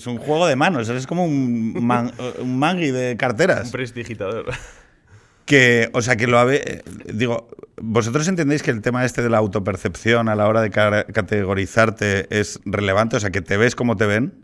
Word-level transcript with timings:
es 0.00 0.06
un 0.06 0.18
juego 0.18 0.46
de 0.46 0.56
manos, 0.56 0.88
eres 0.88 1.06
como 1.06 1.24
un, 1.24 1.84
man, 1.84 2.12
un 2.40 2.58
mangui 2.58 2.90
de 2.90 3.16
carteras. 3.16 3.66
Un 3.66 3.72
prestidigitador. 3.72 4.46
Que, 5.44 5.90
o 5.94 6.00
sea, 6.02 6.16
que 6.16 6.26
lo 6.28 6.38
habe, 6.38 6.82
digo, 7.12 7.48
¿vosotros 7.80 8.28
entendéis 8.28 8.62
que 8.62 8.70
el 8.70 8.82
tema 8.82 9.04
este 9.04 9.20
de 9.22 9.28
la 9.30 9.38
autopercepción 9.38 10.28
a 10.28 10.36
la 10.36 10.46
hora 10.46 10.60
de 10.62 10.70
ca- 10.70 11.04
categorizarte 11.04 12.26
es 12.38 12.60
relevante? 12.64 13.16
O 13.16 13.20
sea, 13.20 13.30
que 13.30 13.40
te 13.42 13.56
ves 13.56 13.74
como 13.74 13.96
te 13.96 14.06
ven. 14.06 14.34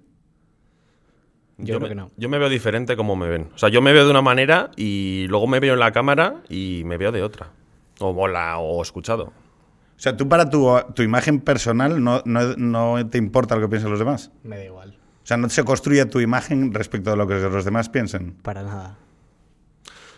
Yo 1.59 1.77
creo 1.77 1.81
me, 1.81 1.89
que 1.89 1.95
no. 1.95 2.11
yo 2.17 2.29
me 2.29 2.39
veo 2.39 2.49
diferente 2.49 2.97
como 2.97 3.17
me 3.17 3.29
ven. 3.29 3.49
O 3.55 3.59
sea, 3.59 3.69
yo 3.69 3.81
me 3.81 3.93
veo 3.93 4.05
de 4.05 4.11
una 4.11 4.21
manera 4.21 4.71
y 4.77 5.27
luego 5.29 5.47
me 5.47 5.59
veo 5.61 5.75
en 5.75 5.81
la 5.81 5.93
cámara 5.93 6.43
y 6.51 6.83
me 6.85 6.97
veo 6.99 7.13
de 7.13 7.23
otra. 7.23 7.51
O 7.99 8.13
mola 8.13 8.59
o 8.59 8.83
escuchado. 8.83 9.25
O 9.27 9.99
sea, 9.99 10.17
tú 10.17 10.29
para 10.29 10.51
tu, 10.51 10.69
tu 10.95 11.03
imagen 11.03 11.41
personal 11.41 12.03
no, 12.05 12.21
no, 12.27 12.55
no 12.57 13.09
te 13.09 13.17
importa 13.17 13.55
lo 13.55 13.63
que 13.63 13.69
piensen 13.69 13.91
los 13.91 13.99
demás. 13.99 14.31
Me 14.43 14.59
da 14.59 14.65
igual. 14.65 14.99
O 15.27 15.29
sea, 15.29 15.37
no 15.37 15.49
se 15.49 15.65
construye 15.65 16.07
tu 16.07 16.21
imagen 16.21 16.73
respecto 16.73 17.11
de 17.11 17.17
lo 17.17 17.27
que 17.27 17.35
los 17.35 17.65
demás 17.65 17.89
piensen. 17.89 18.37
Para 18.45 18.63
nada. 18.63 18.97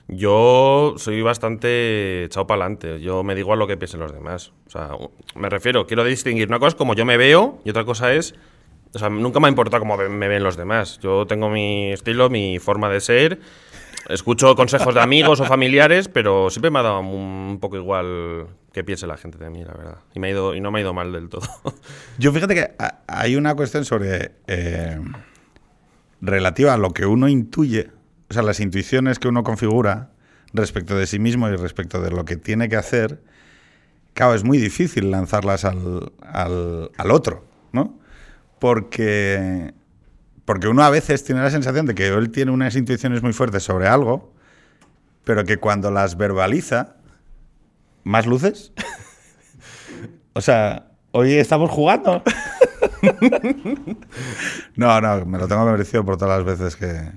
Yo 0.07 0.97
soy 0.99 1.23
bastante 1.23 2.25
echado 2.25 2.47
para 2.47 2.65
adelante. 2.65 3.01
Yo 3.01 3.25
me 3.25 3.35
digo 3.35 3.55
a 3.55 3.57
lo 3.57 3.67
que 3.67 3.79
piensen 3.79 4.01
los 4.01 4.13
demás. 4.13 4.53
O 4.67 4.71
sea, 4.71 4.91
me 5.35 5.49
refiero, 5.49 5.87
quiero 5.87 6.05
distinguir. 6.05 6.49
Una 6.49 6.59
cosa 6.59 6.69
es 6.69 6.75
como 6.75 6.93
yo 6.93 7.07
me 7.07 7.17
veo 7.17 7.59
y 7.65 7.71
otra 7.71 7.87
cosa 7.87 8.13
es. 8.13 8.35
O 8.93 8.99
sea, 8.99 9.09
nunca 9.09 9.41
me 9.41 9.47
ha 9.47 9.49
importado 9.49 9.81
cómo 9.81 9.97
me 9.97 10.11
me 10.11 10.29
ven 10.29 10.43
los 10.43 10.59
demás. 10.59 10.99
Yo 11.03 11.25
tengo 11.27 11.49
mi 11.49 11.91
estilo, 11.91 12.29
mi 12.29 12.59
forma 12.59 12.91
de 12.91 13.01
ser. 13.01 13.41
Escucho 14.09 14.55
consejos 14.57 14.95
de 14.95 15.01
amigos 15.01 15.41
o 15.41 15.45
familiares, 15.45 16.09
pero 16.09 16.49
siempre 16.51 16.71
me 16.71 16.79
ha 16.79 16.83
dado 16.83 17.01
un 17.01 17.59
poco 17.61 17.77
igual 17.77 18.47
que 18.73 18.83
piense 18.85 19.07
la 19.07 19.17
gente 19.17 19.39
de 19.39 19.51
mí, 19.51 19.63
la 19.65 19.75
verdad. 19.75 19.99
Y, 20.15 20.21
me 20.21 20.29
ha 20.29 20.31
ido, 20.31 20.55
y 20.55 20.61
no 20.61 20.71
me 20.71 20.79
ha 20.79 20.83
ido 20.83 20.95
mal 20.95 21.13
del 21.13 21.29
todo. 21.29 21.43
Yo 22.19 22.33
fíjate 22.33 22.55
que 22.55 22.71
ha- 22.79 23.01
hay 23.07 23.37
una 23.37 23.55
cuestión 23.55 23.85
sobre. 23.85 24.33
eh, 24.47 24.99
relativa 26.21 26.75
a 26.75 26.79
lo 26.79 26.91
que 26.91 27.07
uno 27.07 27.29
intuye, 27.29 27.91
o 28.31 28.35
sea, 28.35 28.43
las 28.43 28.59
intuiciones 28.61 29.19
que 29.19 29.29
uno 29.29 29.43
configura 29.45 30.11
respecto 30.53 30.97
de 30.97 31.07
sí 31.07 31.19
mismo 31.19 31.49
y 31.49 31.55
respecto 31.57 32.01
de 32.01 32.11
lo 32.11 32.25
que 32.25 32.37
tiene 32.37 32.69
que 32.69 32.77
hacer. 32.77 33.21
Claro, 34.15 34.35
es 34.35 34.43
muy 34.43 34.59
difícil 34.59 35.11
lanzarlas 35.13 35.65
al, 35.65 36.13
al, 36.23 36.91
al 36.97 37.11
otro, 37.11 37.45
¿no? 37.73 37.99
Porque. 38.59 39.75
Porque 40.49 40.67
uno 40.67 40.83
a 40.83 40.89
veces 40.89 41.25
tiene 41.25 41.43
la 41.43 41.51
sensación 41.51 41.85
de 41.85 41.95
que 41.95 42.09
él 42.09 42.31
tiene 42.31 42.51
unas 42.53 42.75
intuiciones 42.75 43.23
muy 43.23 43.35
fuertes 43.35 43.63
sobre 43.63 43.87
algo, 43.87 44.33
pero 45.25 45.45
que 45.45 45.59
cuando 45.59 45.91
las 45.91 46.17
verbaliza, 46.17 46.97
¿más 48.03 48.25
luces? 48.25 48.73
O 50.33 50.41
sea, 50.41 50.87
hoy 51.11 51.35
estamos 51.35 51.71
jugando. 51.71 52.23
No, 54.75 54.99
no, 55.03 55.27
me 55.27 55.37
lo 55.37 55.47
tengo 55.49 55.67
merecido 55.67 56.03
por 56.03 56.17
todas 56.17 56.39
las 56.39 56.47
veces 56.47 56.77
que, 56.77 57.13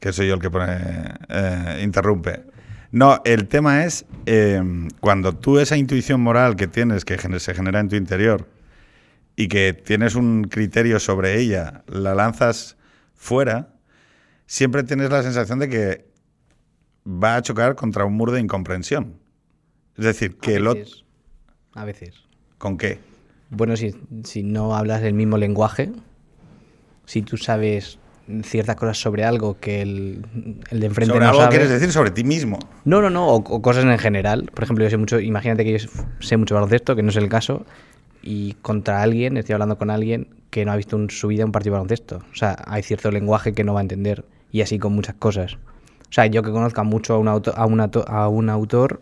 que 0.00 0.12
soy 0.12 0.26
yo 0.26 0.34
el 0.34 0.40
que 0.40 0.50
pone, 0.50 1.14
eh, 1.28 1.80
interrumpe. 1.84 2.42
No, 2.90 3.22
el 3.24 3.46
tema 3.46 3.84
es 3.84 4.04
eh, 4.26 4.60
cuando 4.98 5.32
tú 5.32 5.60
esa 5.60 5.76
intuición 5.76 6.20
moral 6.20 6.56
que 6.56 6.66
tienes, 6.66 7.04
que 7.04 7.18
se 7.38 7.54
genera 7.54 7.78
en 7.78 7.88
tu 7.88 7.94
interior, 7.94 8.48
y 9.36 9.48
que 9.48 9.72
tienes 9.72 10.14
un 10.14 10.44
criterio 10.44 10.98
sobre 10.98 11.40
ella, 11.40 11.84
la 11.86 12.14
lanzas 12.14 12.76
fuera, 13.14 13.74
siempre 14.46 14.82
tienes 14.82 15.10
la 15.10 15.22
sensación 15.22 15.58
de 15.58 15.68
que 15.68 16.06
va 17.06 17.36
a 17.36 17.42
chocar 17.42 17.74
contra 17.74 18.04
un 18.04 18.14
muro 18.14 18.32
de 18.32 18.40
incomprensión. 18.40 19.18
Es 19.96 20.04
decir, 20.04 20.36
que 20.36 20.56
el 20.56 20.66
otro... 20.66 20.84
A 21.74 21.84
veces. 21.84 22.14
¿Con 22.58 22.76
qué? 22.76 22.98
Bueno, 23.50 23.76
si, 23.76 23.94
si 24.24 24.42
no 24.42 24.74
hablas 24.74 25.02
el 25.02 25.14
mismo 25.14 25.36
lenguaje, 25.38 25.90
si 27.06 27.22
tú 27.22 27.36
sabes 27.36 27.98
ciertas 28.44 28.76
cosas 28.76 28.98
sobre 28.98 29.24
algo 29.24 29.58
que 29.58 29.82
el, 29.82 30.24
el 30.70 30.80
de 30.80 30.86
enfrente 30.86 31.12
Sobre 31.12 31.24
no 31.24 31.30
algo 31.30 31.40
sabe. 31.40 31.50
quieres 31.50 31.70
decir 31.70 31.90
sobre 31.90 32.10
ti 32.10 32.24
mismo. 32.24 32.58
No, 32.84 33.02
no, 33.02 33.10
no, 33.10 33.28
o, 33.28 33.36
o 33.36 33.62
cosas 33.62 33.84
en 33.84 33.98
general. 33.98 34.50
Por 34.54 34.64
ejemplo, 34.64 34.84
yo 34.84 34.90
sé 34.90 34.96
mucho, 34.96 35.20
imagínate 35.20 35.64
que 35.64 35.78
yo 35.78 35.88
sé 36.20 36.36
mucho 36.36 36.54
baloncesto, 36.54 36.94
que 36.94 37.02
no 37.02 37.10
es 37.10 37.16
el 37.16 37.28
caso, 37.28 37.66
y 38.22 38.54
contra 38.62 39.02
alguien, 39.02 39.36
estoy 39.36 39.52
hablando 39.54 39.76
con 39.78 39.90
alguien 39.90 40.28
que 40.50 40.64
no 40.64 40.72
ha 40.72 40.76
visto 40.76 40.96
en 40.96 41.10
su 41.10 41.28
vida 41.28 41.44
un 41.44 41.52
partido 41.52 41.72
de 41.74 41.78
baloncesto. 41.78 42.16
O 42.32 42.34
sea, 42.36 42.56
hay 42.66 42.82
cierto 42.82 43.10
lenguaje 43.10 43.52
que 43.54 43.64
no 43.64 43.74
va 43.74 43.80
a 43.80 43.82
entender, 43.82 44.24
y 44.50 44.60
así 44.60 44.78
con 44.78 44.92
muchas 44.92 45.14
cosas. 45.16 45.54
O 45.54 46.12
sea, 46.14 46.26
yo 46.26 46.42
que 46.42 46.50
conozca 46.50 46.82
mucho 46.82 47.14
a 47.14 47.18
un, 47.18 47.28
auto- 47.28 47.54
a 47.56 47.64
un, 47.66 47.80
auto- 47.80 48.04
a 48.06 48.28
un 48.28 48.50
autor, 48.50 49.00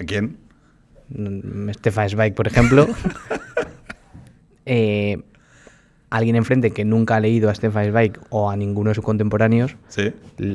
¿A 0.00 0.04
quién? 0.04 0.38
mm, 1.10 1.70
Stefan 1.70 2.08
Zweig, 2.08 2.34
por 2.34 2.46
ejemplo, 2.46 2.86
eh, 4.66 5.18
alguien 6.10 6.36
enfrente 6.36 6.70
que 6.70 6.84
nunca 6.84 7.16
ha 7.16 7.20
leído 7.20 7.50
a 7.50 7.54
Stefan 7.54 7.90
Zweig 7.90 8.12
o 8.30 8.50
a 8.50 8.56
ninguno 8.56 8.90
de 8.90 8.94
sus 8.94 9.04
contemporáneos, 9.04 9.76
Sí. 9.88 10.12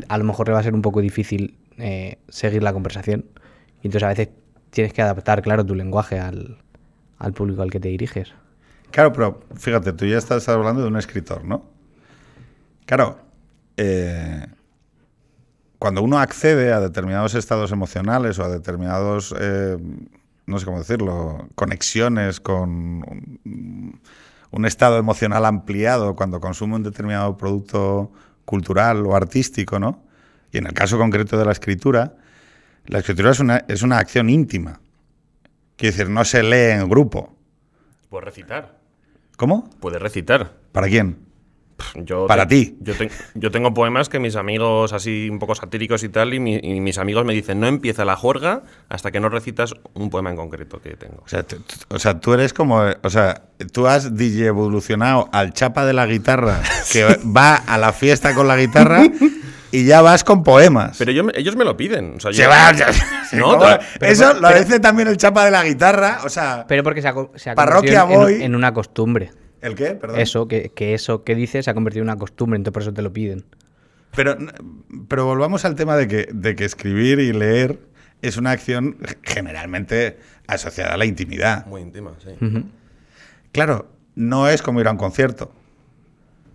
a 0.08 0.18
lo 0.18 0.24
mejor 0.24 0.48
le 0.48 0.54
va 0.54 0.60
a 0.60 0.64
ser 0.64 0.74
un 0.74 0.82
poco 0.82 1.02
difícil 1.02 1.56
eh, 1.78 2.18
seguir 2.30 2.64
la 2.64 2.74
conversación. 2.74 3.26
Y 3.84 3.88
entonces 3.88 4.04
a 4.04 4.10
veces 4.10 4.30
tienes 4.72 4.94
que 4.94 5.02
adaptar, 5.02 5.42
claro, 5.42 5.64
tu 5.66 5.76
lenguaje 5.76 6.20
al, 6.20 6.58
al 7.20 7.34
público 7.34 7.62
al 7.62 7.72
que 7.72 7.80
te 7.80 7.90
diriges. 7.90 8.34
Claro, 8.92 9.12
pero 9.12 9.42
fíjate, 9.56 9.94
tú 9.94 10.06
ya 10.06 10.18
estás 10.18 10.48
hablando 10.50 10.82
de 10.82 10.88
un 10.88 10.98
escritor, 10.98 11.44
¿no? 11.46 11.66
Claro, 12.86 13.18
eh, 13.78 14.46
cuando 15.80 16.04
uno 16.04 16.20
accede 16.20 16.72
a 16.72 16.80
determinados 16.80 17.34
estados 17.36 17.72
emocionales 17.72 18.38
o 18.40 18.44
a 18.44 18.50
determinados, 18.50 19.34
eh, 19.40 19.78
no 20.46 20.60
sé 20.60 20.66
cómo 20.66 20.80
decirlo, 20.80 21.50
conexiones 21.56 22.40
con 22.40 22.70
un, 22.70 24.00
un 24.52 24.66
estado 24.66 25.00
emocional 25.00 25.46
ampliado 25.46 26.16
cuando 26.16 26.40
consume 26.40 26.76
un 26.76 26.84
determinado 26.84 27.36
producto 27.36 28.12
cultural 28.46 29.06
o 29.06 29.16
artístico, 29.16 29.80
¿no? 29.80 30.04
Y 30.52 30.60
en 30.60 30.68
el 30.68 30.74
caso 30.74 31.00
concreto 31.00 31.38
de 31.40 31.46
la 31.46 31.52
escritura, 31.52 32.16
la 32.86 33.00
escritura 33.00 33.32
es 33.32 33.40
una, 33.40 33.66
es 33.68 33.82
una 33.82 33.98
acción 33.98 34.30
íntima. 34.30 34.80
Quiere 35.84 35.98
decir, 35.98 36.10
no 36.10 36.24
se 36.24 36.44
lee 36.44 36.80
en 36.82 36.88
grupo. 36.88 37.36
Puedes 38.08 38.24
recitar. 38.24 38.78
¿Cómo? 39.36 39.70
Puedes 39.82 40.02
recitar. 40.02 40.54
¿Para 40.72 40.88
quién? 40.88 41.18
Yo 41.96 42.26
Para 42.26 42.48
te- 42.48 42.56
ti. 42.56 42.78
Yo, 42.80 42.94
te- 42.96 43.12
yo 43.34 43.52
tengo 43.52 43.74
poemas 43.74 44.08
que 44.08 44.18
mis 44.18 44.38
amigos, 44.38 44.94
así 44.94 45.28
un 45.30 45.40
poco 45.40 45.56
satíricos 45.56 46.02
y 46.04 46.08
tal, 46.08 46.34
y, 46.34 46.40
mi- 46.40 46.56
y 46.56 46.80
mis 46.80 46.98
amigos 47.00 47.26
me 47.26 47.34
dicen, 47.34 47.60
no 47.60 47.68
empieza 47.68 48.06
la 48.06 48.16
juerga 48.16 48.64
hasta 48.88 49.12
que 49.12 49.20
no 49.20 49.28
recitas 49.28 49.74
un 49.94 50.10
poema 50.10 50.30
en 50.30 50.38
concreto 50.38 50.80
que 50.80 50.92
tengo. 50.96 51.22
O 51.26 51.28
sea, 51.28 51.44
tú, 51.44 51.58
tú- 51.58 51.76
o 51.94 52.00
sea, 52.00 52.18
tú 52.18 52.34
eres 52.34 52.54
como. 52.54 52.82
O 53.04 53.10
sea, 53.10 53.42
tú 53.74 53.86
has 53.86 54.16
DJ 54.16 54.46
evolucionado 54.46 55.28
al 55.34 55.52
chapa 55.52 55.86
de 55.86 55.92
la 55.92 56.06
guitarra 56.06 56.62
que 56.94 57.04
va 57.26 57.56
a 57.56 57.78
la 57.78 57.92
fiesta 57.92 58.34
con 58.34 58.48
la 58.48 58.56
guitarra 58.56 59.04
y 59.76 59.86
ya 59.86 60.02
vas 60.02 60.24
con 60.24 60.44
poemas. 60.44 60.96
Pero 60.98 61.12
yo 61.12 61.24
ellos 61.34 61.56
me 61.56 61.66
lo 61.66 61.76
piden. 61.76 62.16
O 62.18 62.20
sea, 62.20 62.32
Se 62.32 62.44
yo- 62.44 62.50
va- 62.50 62.72
No, 63.34 63.46
¿Cómo? 63.58 63.66
pero- 64.00 64.12
Eso 64.12 64.34
lo 64.36 64.50
dice 64.54 64.80
también 64.80 65.08
el 65.08 65.18
chapa 65.18 65.44
de 65.46 65.52
la 65.52 65.64
guitarra. 65.64 66.20
O 66.24 66.30
sea, 66.30 66.66
Pero 66.68 66.84
porque 66.84 67.02
se 67.02 67.08
ha, 67.08 67.16
se 67.36 67.50
ha 67.50 67.56
Parroquia 67.56 68.02
convertido 68.02 68.30
en, 68.30 68.36
voy. 68.38 68.44
en 68.44 68.56
una 68.56 68.74
costumbre. 68.74 69.32
¿el 69.62 69.76
qué? 69.76 69.92
Perdón. 69.96 70.20
Eso, 70.20 70.48
que, 70.48 70.70
que 70.76 70.94
eso 70.94 71.24
que 71.24 71.36
dices 71.36 71.66
se 71.66 71.72
ha 71.72 71.74
convertido 71.74 72.04
en 72.04 72.10
una 72.10 72.18
costumbre, 72.20 72.58
entonces 72.58 72.74
por 72.74 72.82
eso 72.84 72.94
te 72.94 73.02
lo 73.02 73.12
piden. 73.14 73.46
Pero, 74.16 74.38
pero 75.08 75.26
volvamos 75.26 75.66
al 75.66 75.76
tema 75.76 75.96
de 75.96 76.08
que, 76.08 76.28
de 76.32 76.56
que 76.56 76.66
escribir 76.66 77.20
y 77.20 77.32
leer 77.34 77.80
es 78.22 78.38
una 78.38 78.52
acción 78.52 78.98
generalmente 79.24 80.20
asociada 80.48 80.94
a 80.94 80.98
la 80.98 81.06
intimidad. 81.06 81.66
Muy 81.66 81.82
íntima, 81.82 82.12
sí. 82.24 82.32
Claro, 83.52 83.88
no 84.16 84.48
es 84.50 84.62
como 84.62 84.82
ir 84.82 84.88
a 84.88 84.92
un 84.92 84.98
concierto. 84.98 85.52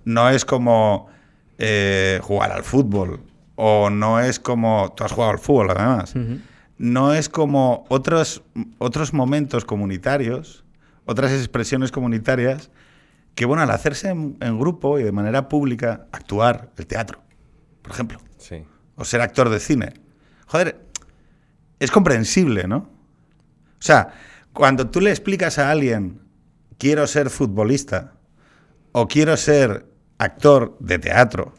No 0.05 0.29
es 0.31 0.45
como 0.45 1.09
eh, 1.59 2.21
jugar 2.23 2.53
al 2.53 2.63
fútbol. 2.65 3.21
O 3.57 3.91
no 3.91 4.21
es 4.21 4.39
como. 4.39 4.93
Tú 4.97 5.05
has 5.05 5.13
jugado 5.13 5.33
al 5.33 5.39
fútbol, 5.39 5.71
además. 5.71 6.15
No 6.79 7.13
es 7.13 7.29
como 7.29 7.85
otros, 7.89 8.43
otros 8.79 9.13
momentos 9.13 9.65
comunitarios, 9.65 10.65
otras 11.07 11.33
expresiones 11.33 11.91
comunitarias, 11.91 12.71
que, 13.35 13.45
bueno, 13.47 13.63
al 13.65 13.71
hacerse 13.73 14.11
en, 14.11 14.37
en 14.41 14.59
grupo 14.61 14.99
y 15.01 15.03
de 15.03 15.11
manera 15.11 15.49
pública, 15.49 16.07
actuar, 16.13 16.71
el 16.77 16.87
teatro, 16.87 17.21
por 17.83 17.91
ejemplo, 17.93 18.19
Sí. 18.37 18.63
o 18.95 19.05
ser 19.05 19.21
actor 19.23 19.49
de 19.49 19.59
cine. 19.59 19.95
Joder, 20.47 20.81
es 21.81 21.91
comprensible, 21.91 22.69
¿no? 22.69 22.77
O 22.77 23.81
sea, 23.81 24.13
cuando 24.53 24.89
tú 24.89 25.01
le 25.01 25.11
explicas 25.11 25.59
a 25.59 25.71
alguien, 25.73 26.21
quiero 26.79 27.07
ser 27.09 27.29
futbolista 27.31 28.13
o 28.93 29.09
quiero 29.09 29.37
ser 29.37 29.85
actor 30.19 30.77
de 30.81 30.99
teatro, 30.99 31.55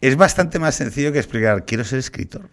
es 0.00 0.16
bastante 0.16 0.58
más 0.58 0.74
sencillo 0.74 1.12
que 1.12 1.18
explicar, 1.18 1.64
quiero 1.64 1.84
ser 1.84 1.98
escritor. 1.98 2.48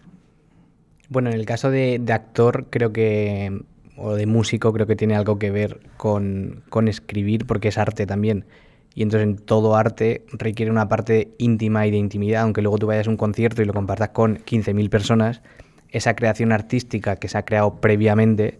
Bueno, 1.08 1.30
en 1.30 1.36
el 1.36 1.46
caso 1.46 1.70
de, 1.70 1.98
de 2.00 2.12
actor, 2.12 2.66
creo 2.70 2.92
que. 2.92 3.62
o 3.96 4.14
de 4.14 4.26
músico, 4.26 4.72
creo 4.72 4.86
que 4.86 4.96
tiene 4.96 5.14
algo 5.14 5.38
que 5.38 5.50
ver 5.50 5.80
con, 5.96 6.62
con 6.70 6.88
escribir, 6.88 7.46
porque 7.46 7.68
es 7.68 7.78
arte 7.78 8.06
también. 8.06 8.46
Y 8.94 9.02
entonces 9.02 9.28
en 9.28 9.36
todo 9.36 9.76
arte 9.76 10.24
requiere 10.32 10.70
una 10.70 10.88
parte 10.88 11.34
íntima 11.38 11.86
y 11.86 11.90
de 11.90 11.96
intimidad, 11.96 12.42
aunque 12.42 12.62
luego 12.62 12.78
tú 12.78 12.86
vayas 12.86 13.06
a 13.06 13.10
un 13.10 13.16
concierto 13.16 13.60
y 13.60 13.64
lo 13.64 13.72
compartas 13.72 14.10
con 14.10 14.38
15.000 14.38 14.88
personas, 14.88 15.42
esa 15.90 16.14
creación 16.14 16.52
artística 16.52 17.16
que 17.16 17.28
se 17.28 17.38
ha 17.38 17.44
creado 17.44 17.80
previamente, 17.80 18.58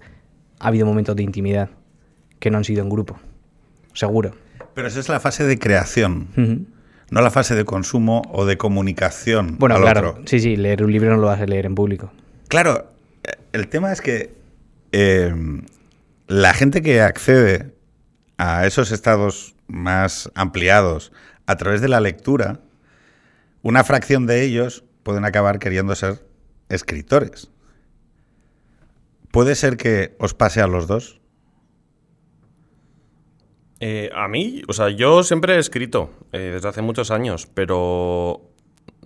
ha 0.58 0.68
habido 0.68 0.86
momentos 0.86 1.16
de 1.16 1.22
intimidad 1.22 1.70
que 2.40 2.50
no 2.50 2.58
han 2.58 2.64
sido 2.64 2.82
en 2.82 2.90
grupo. 2.90 3.18
Seguro. 3.92 4.43
Pero 4.74 4.88
esa 4.88 5.00
es 5.00 5.08
la 5.08 5.20
fase 5.20 5.44
de 5.44 5.58
creación, 5.58 6.66
no 7.10 7.20
la 7.20 7.30
fase 7.30 7.54
de 7.54 7.64
consumo 7.64 8.22
o 8.32 8.44
de 8.44 8.56
comunicación. 8.56 9.56
Bueno, 9.58 9.76
al 9.76 9.82
claro, 9.82 10.10
otro. 10.10 10.22
sí, 10.26 10.40
sí, 10.40 10.56
leer 10.56 10.82
un 10.82 10.92
libro 10.92 11.10
no 11.10 11.16
lo 11.16 11.28
vas 11.28 11.40
a 11.40 11.46
leer 11.46 11.66
en 11.66 11.74
público. 11.74 12.12
Claro, 12.48 12.92
el 13.52 13.68
tema 13.68 13.92
es 13.92 14.00
que 14.00 14.34
eh, 14.92 15.32
la 16.26 16.54
gente 16.54 16.82
que 16.82 17.00
accede 17.00 17.74
a 18.36 18.66
esos 18.66 18.90
estados 18.90 19.54
más 19.66 20.30
ampliados 20.34 21.12
a 21.46 21.56
través 21.56 21.80
de 21.80 21.88
la 21.88 22.00
lectura, 22.00 22.60
una 23.62 23.84
fracción 23.84 24.26
de 24.26 24.42
ellos 24.42 24.84
pueden 25.02 25.24
acabar 25.24 25.58
queriendo 25.58 25.94
ser 25.94 26.26
escritores. 26.68 27.50
¿Puede 29.30 29.54
ser 29.54 29.76
que 29.76 30.14
os 30.18 30.34
pase 30.34 30.60
a 30.60 30.66
los 30.66 30.86
dos? 30.86 31.20
Eh, 33.86 34.08
a 34.14 34.28
mí, 34.28 34.62
o 34.66 34.72
sea, 34.72 34.88
yo 34.88 35.22
siempre 35.22 35.56
he 35.56 35.58
escrito 35.58 36.08
eh, 36.32 36.52
desde 36.54 36.66
hace 36.70 36.80
muchos 36.80 37.10
años, 37.10 37.46
pero 37.52 38.40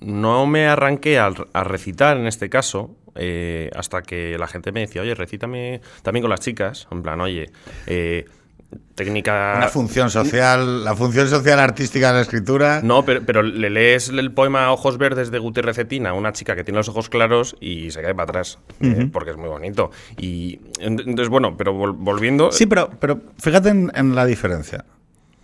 no 0.00 0.46
me 0.46 0.68
arranqué 0.68 1.18
a, 1.18 1.30
recitar 1.64 2.16
en 2.16 2.28
este 2.28 2.48
caso 2.48 2.94
eh, 3.16 3.72
hasta 3.74 4.02
que 4.02 4.38
la 4.38 4.46
gente 4.46 4.70
me 4.70 4.78
decía, 4.78 5.02
oye, 5.02 5.16
recítame 5.16 5.80
también 6.02 6.22
con 6.22 6.30
las 6.30 6.38
chicas, 6.38 6.86
en 6.92 7.02
plan, 7.02 7.20
oye, 7.20 7.50
técnica... 8.94 9.54
Una 9.56 9.68
función 9.68 10.10
social, 10.10 10.84
la 10.84 10.94
función 10.96 11.28
social 11.28 11.58
artística 11.60 12.08
de 12.08 12.14
la 12.14 12.20
escritura. 12.22 12.80
No, 12.82 13.04
pero, 13.04 13.22
pero 13.24 13.42
le 13.42 13.70
lees 13.70 14.08
el 14.08 14.32
poema 14.32 14.72
Ojos 14.72 14.98
Verdes 14.98 15.30
de 15.30 15.38
Gutiérrez 15.38 15.76
Cetina 15.76 16.10
a 16.10 16.12
una 16.14 16.32
chica 16.32 16.56
que 16.56 16.64
tiene 16.64 16.78
los 16.78 16.88
ojos 16.88 17.08
claros 17.08 17.56
y 17.60 17.90
se 17.92 18.02
cae 18.02 18.14
para 18.14 18.24
atrás, 18.24 18.58
eh, 18.80 19.08
porque 19.12 19.30
es 19.30 19.36
muy 19.36 19.48
bonito. 19.48 19.90
Y 20.16 20.58
ent- 20.80 21.02
entonces, 21.06 21.28
bueno, 21.28 21.56
pero 21.56 21.72
vol- 21.74 21.96
volviendo... 21.96 22.50
Sí, 22.52 22.66
pero, 22.66 22.90
pero 22.98 23.20
fíjate 23.38 23.68
en, 23.70 23.92
en 23.94 24.14
la 24.14 24.24
diferencia. 24.26 24.84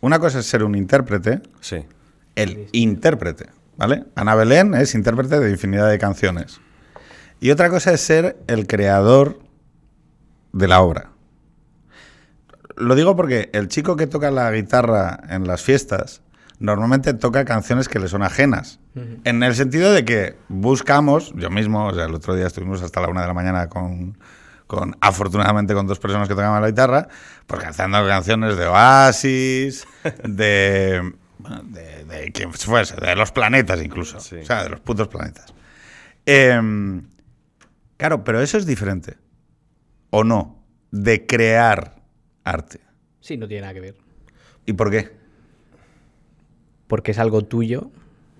Una 0.00 0.18
cosa 0.18 0.40
es 0.40 0.46
ser 0.46 0.64
un 0.64 0.74
intérprete, 0.74 1.40
Sí. 1.60 1.84
el 2.34 2.66
intérprete, 2.72 3.46
¿vale? 3.76 4.04
Ana 4.16 4.34
Belén 4.34 4.74
es 4.74 4.94
intérprete 4.94 5.38
de 5.40 5.50
infinidad 5.50 5.88
de 5.88 5.98
canciones. 5.98 6.60
Y 7.40 7.50
otra 7.50 7.70
cosa 7.70 7.92
es 7.92 8.00
ser 8.00 8.36
el 8.48 8.66
creador 8.66 9.38
de 10.52 10.68
la 10.68 10.80
obra. 10.82 11.10
Lo 12.76 12.94
digo 12.94 13.14
porque 13.16 13.50
el 13.52 13.68
chico 13.68 13.96
que 13.96 14.06
toca 14.06 14.30
la 14.30 14.50
guitarra 14.52 15.20
en 15.28 15.46
las 15.46 15.62
fiestas 15.62 16.22
normalmente 16.58 17.14
toca 17.14 17.44
canciones 17.44 17.88
que 17.88 17.98
le 17.98 18.08
son 18.08 18.22
ajenas. 18.22 18.80
En 19.24 19.42
el 19.42 19.54
sentido 19.54 19.92
de 19.92 20.04
que 20.04 20.36
buscamos, 20.48 21.32
yo 21.34 21.50
mismo, 21.50 21.86
o 21.88 21.94
sea, 21.94 22.04
el 22.04 22.14
otro 22.14 22.34
día 22.34 22.46
estuvimos 22.46 22.80
hasta 22.82 23.00
la 23.00 23.08
una 23.08 23.22
de 23.22 23.26
la 23.26 23.34
mañana 23.34 23.68
con, 23.68 24.16
con 24.68 24.96
afortunadamente 25.00 25.74
con 25.74 25.86
dos 25.88 25.98
personas 25.98 26.28
que 26.28 26.34
tocaban 26.34 26.62
la 26.62 26.68
guitarra, 26.68 27.08
pues 27.46 27.60
cantando 27.62 28.06
canciones 28.06 28.56
de 28.56 28.66
Oasis, 28.66 29.86
de, 30.24 31.12
de, 31.64 32.04
de 32.04 32.32
quien 32.32 32.52
fuese, 32.52 32.94
de 32.96 33.16
los 33.16 33.32
planetas 33.32 33.82
incluso, 33.82 34.20
Sí. 34.20 34.36
o 34.36 34.44
sea, 34.44 34.62
de 34.62 34.70
los 34.70 34.80
putos 34.80 35.08
planetas. 35.08 35.52
Em, 36.24 37.02
claro, 37.96 38.22
pero 38.24 38.40
eso 38.40 38.58
es 38.58 38.64
diferente, 38.66 39.18
¿o 40.10 40.22
no? 40.24 40.62
De 40.92 41.26
crear 41.26 41.96
arte. 42.44 42.80
Sí, 43.20 43.36
no 43.36 43.48
tiene 43.48 43.62
nada 43.62 43.74
que 43.74 43.80
ver. 43.80 43.94
¿Y 44.66 44.72
por 44.74 44.90
qué? 44.90 45.10
Porque 46.86 47.10
es 47.12 47.18
algo 47.18 47.42
tuyo. 47.42 47.90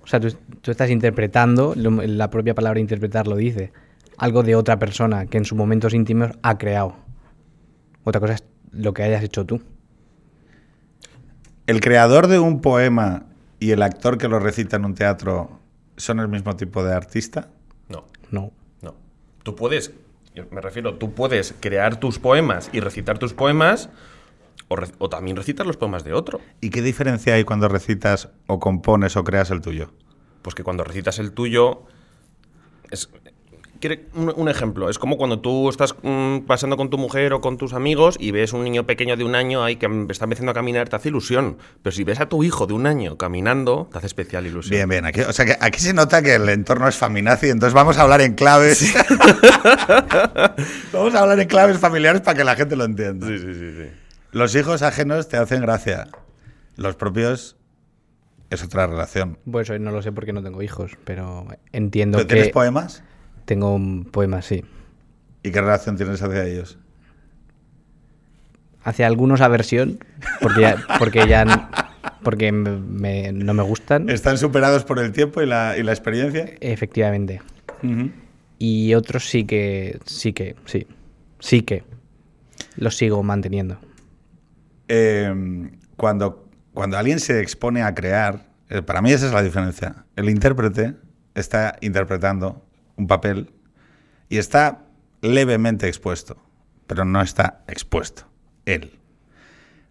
O 0.02 0.06
sea, 0.06 0.20
tú, 0.20 0.28
tú 0.60 0.70
estás 0.70 0.90
interpretando, 0.90 1.74
lo- 1.76 2.02
la 2.02 2.30
propia 2.30 2.54
palabra 2.54 2.78
interpretar 2.80 3.26
lo 3.26 3.36
dice, 3.36 3.72
algo 4.18 4.42
de 4.42 4.54
otra 4.54 4.78
persona 4.78 5.26
que 5.26 5.38
en 5.38 5.44
sus 5.44 5.56
momentos 5.56 5.94
íntimos 5.94 6.30
ha 6.42 6.58
creado. 6.58 6.96
Otra 8.04 8.20
cosa 8.20 8.34
es 8.34 8.44
lo 8.72 8.92
que 8.92 9.02
hayas 9.02 9.24
hecho 9.24 9.44
tú. 9.46 9.62
¿El 11.66 11.80
creador 11.80 12.26
de 12.26 12.38
un 12.38 12.60
poema 12.60 13.24
y 13.58 13.70
el 13.70 13.82
actor 13.82 14.18
que 14.18 14.28
lo 14.28 14.38
recita 14.38 14.76
en 14.76 14.84
un 14.84 14.94
teatro 14.94 15.60
son 15.96 16.20
el 16.20 16.28
mismo 16.28 16.54
tipo 16.56 16.84
de 16.84 16.92
artista? 16.92 17.48
No. 17.88 18.04
No. 18.30 18.52
No. 18.82 18.94
Tú 19.42 19.56
puedes, 19.56 19.92
me 20.50 20.60
refiero, 20.60 20.94
tú 20.96 21.12
puedes 21.12 21.54
crear 21.60 22.00
tus 22.00 22.18
poemas 22.18 22.70
y 22.72 22.80
recitar 22.80 23.18
tus 23.18 23.34
poemas 23.34 23.88
o, 24.68 24.76
re- 24.76 24.88
o 24.98 25.08
también 25.08 25.36
recitar 25.36 25.66
los 25.66 25.76
poemas 25.76 26.04
de 26.04 26.12
otro. 26.12 26.40
¿Y 26.60 26.70
qué 26.70 26.82
diferencia 26.82 27.34
hay 27.34 27.44
cuando 27.44 27.68
recitas 27.68 28.30
o 28.46 28.58
compones 28.58 29.16
o 29.16 29.24
creas 29.24 29.50
el 29.50 29.60
tuyo? 29.60 29.92
Pues 30.42 30.54
que 30.54 30.64
cuando 30.64 30.84
recitas 30.84 31.18
el 31.18 31.32
tuyo 31.32 31.84
es 32.90 33.08
quiere- 33.80 34.06
un, 34.14 34.32
un 34.36 34.48
ejemplo, 34.48 34.88
es 34.90 34.98
como 34.98 35.16
cuando 35.16 35.40
tú 35.40 35.68
estás 35.68 35.94
mm, 36.02 36.40
pasando 36.46 36.76
con 36.76 36.90
tu 36.90 36.98
mujer 36.98 37.32
o 37.32 37.40
con 37.40 37.56
tus 37.58 37.72
amigos 37.72 38.16
y 38.18 38.30
ves 38.30 38.52
un 38.52 38.64
niño 38.64 38.84
pequeño 38.86 39.16
de 39.16 39.24
un 39.24 39.34
año 39.34 39.62
ahí 39.64 39.76
que 39.76 39.86
em- 39.86 40.10
está 40.10 40.24
empezando 40.24 40.50
a 40.52 40.54
caminar, 40.54 40.88
te 40.88 40.96
hace 40.96 41.08
ilusión. 41.08 41.58
Pero 41.82 41.94
si 41.94 42.04
ves 42.04 42.20
a 42.20 42.28
tu 42.28 42.42
hijo 42.44 42.66
de 42.66 42.74
un 42.74 42.86
año 42.86 43.16
caminando, 43.18 43.88
te 43.92 43.98
hace 43.98 44.06
especial 44.06 44.46
ilusión. 44.46 44.70
Bien, 44.76 44.88
bien. 44.88 45.04
Aquí, 45.06 45.20
o 45.20 45.32
sea, 45.32 45.44
que 45.46 45.56
aquí 45.60 45.80
se 45.80 45.92
nota 45.94 46.22
que 46.22 46.34
el 46.34 46.48
entorno 46.48 46.88
es 46.88 46.96
faminazi, 46.96 47.48
entonces 47.50 47.74
vamos 47.74 47.98
a 47.98 48.02
hablar 48.02 48.20
en 48.20 48.34
claves. 48.34 48.94
vamos 50.92 51.14
a 51.14 51.20
hablar 51.20 51.40
en 51.40 51.48
claves 51.48 51.78
familiares 51.78 52.20
para 52.22 52.36
que 52.36 52.44
la 52.44 52.56
gente 52.56 52.76
lo 52.76 52.84
entienda. 52.84 53.26
Sí, 53.26 53.38
sí, 53.38 53.54
sí, 53.54 53.70
sí. 53.82 53.88
Los 54.32 54.54
hijos 54.56 54.82
ajenos 54.82 55.28
te 55.28 55.36
hacen 55.36 55.60
gracia. 55.62 56.08
Los 56.76 56.96
propios 56.96 57.56
es 58.50 58.62
otra 58.64 58.86
relación. 58.86 59.38
Pues 59.50 59.70
no 59.80 59.90
lo 59.90 60.02
sé 60.02 60.12
porque 60.12 60.32
no 60.32 60.42
tengo 60.42 60.62
hijos, 60.62 60.92
pero 61.04 61.46
entiendo 61.72 62.18
¿Pero 62.18 62.28
que 62.28 62.34
¿Tienes 62.34 62.52
poemas? 62.52 63.02
Tengo 63.44 63.74
un 63.74 64.04
poema, 64.04 64.42
sí. 64.42 64.64
¿Y 65.42 65.50
qué 65.50 65.60
relación 65.60 65.96
tienes 65.96 66.22
hacia 66.22 66.44
ellos? 66.46 66.78
Hacia 68.82 69.06
algunos 69.06 69.40
aversión, 69.40 69.98
porque 70.42 70.60
ya, 70.62 70.76
porque 70.98 71.26
ya 71.26 71.70
porque 72.22 72.52
me- 72.52 72.78
me- 72.78 73.32
no 73.32 73.54
me 73.54 73.62
gustan, 73.62 74.08
¿Están 74.10 74.36
superados 74.38 74.84
por 74.84 74.98
el 74.98 75.12
tiempo 75.12 75.40
y 75.42 75.46
la, 75.46 75.76
y 75.78 75.82
la 75.82 75.92
experiencia? 75.92 76.50
efectivamente. 76.60 77.40
Y 78.58 78.94
otros 78.94 79.28
sí 79.28 79.44
que, 79.44 79.98
sí 80.06 80.32
que, 80.32 80.54
sí, 80.64 80.86
sí 81.38 81.62
que 81.62 81.82
los 82.76 82.96
sigo 82.96 83.22
manteniendo. 83.22 83.78
Eh, 84.88 85.70
cuando, 85.96 86.48
cuando 86.72 86.96
alguien 86.98 87.20
se 87.20 87.40
expone 87.40 87.82
a 87.82 87.94
crear, 87.94 88.46
eh, 88.70 88.80
para 88.82 89.02
mí 89.02 89.12
esa 89.12 89.26
es 89.26 89.32
la 89.32 89.42
diferencia. 89.42 90.04
El 90.16 90.28
intérprete 90.30 90.94
está 91.34 91.76
interpretando 91.82 92.64
un 92.96 93.06
papel 93.06 93.52
y 94.28 94.38
está 94.38 94.84
levemente 95.20 95.88
expuesto, 95.88 96.36
pero 96.86 97.04
no 97.04 97.20
está 97.22 97.64
expuesto 97.66 98.26
él. 98.66 98.98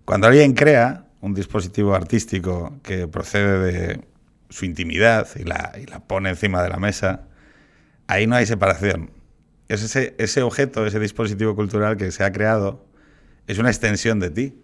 Cuando 0.05 0.27
alguien 0.27 0.53
crea 0.53 1.05
un 1.22 1.33
dispositivo 1.33 1.95
artístico 1.95 2.79
que 2.83 3.07
procede 3.07 3.60
de 3.60 4.01
su 4.50 4.65
intimidad 4.65 5.27
y 5.36 5.43
la, 5.43 5.72
pone 6.07 6.29
encima 6.29 6.62
de 6.62 6.69
la 6.69 6.77
mesa, 6.77 7.27
ahí 8.07 8.27
no 8.27 8.36
hay 8.36 8.45
separación. 8.45 9.12
Es 9.69 9.81
ese, 9.81 10.15
ese 10.17 10.41
objeto, 10.41 10.86
ese 10.86 11.00
dispositivo 11.00 11.55
cultural 11.55 11.98
que 11.98 12.12
se 12.12 12.24
ha 12.24 12.31
creado, 12.31 12.86
es 13.48 13.57
una 13.57 13.69
extensión 13.69 14.19
de 14.19 14.29
ti. 14.29 14.62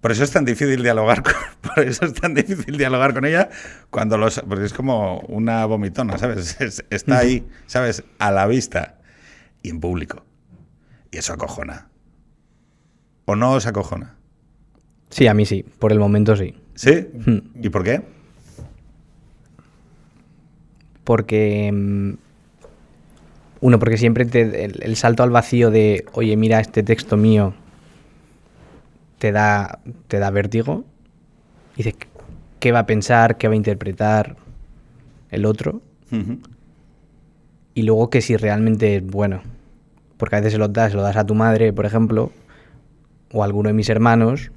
Por 0.00 0.12
eso 0.12 0.24
es 0.24 0.30
tan 0.30 0.44
difícil 0.46 0.82
dialogar 0.82 1.22
con, 1.22 1.34
por 1.74 1.84
eso 1.84 2.06
es 2.06 2.14
tan 2.14 2.32
difícil 2.34 2.78
dialogar 2.78 3.12
con 3.12 3.24
ella 3.26 3.50
cuando 3.90 4.16
los 4.16 4.40
porque 4.48 4.64
es 4.64 4.72
como 4.72 5.20
una 5.28 5.64
vomitona, 5.66 6.16
¿sabes? 6.18 6.56
Es- 6.60 6.84
está 6.90 7.18
ahí, 7.18 7.46
¿sabes? 7.66 8.02
A 8.18 8.30
la 8.30 8.46
vista 8.46 8.98
y 9.62 9.68
en 9.70 9.80
público. 9.80 10.24
Y 11.10 11.18
eso 11.18 11.32
acojona. 11.34 11.88
¿O 13.26 13.36
no 13.36 13.52
os 13.52 13.66
acojona? 13.66 14.16
Sí, 15.10 15.26
a 15.26 15.34
mí 15.34 15.44
sí, 15.44 15.64
por 15.78 15.92
el 15.92 15.98
momento 15.98 16.34
sí. 16.36 16.54
¿Sí? 16.74 17.08
Hmm. 17.26 17.38
¿Y 17.62 17.68
por 17.68 17.84
qué? 17.84 18.00
Porque. 21.04 21.70
mm, 21.72 22.12
Uno, 23.62 23.78
porque 23.78 23.98
siempre 23.98 24.24
te- 24.24 24.64
el, 24.64 24.82
el 24.82 24.96
salto 24.96 25.22
al 25.22 25.30
vacío 25.30 25.70
de, 25.70 26.06
oye, 26.12 26.34
mira 26.38 26.60
este 26.60 26.82
texto 26.82 27.18
mío, 27.18 27.52
te 29.20 29.30
da, 29.32 29.78
te 30.08 30.18
da 30.18 30.30
vértigo. 30.30 30.84
Y 31.76 31.84
dices, 31.84 31.94
¿qué 32.58 32.72
va 32.72 32.80
a 32.80 32.86
pensar? 32.86 33.36
¿Qué 33.38 33.46
va 33.46 33.52
a 33.52 33.56
interpretar 33.56 34.34
el 35.30 35.44
otro? 35.44 35.82
Y 37.74 37.82
luego 37.82 38.10
que 38.10 38.20
si 38.22 38.36
realmente 38.36 38.96
es 38.96 39.06
bueno. 39.06 39.42
Porque 40.16 40.36
a 40.36 40.40
veces 40.40 40.52
se 40.54 40.58
lo 40.58 40.68
das, 40.68 40.90
se 40.90 40.96
lo 40.96 41.02
das 41.02 41.16
a 41.16 41.24
tu 41.24 41.34
madre, 41.34 41.72
por 41.72 41.86
ejemplo, 41.86 42.32
o 43.32 43.42
a 43.42 43.44
alguno 43.46 43.68
de 43.68 43.74
mis 43.74 43.88
hermanos. 43.88 44.50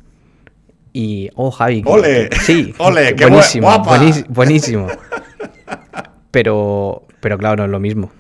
Y, 0.93 1.29
oh, 1.35 1.51
Javi. 1.51 1.83
¡Ole! 1.85 2.29
que- 2.29 2.39
Sí, 2.39 2.73
¡Ole, 2.79 3.15
qué 3.15 3.25
buenísimo, 3.25 3.67
guapa! 3.67 3.99
buenísimo. 4.29 4.87
Pero, 6.31 7.03
pero 7.19 7.37
claro, 7.37 7.57
no 7.57 7.65
es 7.65 7.69
lo 7.69 7.79
mismo. 7.79 8.11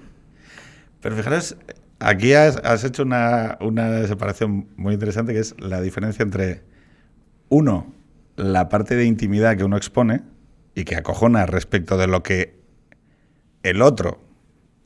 Pero 1.01 1.15
fijaros, 1.15 1.57
aquí 2.03 2.33
has, 2.33 2.83
hecho 2.83 3.03
una, 3.03 3.57
una 3.61 4.05
separación 4.07 4.67
muy 4.75 4.93
interesante 4.93 5.33
que 5.33 5.39
es 5.39 5.55
la 5.59 5.81
diferencia 5.81 6.23
entre, 6.23 6.63
uno, 7.49 7.93
la 8.35 8.69
parte 8.69 8.95
de 8.95 9.05
intimidad 9.05 9.57
que 9.57 9.63
uno 9.63 9.77
expone 9.77 10.21
y 10.75 10.85
que 10.85 10.95
acojona 10.95 11.45
respecto 11.45 11.97
de 11.97 12.07
lo 12.07 12.23
que 12.23 12.59
el 13.61 13.81
otro 13.81 14.19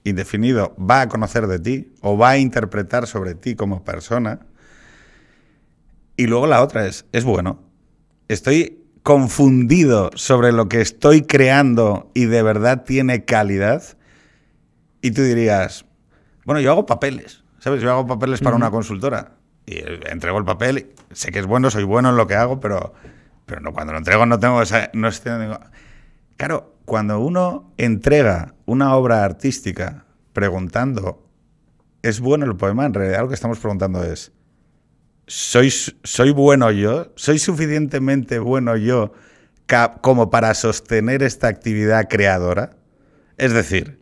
indefinido 0.03 0.75
va 0.77 1.01
a 1.01 1.09
conocer 1.09 1.47
de 1.47 1.59
ti 1.59 1.93
o 2.01 2.17
va 2.17 2.31
a 2.31 2.37
interpretar 2.37 3.07
sobre 3.07 3.35
ti 3.35 3.55
como 3.55 3.83
persona. 3.83 4.39
Y 6.15 6.27
luego 6.27 6.47
la 6.47 6.61
otra 6.61 6.87
es, 6.87 7.05
es 7.11 7.23
bueno. 7.23 7.61
estoy 8.27 8.83
confundido 9.03 10.11
sobre 10.15 10.51
lo 10.51 10.67
que 10.67 10.81
estoy 10.81 11.21
creando 11.21 12.11
y 12.13 12.25
de 12.25 12.43
verdad 12.43 12.83
tiene 12.83 13.23
calidad. 13.23 13.81
Y 15.01 15.11
tú 15.11 15.21
dirías, 15.21 15.85
bueno, 16.47 16.61
yo 16.61 16.71
hago 16.71 16.85
papeles, 16.85 17.43
¿sabes? 17.59 17.81
Yo 17.81 17.91
hago 17.91 18.07
papeles 18.07 18.39
para 18.39 18.55
una 18.55 18.71
consultora 18.71 19.33
y 19.65 19.79
eh, 19.79 19.99
entrego 20.05 20.37
el 20.37 20.45
papel, 20.45 20.93
sé 21.11 21.29
que 21.29 21.39
es 21.39 21.45
bueno, 21.45 21.69
soy 21.69 21.83
bueno 21.83 22.09
en 22.09 22.15
lo 22.15 22.25
que 22.25 22.35
hago, 22.35 22.61
pero, 22.61 22.93
pero 23.45 23.59
no, 23.59 23.73
cuando 23.73 23.91
lo 23.91 23.99
entrego 23.99 24.25
no 24.25 24.39
tengo 24.39 24.61
esa... 24.61 24.89
No 24.93 25.11
tengo... 25.11 25.59
Claro, 26.37 26.77
cuando 26.85 27.19
uno 27.19 27.73
entrega 27.75 28.55
una 28.65 28.95
obra 28.95 29.25
artística 29.25 30.05
preguntando, 30.31 31.27
¿es 32.01 32.21
bueno 32.21 32.45
el 32.45 32.55
poema? 32.55 32.85
En 32.85 32.93
realidad 32.93 33.23
lo 33.23 33.27
que 33.27 33.35
estamos 33.35 33.59
preguntando 33.59 34.01
es, 34.05 34.31
¿soy, 35.25 35.69
soy 35.69 36.31
bueno 36.31 36.71
yo? 36.71 37.11
¿Soy 37.17 37.39
suficientemente 37.39 38.39
bueno 38.39 38.77
yo 38.77 39.11
como 39.99 40.29
para 40.29 40.53
sostener 40.53 41.23
esta 41.23 41.49
actividad 41.49 42.07
creadora? 42.07 42.77
Es 43.35 43.51
decir, 43.51 43.96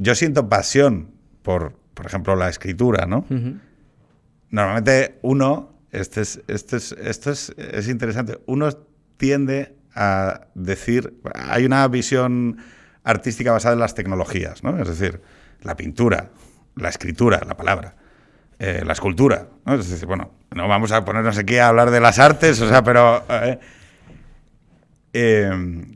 yo 0.00 0.14
siento 0.14 0.48
pasión 0.48 1.10
por, 1.42 1.74
por 1.92 2.06
ejemplo, 2.06 2.34
la 2.34 2.48
escritura, 2.48 3.04
¿no? 3.06 3.26
Normalmente 4.48 5.18
uno, 5.20 5.74
este 5.92 6.22
es, 6.22 6.40
este 6.48 6.78
es, 6.78 6.92
esto 6.92 7.30
es, 7.30 7.54
es 7.58 7.86
interesante, 7.88 8.40
uno 8.46 8.70
tiende 9.18 9.76
a 9.94 10.46
decir, 10.54 11.20
hay 11.34 11.66
una 11.66 11.86
visión 11.88 12.56
artística 13.04 13.52
basada 13.52 13.74
en 13.74 13.80
las 13.80 13.94
tecnologías, 13.94 14.64
¿no? 14.64 14.80
Es 14.80 14.88
decir, 14.88 15.20
la 15.62 15.76
pintura, 15.76 16.30
la 16.76 16.88
escritura, 16.88 17.42
la 17.46 17.58
palabra, 17.58 17.96
eh, 18.58 18.82
la 18.84 18.94
escultura, 18.94 19.48
¿no? 19.66 19.74
Es 19.74 19.90
decir, 19.90 20.06
bueno, 20.06 20.32
no 20.54 20.66
vamos 20.66 20.92
a 20.92 21.04
ponernos 21.04 21.36
aquí 21.36 21.58
a 21.58 21.68
hablar 21.68 21.90
de 21.90 22.00
las 22.00 22.18
artes, 22.18 22.58
o 22.62 22.68
sea, 22.68 22.82
pero 22.82 23.22
eh, 23.28 23.58
eh, 25.12 25.50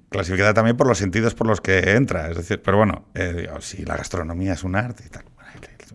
clasificada 0.08 0.54
también 0.54 0.76
por 0.76 0.86
los 0.86 0.98
sentidos 0.98 1.34
por 1.34 1.46
los 1.46 1.60
que 1.60 1.92
entra, 1.92 2.30
es 2.30 2.36
decir, 2.36 2.60
pero 2.62 2.78
bueno, 2.78 3.06
si 3.60 3.84
la 3.84 3.96
gastronomía 3.96 4.54
es 4.54 4.64
un 4.64 4.76
arte 4.76 5.04
y 5.06 5.10
tal, 5.10 5.24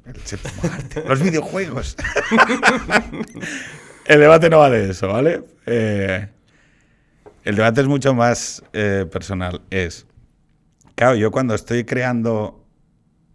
el, 0.06 0.22
séptimo 0.24 0.74
arte, 0.74 1.04
los 1.08 1.22
videojuegos. 1.22 1.98
el 4.06 4.20
debate 4.20 4.50
no 4.50 4.60
va 4.60 4.70
de 4.70 4.92
eso, 4.92 5.08
¿vale? 5.08 5.44
el 5.66 7.56
debate 7.56 7.82
es 7.82 7.88
mucho 7.88 8.14
más 8.14 8.64
personal, 8.72 9.62
es 9.70 10.06
Claro, 11.00 11.16
yo 11.16 11.32
cuando 11.32 11.56
estoy 11.56 11.86
creando 11.86 12.68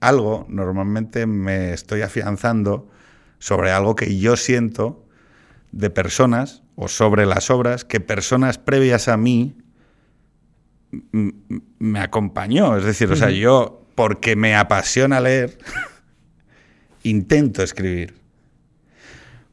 algo, 0.00 0.44
normalmente 0.50 1.24
me 1.24 1.72
estoy 1.72 2.02
afianzando 2.02 2.90
sobre 3.38 3.70
algo 3.72 3.96
que 3.96 4.18
yo 4.18 4.36
siento 4.36 5.06
de 5.72 5.88
personas 5.88 6.62
o 6.76 6.88
sobre 6.88 7.24
las 7.24 7.48
obras 7.48 7.86
que 7.86 8.00
personas 8.00 8.58
previas 8.58 9.08
a 9.08 9.16
mí 9.16 9.56
me 11.78 12.00
acompañó. 12.00 12.76
Es 12.76 12.84
decir, 12.84 13.10
o 13.10 13.16
sea, 13.16 13.30
yo, 13.30 13.86
porque 13.94 14.36
me 14.36 14.54
apasiona 14.54 15.20
leer, 15.20 15.58
intento 17.02 17.62
escribir. 17.62 18.14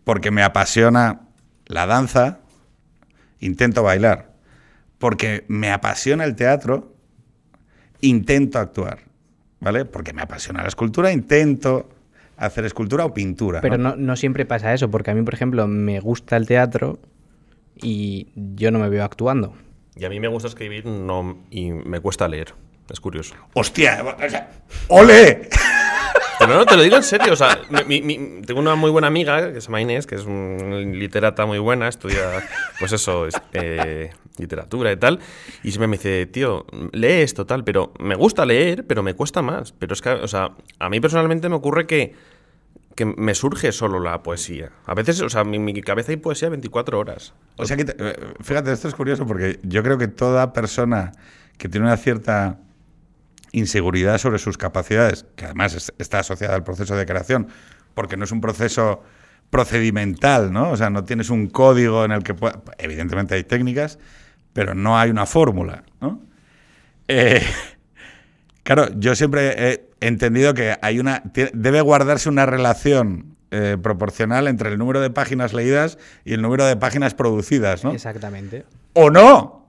Porque 0.04 0.32
me 0.32 0.44
apasiona 0.44 1.22
la 1.68 1.86
danza, 1.86 2.40
intento 3.40 3.84
bailar. 3.84 4.34
Porque 4.98 5.46
me 5.48 5.72
apasiona 5.72 6.26
el 6.26 6.36
teatro, 6.36 6.96
intento 8.02 8.60
actuar, 8.60 9.00
¿vale? 9.60 9.86
Porque 9.86 10.14
me 10.14 10.22
apasiona 10.22 10.62
la 10.62 10.68
escultura, 10.68 11.12
intento 11.12 11.90
hacer 12.38 12.66
escultura 12.66 13.06
o 13.06 13.14
pintura. 13.14 13.62
Pero 13.62 13.78
no, 13.78 14.16
siempre 14.16 14.46
pasa 14.46 14.74
eso, 14.74 14.90
porque 14.90 15.12
a 15.12 15.16
mí, 15.16 15.22
por 15.22 15.34
ejemplo, 15.34 15.68
me 15.68 16.00
gusta 16.00 16.38
el 16.38 16.48
teatro 16.48 17.00
y 17.82 18.28
yo 18.36 18.72
no 18.72 18.80
me 18.80 18.90
veo 18.90 19.04
actuando. 19.04 19.54
Y 19.96 20.06
a 20.06 20.10
mí 20.10 20.20
me 20.20 20.28
gusta 20.28 20.48
escribir 20.48 20.86
no, 20.86 21.46
y 21.50 21.72
me 21.72 22.00
cuesta 22.00 22.28
leer. 22.28 22.54
Es 22.90 23.00
curioso. 23.00 23.36
¡Hostia! 23.54 24.04
¡Ole! 24.88 25.50
Pero 26.40 26.56
no, 26.56 26.66
te 26.66 26.76
lo 26.76 26.82
digo 26.82 26.98
en 26.98 27.04
serio. 27.04 27.34
O 27.34 27.36
sea, 27.36 27.60
tengo 28.46 28.60
una 28.60 28.76
muy 28.76 28.90
buena 28.90 29.08
amiga 29.08 29.54
que 29.54 29.62
se 29.62 29.68
llama 29.68 29.82
Inés, 29.82 30.08
que 30.08 30.16
es 30.16 30.26
una 30.26 30.78
literata 30.78 31.46
muy 31.46 31.60
buena, 31.60 31.88
estudia, 31.88 32.44
pues 32.80 32.92
eso, 32.92 33.28
eh, 33.54 34.12
literatura 34.38 34.92
y 34.92 34.98
tal. 34.98 35.20
Y 35.64 35.72
siempre 35.72 35.88
me 35.88 35.98
dice, 35.98 36.26
tío, 36.26 36.66
lee 36.92 37.22
esto, 37.22 37.46
tal, 37.46 37.64
pero 37.64 37.94
me 38.00 38.16
gusta 38.16 38.46
leer, 38.46 38.86
pero 38.88 39.04
me 39.04 39.14
cuesta 39.14 39.42
más. 39.42 39.72
Pero 39.72 39.94
es 39.94 40.02
que, 40.02 40.10
o 40.10 40.28
sea, 40.28 40.52
a 40.80 40.90
mí 40.90 41.00
personalmente 41.00 41.48
me 41.48 41.56
ocurre 41.56 41.86
que, 41.86 42.16
que 42.96 43.06
me 43.06 43.36
surge 43.36 43.72
solo 43.72 44.00
la 44.00 44.22
poesía. 44.24 44.72
A 44.86 44.94
veces, 44.94 45.22
o 45.22 45.30
sea, 45.30 45.42
en 45.42 45.64
mi, 45.64 45.82
cabeza 45.82 46.12
hay 46.12 46.18
poesía 46.18 46.50
24 46.50 47.00
horas. 47.00 47.34
O 47.58 47.66
sea, 47.66 47.78
que 47.78 47.86
eh, 47.88 48.16
fíjate, 48.42 48.72
esto 48.72 48.88
es 48.88 48.96
curioso 48.96 49.26
porque 49.26 49.60
yo 49.64 49.84
creo 49.84 49.98
que 49.98 50.08
toda 50.08 50.54
persona 50.54 51.12
que 51.58 51.70
tiene 51.70 51.88
una 51.88 51.98
cierta 51.98 52.60
inseguridad 53.52 54.18
sobre 54.18 54.40
sus 54.40 54.58
capacidades, 54.58 55.26
que 55.36 55.46
además 55.46 55.94
está 55.98 56.20
asociada 56.20 56.56
al 56.56 56.64
proceso 56.64 56.96
de 56.96 57.06
creación, 57.06 57.48
porque 57.94 58.18
no 58.18 58.24
es 58.24 58.32
un 58.32 58.42
proceso 58.42 59.04
procedimental, 59.50 60.52
¿no? 60.52 60.72
O 60.72 60.78
sea, 60.78 60.90
no 60.90 61.04
tienes 61.04 61.30
un 61.30 61.48
código 61.48 62.06
en 62.06 62.12
el 62.12 62.24
que 62.24 62.34
pueda... 62.34 62.62
Evidentemente 62.78 63.36
hay 63.36 63.44
técnicas, 63.44 64.00
pero 64.54 64.74
no 64.74 64.98
hay 64.98 65.10
una 65.10 65.26
fórmula, 65.26 65.84
¿no? 66.00 66.22
Eh, 67.08 67.42
claro, 68.64 68.88
yo 68.96 69.16
siempre 69.16 69.91
entendido 70.08 70.54
que 70.54 70.76
hay 70.82 71.00
una... 71.00 71.24
Debe 71.54 71.82
guardarse 71.82 72.30
una 72.30 72.46
relación 72.46 73.38
eh, 73.52 73.78
proporcional 73.82 74.48
entre 74.48 74.70
el 74.70 74.78
número 74.78 75.02
de 75.02 75.10
páginas 75.10 75.54
leídas 75.54 75.98
y 76.26 76.34
el 76.34 76.42
número 76.42 76.66
de 76.66 76.76
páginas 76.78 77.14
producidas, 77.14 77.84
¿no? 77.84 77.92
Exactamente. 77.92 78.66
¿O 78.94 79.10
no? 79.10 79.68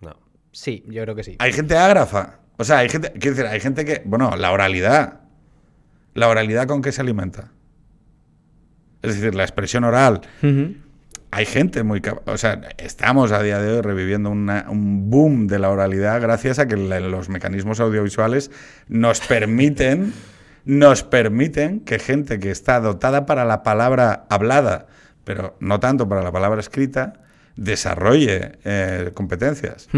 No. 0.00 0.16
Sí, 0.52 0.84
yo 0.88 1.02
creo 1.02 1.14
que 1.14 1.24
sí. 1.24 1.36
Hay 1.38 1.52
gente 1.52 1.76
ágrafa. 1.76 2.40
O 2.56 2.64
sea, 2.64 2.78
hay 2.78 2.88
gente, 2.88 3.12
quiero 3.12 3.36
decir, 3.36 3.46
hay 3.50 3.60
gente 3.60 3.84
que, 3.84 4.02
bueno, 4.04 4.36
la 4.36 4.52
oralidad, 4.52 5.20
la 6.14 6.28
oralidad 6.28 6.66
con 6.66 6.82
qué 6.82 6.92
se 6.92 7.00
alimenta. 7.00 7.52
Es 9.02 9.16
decir, 9.16 9.34
la 9.34 9.44
expresión 9.44 9.84
oral. 9.84 10.20
Hay 11.32 11.46
gente 11.46 11.82
muy... 11.84 12.02
O 12.26 12.38
sea, 12.38 12.60
estamos 12.78 13.30
a 13.32 13.42
día 13.42 13.60
de 13.60 13.74
hoy 13.74 13.80
reviviendo 13.82 14.30
un 14.30 15.10
boom 15.10 15.46
de 15.46 15.58
la 15.58 15.70
oralidad 15.70 16.20
gracias 16.20 16.58
a 16.58 16.66
que 16.66 16.76
los 16.76 17.28
mecanismos 17.28 17.78
audiovisuales 17.78 18.50
nos 18.88 19.20
permiten, 19.20 20.12
nos 20.64 21.04
permiten 21.04 21.80
que 21.80 21.98
gente 21.98 22.40
que 22.40 22.50
está 22.50 22.80
dotada 22.80 23.26
para 23.26 23.44
la 23.44 23.62
palabra 23.62 24.26
hablada, 24.28 24.88
pero 25.24 25.56
no 25.60 25.78
tanto 25.78 26.08
para 26.08 26.22
la 26.22 26.32
palabra 26.32 26.60
escrita, 26.60 27.12
desarrolle 27.54 28.58
eh, 28.64 29.12
competencias. 29.14 29.88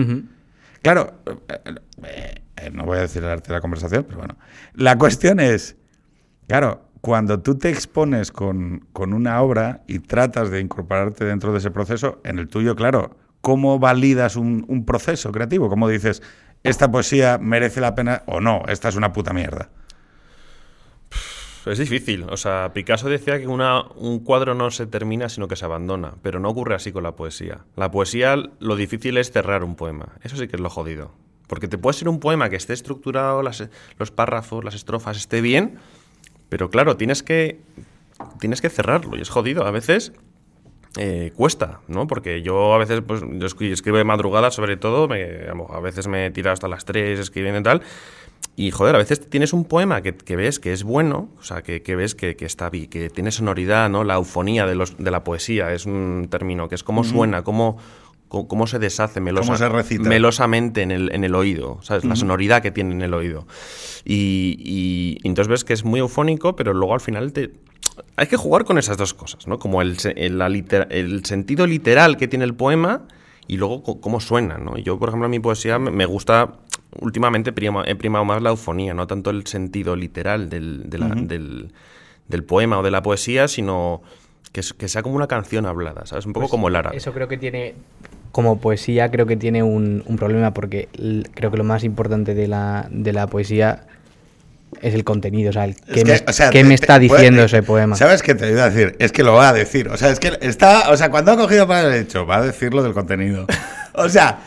Claro, 0.83 1.15
eh, 1.49 2.43
eh, 2.57 2.71
no 2.73 2.85
voy 2.85 2.99
a 2.99 3.03
decir 3.03 3.23
el 3.23 3.31
arte 3.31 3.49
de 3.49 3.55
la 3.55 3.61
conversación, 3.61 4.05
pero 4.05 4.19
bueno. 4.19 4.37
La 4.75 4.99
cuestión 4.99 5.41
es, 5.41 5.77
claro, 6.47 6.92
cuando 7.03 7.41
tú 7.41 7.59
te 7.59 7.69
expones 7.69 8.31
con, 8.31 8.87
una 8.95 9.43
obra 9.43 9.83
y 9.89 9.99
tratas 9.99 10.53
de 10.53 10.61
incorporarte 10.61 11.25
dentro 11.25 11.51
de 11.51 11.59
ese 11.59 11.73
proceso, 11.73 12.21
en 12.23 12.39
el 12.39 12.47
tuyo, 12.47 12.77
claro, 12.77 13.17
¿cómo 13.41 13.81
validas 13.81 14.37
un, 14.37 14.85
proceso 14.87 15.33
creativo? 15.33 15.69
¿Cómo 15.69 15.89
dices, 15.89 16.23
esta 16.63 16.93
poesía 16.93 17.39
merece 17.39 17.81
la 17.81 17.97
pena 17.97 18.23
o 18.27 18.41
no, 18.41 18.63
esta 18.69 18.89
es 18.89 18.95
una 18.95 19.13
puta 19.13 19.33
mierda? 19.33 19.69
Es 21.67 21.79
difícil. 21.79 22.25
O 22.31 22.37
sea, 22.37 22.73
Picasso 22.73 23.09
decía 23.09 23.41
que 23.41 23.49
una, 23.49 23.83
un 23.97 24.21
cuadro 24.21 24.55
no 24.55 24.71
se 24.71 24.87
termina, 24.87 25.29
sino 25.29 25.49
que 25.49 25.57
se 25.57 25.65
abandona. 25.65 26.15
Pero 26.23 26.39
no 26.39 26.51
ocurre 26.51 26.77
así 26.77 26.93
con 26.93 27.03
la 27.03 27.17
poesía. 27.17 27.65
La 27.77 27.91
poesía, 27.91 28.37
lo 28.59 28.77
difícil 28.77 29.17
es 29.17 29.31
cerrar 29.31 29.63
un 29.63 29.77
poema. 29.77 30.09
Eso 30.23 30.37
sí 30.37 30.49
que 30.49 30.57
es 30.57 30.63
lo 30.63 30.71
jodido. 30.71 31.13
Porque 31.47 31.69
te 31.69 31.79
puede 31.79 31.97
ser 31.97 32.09
un 32.09 32.19
poema 32.19 32.49
que 32.49 32.57
esté 32.57 32.73
estructurado, 32.73 33.43
los 33.43 34.11
párrafos, 34.11 34.65
las 34.65 34.75
estrofas, 34.75 35.17
esté 35.17 35.41
bien, 35.41 35.79
pero 36.53 36.69
claro, 36.69 36.99
tienes 36.99 37.23
que, 37.23 37.61
tienes 38.39 38.61
que 38.61 38.69
cerrarlo 38.69 39.17
y 39.17 39.23
es 39.23 39.31
jodido. 39.31 39.65
A 39.65 39.71
veces 39.71 40.13
eh, 40.99 41.33
cuesta, 41.35 41.81
¿no? 41.89 42.07
Porque 42.07 42.43
yo 42.43 42.75
a 42.75 42.79
veces, 42.79 43.01
pues, 43.07 43.23
yo 43.23 43.47
escribo 43.47 43.97
de 43.97 44.05
madrugada 44.05 44.51
sobre 44.51 44.77
todo, 44.77 45.09
a 45.11 45.81
veces 45.81 46.09
me 46.09 46.27
he 46.27 46.31
tirado 46.31 46.53
hasta 46.53 46.69
las 46.69 46.85
3 46.85 47.19
escribiendo 47.19 47.61
y 47.61 47.63
tal, 47.63 47.83
y 48.55 48.71
joder, 48.71 48.97
a 48.97 48.99
veces 48.99 49.31
tienes 49.31 49.55
un 49.55 49.65
poema 49.65 50.03
que, 50.03 50.37
ves 50.37 50.61
que 50.61 50.75
es 50.75 50.85
bueno, 50.85 51.31
o 51.39 51.43
sea, 51.43 51.63
que, 51.63 51.81
ves 51.97 52.15
que, 52.15 52.37
está 52.41 52.69
bien, 52.69 52.91
que 52.91 53.09
tiene 53.09 53.31
sonoridad, 53.31 53.89
¿no? 53.89 54.05
La 54.05 54.17
eufonía 54.17 54.67
de, 54.67 54.75
los, 54.75 54.99
de 54.99 55.11
la 55.11 55.25
poesía 55.25 55.73
es 55.73 55.87
un 55.87 56.29
término, 56.31 56.69
que 56.69 56.75
es 56.75 56.85
cómo 56.85 57.03
suena, 57.03 57.45
cómo, 57.45 57.79
cómo 58.33 58.67
se 58.67 58.79
deshace 58.79 59.21
melosamente 59.21 60.83
en 60.83 60.91
el, 60.91 61.15
en 61.15 61.25
el 61.25 61.35
oído, 61.35 61.79
¿sabes? 61.83 62.05
La 62.05 62.17
sonoridad 62.17 62.63
que 62.63 62.71
tiene 62.71 62.95
en 62.95 63.03
el 63.03 63.13
oído. 63.13 63.47
Y, 64.05 65.19
entonces 65.23 65.49
ves 65.49 65.65
que 65.65 65.75
es 65.75 65.85
muy 65.85 66.01
eufónico, 66.01 66.57
pero 66.57 66.73
luego 66.73 66.95
al 66.95 67.01
final 67.01 67.33
te... 67.33 67.53
Hay 68.17 68.27
que 68.27 68.37
jugar 68.37 68.65
con 68.65 68.79
esas 68.79 68.97
dos 68.97 69.13
cosas, 69.13 69.47
¿no? 69.47 69.59
Como 69.59 69.83
el, 69.83 69.99
el, 70.17 71.25
sentido 71.25 71.67
literal 71.67 72.17
que 72.17 72.27
tiene 72.27 72.47
el 72.47 72.55
poema 72.55 73.03
y 73.47 73.59
luego 73.59 73.83
cómo 74.01 74.19
suena, 74.19 74.57
¿no? 74.57 74.79
Yo, 74.79 74.99
por 74.99 75.11
ejemplo, 75.11 75.27
en 75.27 75.31
mi 75.31 75.41
poesía 75.41 75.79
me 75.79 76.07
gusta... 76.07 76.55
Últimamente 77.01 77.51
he 77.51 77.95
primado 77.95 78.25
más 78.25 78.43
la 78.43 78.51
eufonía, 78.51 78.93
no 78.93 79.07
tanto 79.07 79.31
el 79.31 79.47
sentido 79.47 79.97
literal 79.97 80.51
del, 80.51 80.91
del, 80.91 81.73
del 82.29 82.45
poema 82.45 82.79
o 82.79 82.83
de 82.83 82.91
la 82.91 83.03
poesía, 83.03 83.49
sino 83.49 84.03
que 84.53 84.89
sea 84.89 85.03
como 85.03 85.17
una 85.17 85.27
canción 85.27 85.65
hablada, 85.65 86.05
¿sabes? 86.05 86.27
Un 86.27 86.35
poco 86.35 86.45
Pues 86.45 86.51
como 86.51 86.69
el 86.69 86.77
árabe. 86.77 86.97
Eso 86.97 87.13
creo 87.13 87.27
que 87.27 87.39
tiene, 87.39 87.75
como 88.33 88.59
poesía, 88.61 89.11
creo 89.11 89.27
que 89.27 89.37
tiene 89.37 89.63
un, 89.63 90.03
un 90.07 90.17
problema 90.17 90.53
porque 90.55 90.89
creo 91.35 91.51
que 91.51 91.57
lo 91.59 91.65
más 91.65 91.85
importante 91.85 92.35
de 92.35 92.49
la, 92.49 92.89
de 92.91 93.13
la 93.13 93.27
poesía 93.27 93.85
es 94.81 94.95
el 94.95 95.05
contenido, 95.05 95.51
o 95.51 95.53
sea, 95.53 95.65
el 95.67 95.73
Es 95.73 95.81
qué, 95.83 95.93
que, 96.03 96.05
me, 96.07 96.21
o 96.27 96.33
sea, 96.33 96.51
qué 96.51 96.63
te- 96.63 96.65
me 96.69 96.75
está 96.75 96.95
puede- 96.97 97.01
diciendo 97.03 97.43
ese 97.45 97.63
poema. 97.63 97.95
¿Sabes 97.95 98.23
qué 98.23 98.35
te 98.35 98.51
iba 98.51 98.65
a 98.65 98.71
decir? 98.71 98.97
Es 98.99 99.13
que 99.13 99.23
lo 99.23 99.35
va 99.35 99.51
a 99.51 99.53
decir. 99.53 99.89
O 99.89 99.97
sea, 99.99 100.11
es 100.11 100.19
que 100.19 100.33
está. 100.41 100.91
O 100.91 100.97
sea, 100.97 101.11
cuando 101.11 101.31
ha 101.33 101.37
cogido 101.37 101.69
para 101.69 101.89
el 101.89 101.95
hecho, 102.03 102.25
va 102.27 102.39
a 102.39 102.43
decir 102.43 102.73
lo 102.75 102.83
del 102.83 102.93
contenido. 102.95 103.47
O 103.95 104.09
sea, 104.09 104.39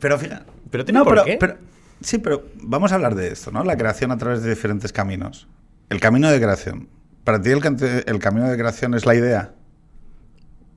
pero 0.00 0.18
fíjate. 0.18 0.44
Pero 0.70 0.84
tiene 0.86 1.04
por 1.04 1.22
qué. 1.24 1.36
pero- 1.38 1.58
sí, 2.00 2.16
pero 2.16 2.46
vamos 2.62 2.90
a 2.90 2.94
hablar 2.94 3.14
de 3.14 3.28
esto, 3.28 3.50
¿no? 3.50 3.62
La 3.62 3.76
creación 3.76 4.10
a 4.10 4.16
través 4.16 4.42
de 4.42 4.48
diferentes 4.48 4.90
caminos. 4.94 5.46
El 5.90 6.00
camino 6.00 6.30
de 6.30 6.40
creación. 6.40 6.88
¿Para 7.22 7.42
ti 7.42 7.50
el, 7.50 7.60
el 8.06 8.18
camino 8.20 8.48
de 8.50 8.56
creación 8.56 8.94
es 8.94 9.04
la 9.04 9.14
idea? 9.14 9.52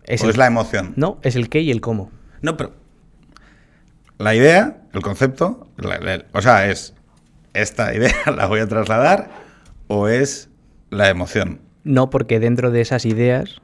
es 0.03 0.21
¿O 0.21 0.25
el- 0.25 0.31
es 0.31 0.37
la 0.37 0.47
emoción? 0.47 0.91
No, 0.97 1.17
es 1.21 1.37
el 1.37 1.47
qué 1.47 1.61
y 1.61 1.71
el 1.71 1.79
cómo. 1.79 2.11
No, 2.41 2.57
pero. 2.57 2.73
La 4.17 4.33
idea, 4.35 4.77
el 4.93 5.01
concepto, 5.01 5.67
la- 5.77 5.99
la- 5.99 6.25
o 6.33 6.41
sea, 6.41 6.69
es. 6.69 6.93
Esta 7.53 7.93
idea 7.95 8.13
la 8.35 8.45
voy 8.47 8.59
a 8.59 8.67
trasladar 8.67 9.29
o 9.87 10.07
es 10.07 10.49
la 10.89 11.09
emoción. 11.09 11.59
No, 11.83 12.09
porque 12.09 12.39
dentro 12.39 12.69
de 12.71 12.81
esas 12.81 13.05
ideas 13.05 13.61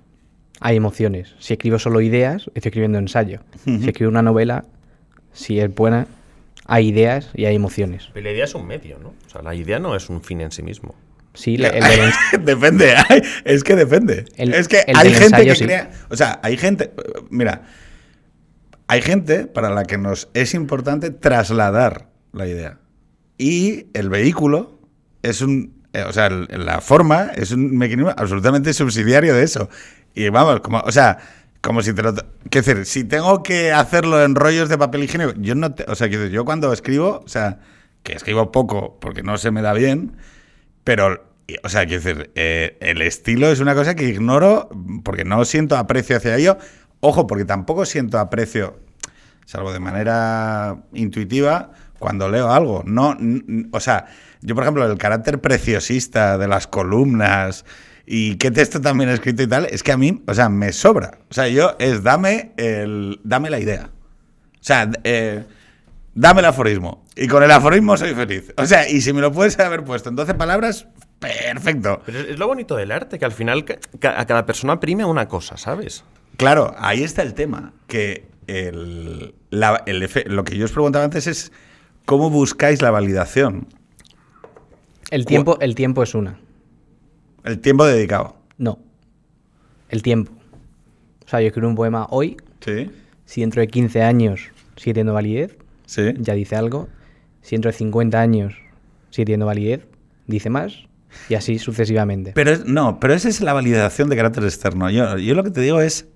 hay 0.59 0.77
emociones. 0.77 1.35
Si 1.39 1.53
escribo 1.53 1.77
solo 1.79 2.01
ideas, 2.01 2.49
estoy 2.55 2.69
escribiendo 2.69 2.97
ensayo. 2.97 3.41
Si 3.65 3.87
escribo 3.87 4.09
una 4.09 4.21
novela, 4.21 4.65
si 5.33 5.59
es 5.59 5.73
buena, 5.73 6.07
hay 6.65 6.87
ideas 6.87 7.29
y 7.35 7.45
hay 7.45 7.55
emociones. 7.55 8.09
Pero 8.13 8.23
la 8.25 8.31
idea 8.31 8.45
es 8.45 8.55
un 8.55 8.65
medio, 8.65 8.97
¿no? 8.99 9.09
O 9.27 9.29
sea, 9.29 9.41
la 9.41 9.53
idea 9.53 9.77
no 9.79 9.95
es 9.95 10.09
un 10.09 10.23
fin 10.23 10.41
en 10.41 10.51
sí 10.51 10.63
mismo. 10.63 10.95
Sí, 11.33 11.57
la- 11.57 11.67
el 11.69 11.83
del 11.83 12.45
depende, 12.45 12.93
es 13.43 13.63
que 13.63 13.75
depende. 13.75 14.25
El- 14.37 14.53
es 14.53 14.67
que 14.67 14.79
el 14.87 14.95
hay 14.95 15.09
gente 15.09 15.25
ensayo 15.25 15.51
que 15.51 15.55
sí. 15.57 15.65
crea. 15.65 15.91
O 16.09 16.15
sea, 16.15 16.39
hay 16.41 16.57
gente. 16.57 16.91
Mira, 17.29 17.63
hay 18.87 19.01
gente 19.01 19.47
para 19.47 19.69
la 19.69 19.83
que 19.85 19.97
nos 19.97 20.29
es 20.33 20.53
importante 20.53 21.09
trasladar 21.11 22.09
la 22.31 22.47
idea. 22.47 22.79
Y 23.37 23.87
el 23.93 24.09
vehículo 24.09 24.79
es 25.21 25.41
un. 25.41 25.81
eh, 25.93 26.03
O 26.07 26.13
sea, 26.13 26.29
la 26.29 26.81
forma 26.81 27.31
es 27.35 27.51
un 27.51 27.77
mecanismo 27.77 28.11
absolutamente 28.15 28.73
subsidiario 28.73 29.33
de 29.35 29.43
eso. 29.43 29.69
Y 30.13 30.29
vamos, 30.29 30.59
como, 30.61 30.79
o 30.79 30.91
sea, 30.91 31.17
como 31.61 31.81
si 31.81 31.93
te 31.93 32.03
lo. 32.03 32.13
Quiero 32.49 32.67
decir, 32.67 32.85
si 32.85 33.03
tengo 33.03 33.41
que 33.41 33.71
hacerlo 33.71 34.23
en 34.23 34.35
rollos 34.35 34.69
de 34.69 34.77
papel 34.77 35.03
higiénico, 35.03 35.33
yo 35.39 35.55
no. 35.55 35.73
te- 35.73 35.85
o 35.87 35.95
sea, 35.95 36.07
quiero 36.07 36.23
decir, 36.23 36.35
yo 36.35 36.45
cuando 36.45 36.71
escribo, 36.71 37.21
o 37.25 37.27
sea, 37.27 37.59
que 38.03 38.13
escribo 38.13 38.51
poco 38.51 38.99
porque 38.99 39.23
no 39.23 39.37
se 39.37 39.49
me 39.51 39.61
da 39.61 39.73
bien, 39.73 40.15
pero, 40.83 41.25
o 41.63 41.69
sea, 41.69 41.85
quiero 41.85 42.03
decir, 42.03 42.31
eh, 42.35 42.77
el 42.81 43.01
estilo 43.01 43.47
es 43.51 43.59
una 43.59 43.75
cosa 43.75 43.95
que 43.95 44.05
ignoro 44.05 44.69
porque 45.03 45.23
no 45.25 45.43
siento 45.45 45.77
aprecio 45.77 46.17
hacia 46.17 46.35
ello. 46.37 46.57
Ojo, 47.05 47.27
porque 47.27 47.43
tampoco 47.43 47.83
siento 47.83 48.17
aprecio, 48.17 48.79
salvo 49.43 49.73
de 49.73 49.81
manera 49.81 50.77
intuitiva, 50.93 51.71
cuando 51.99 52.29
leo 52.29 52.49
algo. 52.49 52.81
No, 52.85 53.17
o 53.73 53.79
sea, 53.81 54.05
yo, 54.39 54.55
por 54.55 54.63
ejemplo, 54.63 54.89
el 54.89 54.97
carácter 54.97 55.41
preciosista 55.41 56.37
de 56.37 56.47
las 56.47 56.65
columnas 56.65 57.65
y 58.05 58.37
qué 58.37 58.51
texto 58.51 58.79
también 58.79 59.09
he 59.09 59.13
escrito 59.15 59.43
y 59.43 59.47
tal, 59.47 59.65
es 59.65 59.83
que 59.83 59.91
a 59.91 59.97
mí, 59.97 60.23
o 60.25 60.33
sea, 60.33 60.47
me 60.47 60.71
sobra. 60.71 61.17
O 61.29 61.33
sea, 61.33 61.49
yo 61.49 61.75
es 61.77 62.03
dame, 62.03 62.53
el, 62.55 63.19
dame 63.25 63.49
la 63.49 63.59
idea. 63.59 63.89
O 64.53 64.63
sea, 64.63 64.89
eh, 65.03 65.43
dame 66.15 66.39
el 66.39 66.45
aforismo. 66.45 67.03
Y 67.17 67.27
con 67.27 67.43
el 67.43 67.51
aforismo 67.51 67.97
soy 67.97 68.15
feliz. 68.15 68.53
O 68.55 68.65
sea, 68.65 68.87
y 68.89 69.01
si 69.01 69.11
me 69.11 69.19
lo 69.19 69.33
puedes 69.33 69.59
haber 69.59 69.83
puesto 69.83 70.07
en 70.07 70.15
12 70.15 70.35
palabras, 70.35 70.87
perfecto. 71.19 72.01
Pero 72.05 72.19
es, 72.19 72.39
lo 72.39 72.47
bonito 72.47 72.77
del 72.77 72.93
arte, 72.93 73.19
que 73.19 73.25
al 73.25 73.33
final 73.33 73.65
a 74.03 74.25
cada 74.25 74.45
persona 74.45 74.79
prime 74.79 75.03
una 75.03 75.27
cosa, 75.27 75.57
¿sabes? 75.57 76.05
Claro, 76.37 76.73
ahí 76.77 77.03
está 77.03 77.21
el 77.21 77.33
tema. 77.33 77.73
Que 77.87 78.25
el, 78.47 79.33
la- 79.49 79.83
el 79.85 80.09
lo 80.27 80.43
que 80.43 80.57
yo 80.57 80.65
os 80.65 80.71
preguntaba 80.71 81.05
antes 81.05 81.27
es 81.27 81.51
cómo 82.05 82.29
buscáis 82.29 82.81
la 82.81 82.91
validación. 82.91 83.67
el 85.11 85.25
tiempo, 85.25 85.57
el 85.61 85.75
tiempo 85.75 86.03
es 86.03 86.15
una. 86.15 86.39
El 87.43 87.59
tiempo 87.59 87.85
dedicado. 87.85 88.35
No. 88.57 88.79
El 89.89 90.01
tiempo. 90.01 90.31
O 91.25 91.29
sea, 91.29 91.39
yo 91.41 91.47
escribo 91.47 91.67
un 91.67 91.75
poema 91.75 92.07
hoy, 92.09 92.37
Sí. 92.61 92.89
si 93.25 93.41
dentro 93.41 93.61
de 93.61 93.67
15 93.67 94.01
años 94.01 94.51
sigue 94.75 94.93
teniendo 94.93 95.13
validez, 95.13 95.57
Sí. 95.85 96.13
ya 96.17 96.33
dice 96.33 96.55
algo. 96.55 96.87
Si 97.41 97.55
dentro 97.55 97.69
de 97.71 97.77
50 97.77 98.19
años 98.21 98.53
sigue 99.11 99.25
teniendo 99.25 99.45
validez, 99.45 99.85
dice 100.27 100.49
más. 100.49 100.85
Y 101.29 101.35
así 101.35 101.59
sucesivamente. 101.59 102.31
Pero 102.33 102.57
no, 102.65 102.99
pero 102.99 103.13
esa 103.13 103.29
es 103.29 103.39
la 103.41 103.53
validación 103.53 104.09
de 104.09 104.15
carácter 104.15 104.43
externo. 104.45 104.89
Yo, 104.89 105.17
yo 105.19 105.35
lo 105.35 105.43
que 105.43 105.51
te 105.51 105.61
digo 105.61 105.79
es 105.79 106.07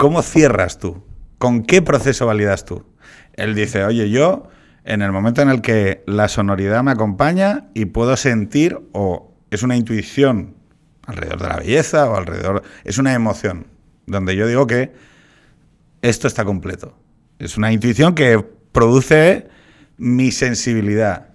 cómo 0.00 0.22
cierras 0.22 0.78
tú, 0.78 1.04
con 1.36 1.62
qué 1.62 1.82
proceso 1.82 2.24
validas 2.24 2.64
tú. 2.64 2.86
Él 3.34 3.54
dice, 3.54 3.84
oye, 3.84 4.08
yo 4.08 4.48
en 4.84 5.02
el 5.02 5.12
momento 5.12 5.42
en 5.42 5.50
el 5.50 5.60
que 5.60 6.02
la 6.06 6.28
sonoridad 6.28 6.82
me 6.82 6.90
acompaña 6.90 7.68
y 7.74 7.84
puedo 7.84 8.16
sentir 8.16 8.80
o 8.92 9.34
es 9.50 9.62
una 9.62 9.76
intuición 9.76 10.56
alrededor 11.04 11.42
de 11.42 11.48
la 11.48 11.56
belleza 11.56 12.08
o 12.08 12.16
alrededor 12.16 12.62
es 12.82 12.96
una 12.96 13.12
emoción 13.12 13.66
donde 14.06 14.36
yo 14.36 14.46
digo 14.46 14.66
que 14.66 14.94
esto 16.00 16.26
está 16.26 16.46
completo. 16.46 16.96
Es 17.38 17.58
una 17.58 17.70
intuición 17.70 18.14
que 18.14 18.42
produce 18.72 19.48
mi 19.98 20.30
sensibilidad. 20.30 21.29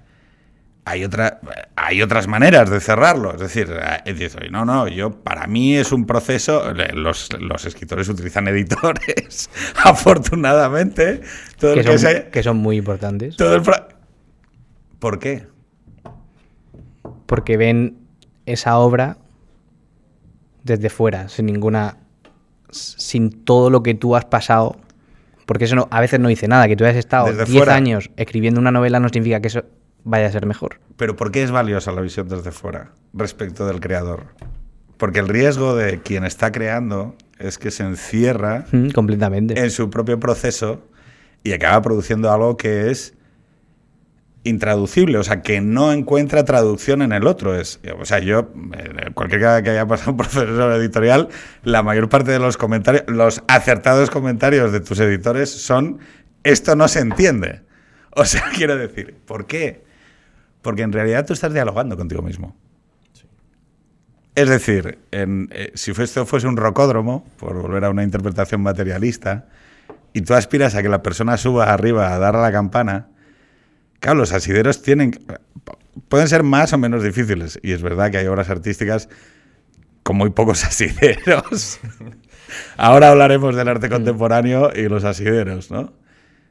Hay, 0.88 1.04
otra, 1.04 1.40
hay 1.76 2.04
otras 2.04 2.28
maneras 2.28 2.70
de 2.70 2.80
cerrarlo. 2.80 3.34
Es 3.34 3.40
decir, 3.42 3.68
eh, 4.06 4.14
dices, 4.14 4.36
"Oye, 4.36 4.50
no, 4.52 4.66
no, 4.66 4.88
yo 4.88 5.12
para 5.24 5.48
mí 5.48 5.76
es 5.76 5.92
un 5.92 6.06
proceso. 6.06 6.72
Los, 6.94 7.30
los 7.40 7.66
escritores 7.66 8.08
utilizan 8.08 8.48
editores, 8.48 9.50
afortunadamente. 9.84 11.22
Todo 11.60 11.74
que, 11.74 11.80
el 11.80 11.86
que 11.88 11.98
son, 11.98 12.12
se- 12.12 12.28
que 12.30 12.44
son 12.44 12.58
muy 12.58 12.78
importantes. 12.78 13.36
todo 13.36 13.56
el 13.56 13.64
¿Por 15.00 15.18
qué? 15.20 15.48
Porque 17.26 17.58
ven 17.58 17.98
esa 18.46 18.78
obra 18.78 19.18
desde 20.64 20.90
fuera, 20.90 21.30
sin 21.30 21.48
ninguna. 21.48 21.98
sin 22.70 23.32
todo 23.44 23.70
lo 23.70 23.82
que 23.84 23.94
tú 23.96 24.16
has 24.16 24.26
pasado. 24.26 24.78
Porque 25.46 25.66
eso 25.66 25.76
no, 25.76 25.88
a 25.92 26.00
veces 26.02 26.20
no 26.20 26.28
dice 26.28 26.48
nada. 26.48 26.68
Que 26.68 26.76
tú 26.76 26.84
hayas 26.86 26.98
estado 26.98 27.28
Desde 27.28 27.46
10 27.46 27.58
fuera. 27.58 27.76
años 27.76 28.10
escribiendo 28.18 28.60
una 28.60 28.72
novela 28.72 29.00
no 29.00 29.10
significa 29.10 29.40
que 29.42 29.48
eso 29.48 29.64
vaya 30.06 30.28
a 30.28 30.32
ser 30.32 30.46
mejor. 30.46 30.80
Pero 30.96 31.18
¿por 31.18 31.32
qué 31.32 31.44
es 31.44 31.52
valiosa 31.52 31.92
la 31.92 32.00
visión 32.00 32.30
desde 32.30 32.52
fuera 32.54 32.94
respecto 33.14 33.68
del 33.68 33.82
creador? 33.82 34.28
Porque 34.98 35.20
el 35.20 35.28
riesgo 35.28 35.76
de 35.76 36.00
quien 36.02 36.24
está 36.24 36.54
creando 36.54 37.16
es 37.38 37.58
que 37.58 37.70
se 37.72 37.84
encierra 37.84 38.66
Mm, 38.72 38.92
completamente. 38.92 39.60
en 39.60 39.70
su 39.72 39.90
propio 39.90 40.18
proceso 40.22 40.82
y 41.44 41.52
acaba 41.52 41.82
produciendo 41.82 42.32
algo 42.32 42.56
que 42.56 42.90
es 42.92 43.14
intraducible, 44.44 45.18
o 45.18 45.24
sea, 45.24 45.42
que 45.42 45.60
no 45.60 45.92
encuentra 45.92 46.46
traducción 46.46 47.02
en 47.02 47.12
el 47.12 47.26
otro. 47.26 47.60
Es, 47.60 47.80
o 48.00 48.06
sea, 48.06 48.20
yo, 48.20 48.52
cualquiera 49.16 49.62
que 49.64 49.72
haya 49.72 49.88
pasado 49.88 50.12
un 50.12 50.18
profesor 50.18 50.72
editorial, 50.74 51.30
la 51.64 51.82
mayor 51.82 52.10
parte 52.10 52.32
de 52.32 52.40
los 52.40 52.56
comentarios, 52.58 53.04
los 53.08 53.42
acertados 53.48 54.12
comentarios 54.12 54.72
de 54.72 54.82
tus 54.82 55.00
editores 55.00 55.50
son, 55.50 55.98
esto 56.44 56.76
no 56.76 56.88
se 56.88 57.00
entiende. 57.00 57.62
O 58.12 58.24
sea, 58.26 58.44
quiero 58.56 58.78
decir, 58.78 59.16
¿por 59.26 59.48
qué? 59.48 59.84
Porque 60.66 60.82
en 60.82 60.92
realidad 60.92 61.28
tú 61.28 61.34
estás 61.34 61.54
dialogando 61.54 61.96
contigo 61.96 62.24
mismo. 62.24 62.56
Es 64.34 64.50
decir, 64.50 64.98
en, 65.12 65.48
eh, 65.52 65.72
si 65.76 65.92
esto 65.92 66.26
fuese 66.26 66.48
un 66.48 66.58
rocódromo, 66.58 67.24
por 67.38 67.54
volver 67.62 67.86
a 67.86 67.92
una 67.92 68.02
interpretación 68.02 68.62
materialista, 68.62 69.46
y 70.12 70.22
tú 70.22 70.34
aspiras 70.34 70.74
a 70.74 70.82
que 70.82 70.90
la 70.90 71.04
persona 71.04 71.38
suba 71.38 71.72
arriba 71.72 72.16
a 72.16 72.18
dar 72.18 72.36
a 72.36 72.42
la 72.42 72.52
campana, 72.52 73.10
claro, 74.00 74.18
los 74.18 74.34
asideros 74.34 74.82
tienen, 74.82 75.12
pueden 76.10 76.28
ser 76.28 76.42
más 76.42 76.74
o 76.74 76.80
menos 76.80 77.04
difíciles. 77.04 77.60
Y 77.62 77.72
es 77.72 77.84
verdad 77.84 78.10
que 78.10 78.18
hay 78.18 78.26
obras 78.26 78.50
artísticas 78.50 79.08
con 80.02 80.18
muy 80.18 80.32
pocos 80.32 80.64
asideros. 80.66 81.80
Ahora 82.76 83.12
hablaremos 83.12 83.56
del 83.56 83.68
arte 83.68 83.88
contemporáneo 83.88 84.72
y 84.76 84.90
los 84.90 85.04
asideros, 85.04 85.70
¿no? 85.70 85.94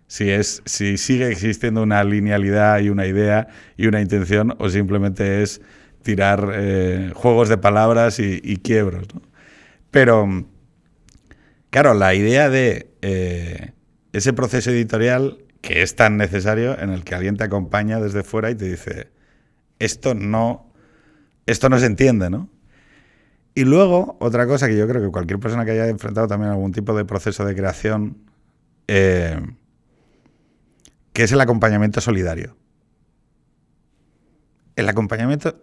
Si, 0.06 0.30
es, 0.30 0.62
si 0.66 0.96
sigue 0.98 1.28
existiendo 1.28 1.82
una 1.82 2.04
linealidad 2.04 2.80
y 2.80 2.90
una 2.90 3.06
idea 3.06 3.48
y 3.76 3.86
una 3.86 4.00
intención 4.00 4.54
o 4.58 4.68
simplemente 4.68 5.42
es 5.42 5.60
tirar 6.02 6.50
eh, 6.54 7.12
juegos 7.14 7.48
de 7.48 7.58
palabras 7.58 8.20
y, 8.20 8.56
quiebros, 8.58 9.06
¿no? 9.14 9.22
Pero, 9.90 10.46
claro, 11.70 11.94
la 11.94 12.14
idea 12.14 12.50
de 12.50 12.90
eh, 13.00 13.72
ese 14.12 14.32
proceso 14.32 14.70
editorial 14.70 15.38
que 15.60 15.82
es 15.82 15.96
tan 15.96 16.16
necesario 16.16 16.78
en 16.78 16.90
el 16.90 17.04
que 17.04 17.14
alguien 17.14 17.36
te 17.36 17.44
acompaña 17.44 17.98
desde 18.00 18.22
fuera 18.22 18.50
y 18.50 18.54
te 18.54 18.66
dice, 18.66 19.08
esto 19.78 20.14
no, 20.14 20.72
esto 21.46 21.68
no 21.68 21.78
se 21.78 21.86
entiende, 21.86 22.28
¿no? 22.28 22.50
Y 23.54 23.64
luego, 23.64 24.16
otra 24.20 24.46
cosa 24.46 24.68
que 24.68 24.76
yo 24.76 24.86
creo 24.88 25.00
que 25.00 25.10
cualquier 25.10 25.38
persona 25.38 25.64
que 25.64 25.70
haya 25.70 25.88
enfrentado 25.88 26.26
también 26.26 26.50
algún 26.50 26.72
tipo 26.72 26.94
de 26.94 27.04
proceso 27.04 27.44
de 27.44 27.54
creación, 27.54 28.18
eh, 28.88 29.40
que 31.14 31.22
es 31.22 31.32
el 31.32 31.40
acompañamiento 31.40 32.02
solidario. 32.02 32.56
El 34.76 34.88
acompañamiento... 34.88 35.56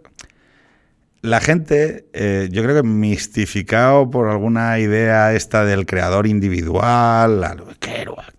la 1.21 1.41
gente, 1.41 2.07
eh, 2.13 2.47
yo 2.51 2.63
creo 2.63 2.81
que 2.81 2.87
mistificado 2.87 4.09
por 4.09 4.29
alguna 4.29 4.79
idea 4.79 5.33
esta 5.33 5.65
del 5.65 5.85
creador 5.85 6.25
individual, 6.25 7.65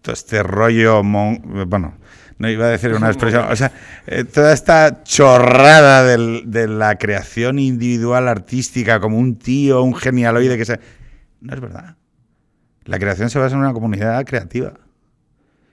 todo 0.00 0.14
este 0.14 0.42
rollo, 0.42 1.02
bueno, 1.04 1.98
no 2.38 2.48
iba 2.48 2.64
a 2.64 2.70
decir 2.70 2.94
una 2.94 3.08
expresión, 3.10 3.44
o 3.50 3.56
sea, 3.56 3.72
eh, 4.06 4.24
toda 4.24 4.54
esta 4.54 5.04
chorrada 5.04 6.04
de 6.04 6.66
la 6.66 6.96
creación 6.96 7.58
individual 7.58 8.26
artística 8.26 9.00
como 9.00 9.18
un 9.18 9.38
tío, 9.38 9.82
un 9.82 9.94
genialoide 9.94 10.56
que 10.56 10.64
se... 10.64 10.80
No 11.42 11.52
es 11.52 11.60
verdad. 11.60 11.96
La 12.84 12.98
creación 12.98 13.28
se 13.28 13.38
basa 13.38 13.54
en 13.54 13.60
una 13.60 13.74
comunidad 13.74 14.24
creativa. 14.24 14.72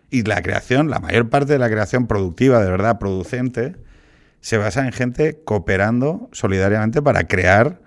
Y 0.10 0.24
la 0.24 0.42
creación, 0.42 0.90
la 0.90 1.00
mayor 1.00 1.30
parte 1.30 1.54
de 1.54 1.60
la 1.60 1.70
creación 1.70 2.08
productiva, 2.08 2.64
de 2.64 2.70
verdad, 2.70 3.00
producente, 3.00 3.76
se 4.42 4.58
basa 4.58 4.86
en 4.86 4.92
gente 4.92 5.42
cooperando 5.44 6.30
solidariamente 6.32 7.02
para 7.02 7.28
crear 7.28 7.82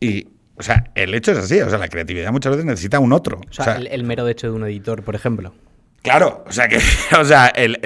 y 0.00 0.28
o 0.58 0.62
sea, 0.62 0.90
el 0.96 1.14
hecho 1.14 1.32
es 1.32 1.38
así, 1.38 1.60
o 1.60 1.70
sea, 1.70 1.78
la 1.78 1.88
creatividad 1.88 2.32
muchas 2.32 2.50
veces 2.50 2.66
necesita 2.66 2.98
un 2.98 3.12
otro. 3.12 3.40
O 3.48 3.52
sea, 3.52 3.76
el, 3.76 4.02
mero 4.02 4.26
hecho 4.26 4.48
de 4.48 4.54
un 4.54 4.64
editor, 4.64 5.04
por 5.04 5.14
ejemplo. 5.14 5.54
Claro, 6.02 6.44
o 6.48 6.52
sea 6.52 6.66
que, 6.68 6.80
o 7.18 7.24
sea, 7.24 7.46
el, 7.46 7.78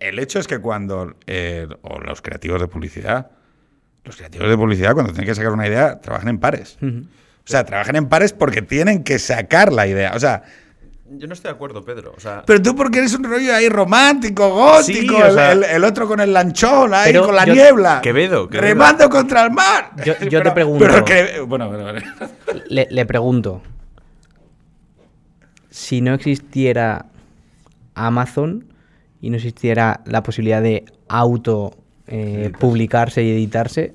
el 0.00 0.18
hecho 0.20 0.38
es 0.38 0.46
que 0.46 0.60
cuando 0.60 1.16
eh, 1.26 1.66
o 1.82 1.98
los 1.98 2.22
creativos 2.22 2.60
de 2.60 2.68
publicidad, 2.68 3.32
los 4.04 4.16
creativos 4.16 4.48
de 4.48 4.56
publicidad 4.56 4.94
cuando 4.94 5.12
tienen 5.12 5.26
que 5.26 5.34
sacar 5.34 5.52
una 5.52 5.66
idea 5.66 6.00
trabajan 6.00 6.28
en 6.28 6.38
pares. 6.38 6.78
O 6.80 7.46
sea, 7.46 7.64
trabajan 7.64 7.96
en 7.96 8.08
pares 8.08 8.32
porque 8.32 8.62
tienen 8.62 9.02
que 9.02 9.18
sacar 9.18 9.72
la 9.72 9.86
idea. 9.86 10.12
O 10.14 10.20
sea, 10.20 10.44
yo 11.06 11.26
no 11.26 11.34
estoy 11.34 11.50
de 11.50 11.54
acuerdo, 11.54 11.84
Pedro. 11.84 12.14
pero 12.46 12.62
tú 12.62 12.74
porque 12.74 12.98
eres 12.98 13.14
un 13.14 13.24
rollo 13.24 13.54
ahí 13.54 13.68
romántico, 13.68 14.48
gótico, 14.50 15.18
el, 15.24 15.84
otro 15.84 16.08
con 16.08 16.20
el 16.20 16.32
lanchón 16.32 16.94
ahí, 16.94 17.14
con 17.14 17.34
la 17.34 17.44
niebla. 17.44 18.00
Quevedo, 18.02 18.48
Quevedo. 18.48 18.68
Remando 18.68 19.10
contra 19.10 19.44
el 19.44 19.50
mar. 19.50 19.90
Yo, 20.04 20.42
te 20.42 20.50
pregunto. 20.50 20.86
bueno, 21.46 21.70
Le, 22.68 22.88
le, 22.90 23.06
pregunto. 23.06 23.62
Si 25.70 26.00
no 26.00 26.14
existiera 26.14 27.06
Amazon 27.94 28.72
y 29.20 29.30
no 29.30 29.36
existiera 29.36 30.00
la 30.06 30.22
posibilidad 30.22 30.62
de 30.62 30.84
auto 31.08 31.76
eh, 32.06 32.52
publicarse 32.58 33.22
y 33.22 33.30
editarse. 33.30 33.94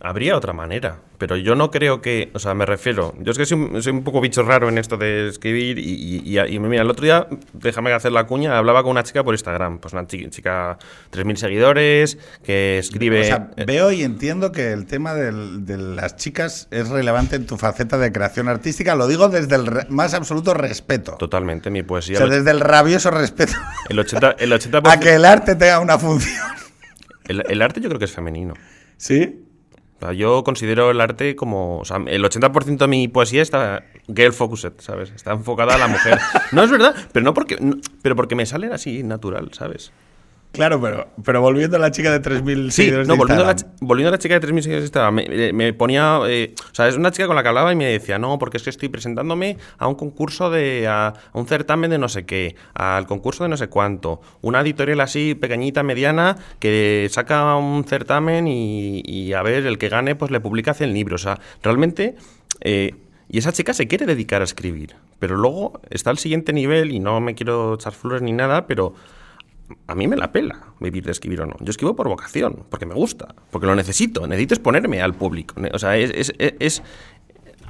Habría 0.00 0.36
otra 0.36 0.52
manera. 0.52 0.98
Pero 1.20 1.36
yo 1.36 1.54
no 1.54 1.70
creo 1.70 2.00
que, 2.00 2.30
o 2.32 2.38
sea, 2.38 2.54
me 2.54 2.64
refiero, 2.64 3.14
yo 3.18 3.32
es 3.32 3.36
que 3.36 3.44
soy 3.44 3.58
un, 3.58 4.02
poco 4.02 4.22
bicho 4.22 4.42
raro 4.42 4.70
en 4.70 4.78
esto 4.78 4.96
de 4.96 5.28
escribir 5.28 5.78
y, 5.78 6.38
y, 6.38 6.58
mira, 6.58 6.80
el 6.80 6.88
otro 6.88 7.04
día, 7.04 7.26
déjame 7.52 7.92
hacer 7.92 8.10
la 8.12 8.24
cuña, 8.24 8.56
hablaba 8.56 8.82
con 8.82 8.92
una 8.92 9.02
chica 9.02 9.22
por 9.22 9.34
Instagram, 9.34 9.80
pues 9.80 9.92
una 9.92 10.06
chica, 10.06 10.30
chica 10.30 10.78
3.000 11.12 11.36
seguidores, 11.36 12.16
que 12.42 12.78
escribe... 12.78 13.20
O 13.20 13.24
sea, 13.24 13.50
veo 13.66 13.92
y 13.92 14.02
entiendo 14.02 14.50
que 14.50 14.72
el 14.72 14.86
tema 14.86 15.12
de 15.12 15.76
las 15.76 16.16
chicas 16.16 16.68
es 16.70 16.88
relevante 16.88 17.36
en 17.36 17.44
tu 17.44 17.58
faceta 17.58 17.98
de 17.98 18.12
creación 18.12 18.48
artística, 18.48 18.94
lo 18.94 19.06
digo 19.06 19.28
desde 19.28 19.56
el 19.56 19.68
más 19.90 20.14
absoluto 20.14 20.54
respeto. 20.54 21.16
Totalmente, 21.18 21.68
mi 21.68 21.82
poesía... 21.82 22.16
O 22.16 22.18
sea, 22.20 22.28
desde 22.28 22.50
el 22.50 22.60
rabioso 22.60 23.10
respeto. 23.10 23.52
El 23.90 23.98
80%, 23.98 24.36
el 24.38 24.54
80 24.54 24.82
a 24.86 24.98
que 24.98 25.16
el 25.16 25.26
arte 25.26 25.54
tenga 25.54 25.80
una 25.80 25.98
función. 25.98 26.46
El, 27.28 27.44
el 27.46 27.60
arte 27.60 27.82
yo 27.82 27.90
creo 27.90 27.98
que 27.98 28.06
es 28.06 28.12
femenino. 28.12 28.54
¿Sí? 28.96 29.49
Yo 30.16 30.42
considero 30.44 30.90
el 30.90 31.00
arte 31.00 31.36
como. 31.36 31.78
O 31.78 31.84
sea, 31.84 31.98
el 32.06 32.24
80% 32.24 32.78
de 32.78 32.86
mi 32.86 33.08
poesía 33.08 33.42
está 33.42 33.84
girl 34.06 34.32
focused, 34.32 34.72
¿sabes? 34.78 35.10
Está 35.10 35.32
enfocada 35.32 35.74
a 35.74 35.78
la 35.78 35.88
mujer. 35.88 36.18
no 36.52 36.62
es 36.62 36.70
verdad, 36.70 36.94
pero 37.12 37.24
no 37.24 37.34
porque. 37.34 37.58
pero 38.02 38.16
porque 38.16 38.34
me 38.34 38.46
salen 38.46 38.72
así 38.72 39.02
natural, 39.02 39.50
¿sabes? 39.52 39.92
Claro, 40.52 40.80
pero, 40.80 41.08
pero 41.24 41.40
volviendo 41.40 41.76
a 41.76 41.80
la 41.80 41.92
chica 41.92 42.10
de 42.10 42.20
3.000 42.20 42.70
sí, 42.70 42.90
no, 42.90 43.16
volviendo, 43.16 43.44
a 43.44 43.54
la, 43.54 43.56
volviendo 43.80 44.08
a 44.08 44.12
la 44.12 44.18
chica 44.18 44.38
de 44.38 44.48
3.000 44.48 44.62
seguidores 44.62 44.90
de 44.90 45.10
me, 45.12 45.26
eh, 45.28 45.52
me 45.52 45.72
ponía... 45.72 46.18
Eh, 46.26 46.54
o 46.58 46.74
sea, 46.74 46.88
es 46.88 46.96
una 46.96 47.12
chica 47.12 47.28
con 47.28 47.36
la 47.36 47.42
que 47.42 47.48
hablaba 47.48 47.72
y 47.72 47.76
me 47.76 47.86
decía, 47.86 48.18
no, 48.18 48.36
porque 48.38 48.56
es 48.56 48.64
que 48.64 48.70
estoy 48.70 48.88
presentándome 48.88 49.58
a 49.78 49.86
un 49.86 49.94
concurso 49.94 50.50
de... 50.50 50.88
a, 50.88 51.14
un 51.34 51.46
certamen 51.46 51.90
de 51.90 51.98
no 51.98 52.08
sé 52.08 52.26
qué, 52.26 52.56
al 52.74 53.06
concurso 53.06 53.44
de 53.44 53.48
no 53.48 53.56
sé 53.56 53.68
cuánto, 53.68 54.20
una 54.40 54.60
editorial 54.60 55.00
así 55.00 55.36
pequeñita, 55.36 55.84
mediana, 55.84 56.36
que 56.58 57.08
saca 57.12 57.54
un 57.54 57.84
certamen 57.84 58.48
y, 58.48 59.32
a 59.32 59.42
ver, 59.42 59.66
el 59.66 59.78
que 59.78 59.88
gane 59.88 60.16
pues 60.16 60.32
le 60.32 60.40
publica 60.40 60.72
hace 60.72 60.84
el 60.84 60.94
libro. 60.94 61.14
O 61.14 61.18
sea, 61.18 61.38
realmente... 61.62 62.16
Eh, 62.60 62.94
y 63.32 63.38
esa 63.38 63.52
chica 63.52 63.72
se 63.72 63.86
quiere 63.86 64.06
dedicar 64.06 64.40
a 64.40 64.44
escribir, 64.44 64.96
pero 65.20 65.36
luego 65.36 65.80
está 65.88 66.10
al 66.10 66.18
siguiente 66.18 66.52
nivel 66.52 66.90
y 66.90 66.98
no 66.98 67.20
me 67.20 67.36
quiero 67.36 67.74
echar 67.74 67.92
flores 67.92 68.22
ni 68.22 68.32
nada, 68.32 68.66
pero 68.66 68.94
a 69.86 69.94
mí 69.94 70.08
me 70.08 70.16
la 70.16 70.32
pela 70.32 70.74
vivir 70.80 71.04
de 71.04 71.12
escribir 71.12 71.40
o 71.42 71.46
no. 71.46 71.56
Yo 71.60 71.70
escribo 71.70 71.94
por 71.94 72.08
vocación, 72.08 72.64
porque 72.68 72.86
me 72.86 72.94
gusta, 72.94 73.34
porque 73.50 73.66
lo 73.66 73.74
necesito. 73.74 74.26
Necesito 74.26 74.54
exponerme 74.54 75.00
al 75.02 75.14
público. 75.14 75.54
O 75.72 75.78
sea, 75.78 75.96
es. 75.96 76.32
es, 76.38 76.82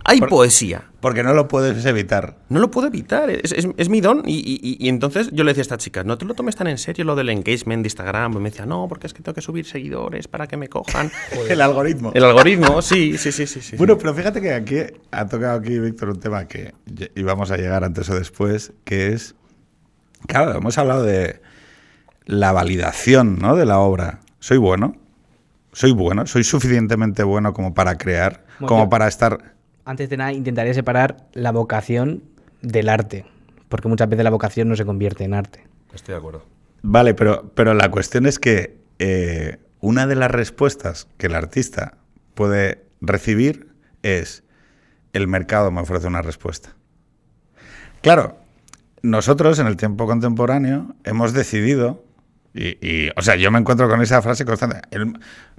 hay 0.04 0.20
poesía. 0.20 0.84
Porque 1.00 1.22
no 1.22 1.34
lo 1.34 1.48
puedes 1.48 1.84
evitar. 1.84 2.38
No 2.48 2.58
lo 2.58 2.70
puedo 2.70 2.88
evitar. 2.88 3.30
Es, 3.30 3.88
mi 3.88 4.00
don. 4.00 4.22
Y, 4.26 4.88
entonces 4.88 5.30
yo 5.32 5.44
le 5.44 5.50
decía 5.50 5.60
a 5.60 5.62
esta 5.62 5.76
chica, 5.76 6.04
no 6.04 6.18
te 6.18 6.24
lo 6.24 6.34
tomes 6.34 6.56
tan 6.56 6.66
en 6.66 6.78
serio 6.78 7.04
lo 7.04 7.16
del 7.16 7.28
engagement 7.28 7.82
de 7.82 7.86
Instagram. 7.86 8.32
Y 8.32 8.36
me 8.38 8.50
decía, 8.50 8.66
no, 8.66 8.86
porque 8.88 9.06
es 9.06 9.14
que 9.14 9.22
tengo 9.22 9.34
que 9.34 9.40
subir 9.40 9.66
seguidores 9.66 10.28
para 10.28 10.46
que 10.46 10.56
me 10.56 10.68
cojan. 10.68 11.10
El 11.48 11.60
algoritmo. 11.60 12.12
El 12.14 12.24
algoritmo, 12.24 12.82
sí, 12.82 13.16
sí, 13.18 13.32
sí, 13.32 13.46
sí, 13.46 13.76
Bueno, 13.76 13.96
pero 13.98 14.14
fíjate 14.14 14.40
que 14.40 14.52
aquí 14.52 14.76
ha 15.10 15.26
tocado 15.26 15.58
aquí, 15.58 15.78
Víctor, 15.78 16.10
un 16.10 16.20
tema 16.20 16.46
que 16.46 16.74
íbamos 17.14 17.50
a 17.50 17.56
llegar 17.56 17.84
antes 17.84 18.08
o 18.10 18.14
después, 18.14 18.72
que 18.84 19.12
es. 19.12 19.34
Claro, 20.26 20.56
hemos 20.56 20.76
hablado 20.76 21.02
de 21.02 21.40
la 22.31 22.53
validación 22.53 23.38
¿no? 23.40 23.57
de 23.57 23.66
la 23.66 23.81
obra. 23.81 24.21
Soy 24.38 24.57
bueno, 24.57 24.95
soy 25.73 25.90
bueno, 25.90 26.27
soy 26.27 26.45
suficientemente 26.45 27.25
bueno 27.25 27.53
como 27.53 27.75
para 27.75 27.99
crear, 27.99 28.45
como 28.64 28.88
para 28.88 29.09
estar... 29.09 29.55
Antes 29.85 30.09
de 30.09 30.16
nada, 30.16 30.33
intentaría 30.33 30.73
separar 30.73 31.27
la 31.33 31.51
vocación 31.51 32.23
del 32.62 32.88
arte, 32.88 33.27
porque 33.69 33.88
muchas 33.88 34.09
veces 34.09 34.23
la 34.23 34.31
vocación 34.31 34.69
no 34.69 34.77
se 34.77 34.85
convierte 34.85 35.25
en 35.25 35.35
arte. 35.35 35.66
Estoy 35.93 36.12
de 36.12 36.19
acuerdo. 36.19 36.45
Vale, 36.83 37.14
pero, 37.14 37.51
pero 37.55 37.75
la 37.75 37.90
cuestión 37.90 38.27
es 38.27 38.38
que 38.38 38.79
eh, 39.01 39.59
una 39.81 40.07
de 40.07 40.14
las 40.14 40.31
respuestas 40.31 41.09
que 41.19 41.27
el 41.27 41.35
artista 41.35 41.99
puede 42.35 42.85
recibir 43.01 43.71
es 44.03 44.45
el 45.12 45.27
mercado 45.27 45.73
me 45.73 45.81
ofrece 45.81 46.07
una 46.07 46.23
respuesta. 46.23 46.77
Claro, 48.03 48.38
nosotros 49.03 49.59
en 49.59 49.66
el 49.66 49.77
tiempo 49.77 50.07
contemporáneo 50.07 50.95
hemos 51.03 51.33
decidido 51.33 52.05
y, 52.54 53.08
o 53.16 53.22
sea, 53.22 53.36
yo 53.36 53.50
me 53.50 53.58
encuentro 53.58 53.88
con 53.88 54.00
esa 54.02 54.20
frase 54.22 54.44
constante. 54.44 54.80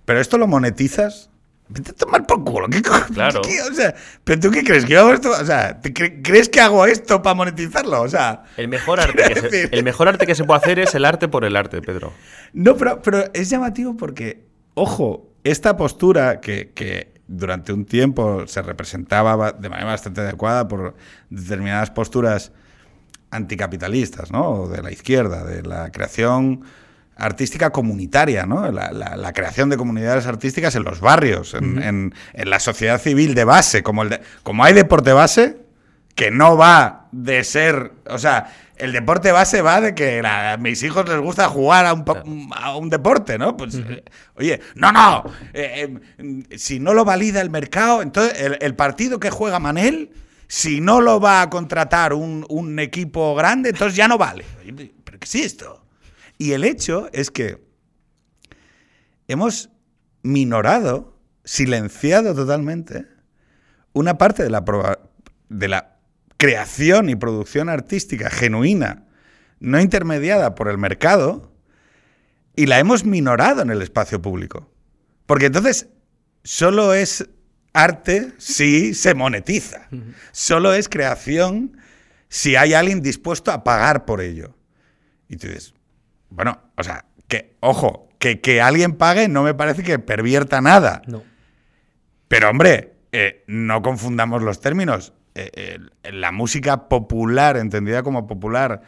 pero 0.05 0.19
esto 0.19 0.37
lo 0.37 0.47
monetizas. 0.47 1.29
Vete 1.69 1.91
a 1.91 1.93
tomar 1.93 2.27
por 2.27 2.43
culo. 2.43 2.67
¿Qué, 2.67 2.81
claro. 2.81 3.39
o 3.41 3.73
sea, 3.73 3.95
¿pero 4.25 4.41
tú 4.41 4.51
qué 4.51 4.61
crees? 4.61 4.83
¿Que 4.83 4.93
yo 4.93 5.01
hago 5.01 5.13
esto? 5.13 5.31
O 5.31 5.45
sea, 5.45 5.79
¿crees 5.81 6.49
que 6.49 6.59
hago 6.59 6.85
esto 6.85 7.21
para 7.21 7.33
monetizarlo? 7.33 8.01
O 8.01 8.09
sea. 8.09 8.43
El 8.57 8.67
mejor, 8.67 8.99
arte 9.01 9.23
que 9.33 9.49
se, 9.49 9.69
el 9.71 9.83
mejor 9.83 10.09
arte 10.09 10.27
que 10.27 10.35
se 10.35 10.43
puede 10.43 10.59
hacer 10.59 10.79
es 10.79 10.93
el 10.95 11.05
arte 11.05 11.29
por 11.29 11.45
el 11.45 11.55
arte, 11.55 11.81
Pedro. 11.81 12.11
No, 12.51 12.75
pero, 12.75 13.01
pero 13.01 13.23
es 13.33 13.49
llamativo 13.49 13.95
porque, 13.95 14.43
ojo, 14.73 15.31
esta 15.45 15.77
postura 15.77 16.41
que, 16.41 16.71
que 16.75 17.13
durante 17.27 17.71
un 17.71 17.85
tiempo 17.85 18.45
se 18.47 18.61
representaba 18.61 19.53
de 19.53 19.69
manera 19.69 19.91
bastante 19.91 20.19
adecuada 20.19 20.67
por 20.67 20.95
determinadas 21.29 21.89
posturas 21.89 22.51
anticapitalistas, 23.29 24.31
¿no? 24.31 24.67
De 24.67 24.83
la 24.83 24.91
izquierda, 24.91 25.45
de 25.45 25.63
la 25.63 25.89
creación 25.91 26.65
artística 27.15 27.71
comunitaria, 27.71 28.45
¿no? 28.45 28.71
La, 28.71 29.33
creación 29.33 29.69
de 29.69 29.77
comunidades 29.77 30.25
artísticas 30.25 30.75
en 30.75 30.83
los 30.83 30.99
barrios, 30.99 31.53
en, 31.53 32.13
la 32.33 32.59
sociedad 32.59 32.99
civil 32.99 33.35
de 33.35 33.43
base, 33.43 33.83
como, 33.83 34.03
el 34.03 34.19
como 34.43 34.63
hay 34.63 34.73
deporte 34.73 35.13
base, 35.13 35.57
que 36.15 36.31
no 36.31 36.57
va 36.57 37.07
de 37.11 37.43
ser, 37.43 37.93
o 38.07 38.17
sea, 38.17 38.53
el 38.75 38.91
deporte 38.91 39.31
base 39.31 39.61
va 39.61 39.79
de 39.79 39.93
que 39.93 40.21
a 40.25 40.57
mis 40.57 40.81
hijos 40.83 41.07
les 41.07 41.19
gusta 41.19 41.47
jugar 41.47 41.85
a 41.85 41.93
un, 41.93 42.49
a 42.55 42.75
un 42.75 42.89
deporte, 42.89 43.37
¿no? 43.37 43.55
Pues, 43.55 43.75
eh, 43.75 44.03
oye, 44.35 44.59
no, 44.75 44.91
no, 44.91 45.23
eh, 45.53 45.95
eh, 46.17 46.57
si 46.57 46.79
no 46.79 46.93
lo 46.93 47.05
valida 47.05 47.41
el 47.41 47.49
mercado, 47.49 48.01
entonces 48.01 48.41
el, 48.41 48.57
el 48.59 48.75
partido 48.75 49.19
que 49.19 49.29
juega 49.29 49.59
Manel 49.59 50.11
si 50.51 50.81
no 50.81 50.99
lo 50.99 51.21
va 51.21 51.43
a 51.43 51.49
contratar 51.49 52.13
un, 52.13 52.45
un, 52.49 52.77
equipo 52.79 53.33
grande, 53.35 53.69
entonces 53.69 53.95
ya 53.95 54.09
no 54.09 54.17
vale. 54.17 54.43
¿Pero 54.65 55.17
qué 55.17 55.23
es 55.23 55.35
esto? 55.35 55.80
Y 56.41 56.53
el 56.53 56.63
hecho 56.63 57.07
es 57.13 57.29
que 57.29 57.63
hemos 59.27 59.69
minorado, 60.23 61.15
silenciado 61.43 62.33
totalmente, 62.33 63.05
una 63.93 64.17
parte 64.17 64.41
de 64.41 64.49
la, 64.49 64.65
de 65.49 65.67
la 65.67 65.99
creación 66.37 67.09
y 67.09 67.15
producción 67.15 67.69
artística 67.69 68.31
genuina, 68.31 69.05
no 69.59 69.79
intermediada 69.79 70.55
por 70.55 70.67
el 70.67 70.79
mercado, 70.79 71.53
y 72.55 72.65
la 72.65 72.79
hemos 72.79 73.05
minorado 73.05 73.61
en 73.61 73.69
el 73.69 73.83
espacio 73.83 74.19
público. 74.19 74.67
Porque 75.27 75.45
entonces 75.45 75.89
solo 76.43 76.95
es 76.95 77.29
arte 77.71 78.33
si 78.39 78.95
se 78.95 79.13
monetiza. 79.13 79.89
Solo 80.31 80.73
es 80.73 80.89
creación 80.89 81.77
si 82.29 82.55
hay 82.55 82.73
alguien 82.73 83.03
dispuesto 83.03 83.51
a 83.51 83.63
pagar 83.63 84.05
por 84.05 84.21
ello. 84.21 84.55
Y 85.29 85.37
tú 85.37 85.45
dices, 85.45 85.75
bueno, 86.31 86.59
o 86.77 86.83
sea, 86.83 87.05
que, 87.27 87.55
ojo, 87.59 88.09
que, 88.17 88.41
que 88.41 88.61
alguien 88.61 88.93
pague 88.93 89.27
no 89.27 89.43
me 89.43 89.53
parece 89.53 89.83
que 89.83 89.99
pervierta 89.99 90.61
nada. 90.61 91.01
No. 91.07 91.23
Pero 92.27 92.49
hombre, 92.49 92.93
eh, 93.11 93.43
no 93.47 93.81
confundamos 93.81 94.41
los 94.41 94.59
términos. 94.61 95.13
Eh, 95.35 95.51
eh, 96.03 96.11
la 96.11 96.31
música 96.31 96.89
popular, 96.89 97.57
entendida 97.57 98.03
como 98.03 98.27
popular, 98.27 98.81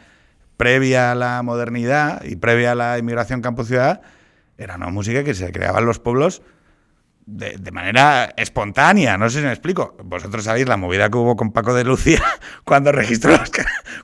previa 0.56 1.12
a 1.12 1.14
la 1.14 1.42
modernidad 1.42 2.24
y 2.24 2.36
previa 2.36 2.72
a 2.72 2.74
la 2.74 2.98
inmigración 2.98 3.40
campo-ciudad, 3.40 4.02
era 4.56 4.76
una 4.76 4.88
música 4.88 5.24
que 5.24 5.34
se 5.34 5.52
creaba 5.52 5.80
en 5.80 5.86
los 5.86 5.98
pueblos 5.98 6.42
de, 7.26 7.56
de 7.58 7.70
manera 7.70 8.32
espontánea. 8.36 9.16
No 9.16 9.28
sé 9.30 9.40
si 9.40 9.44
me 9.44 9.52
explico. 9.52 9.96
Vosotros 10.04 10.44
sabéis 10.44 10.68
la 10.68 10.76
movida 10.76 11.10
que 11.10 11.18
hubo 11.18 11.36
con 11.36 11.52
Paco 11.52 11.74
de 11.74 11.84
Lucía 11.84 12.22
cuando 12.64 12.92
registró 12.92 13.32
las, 13.32 13.50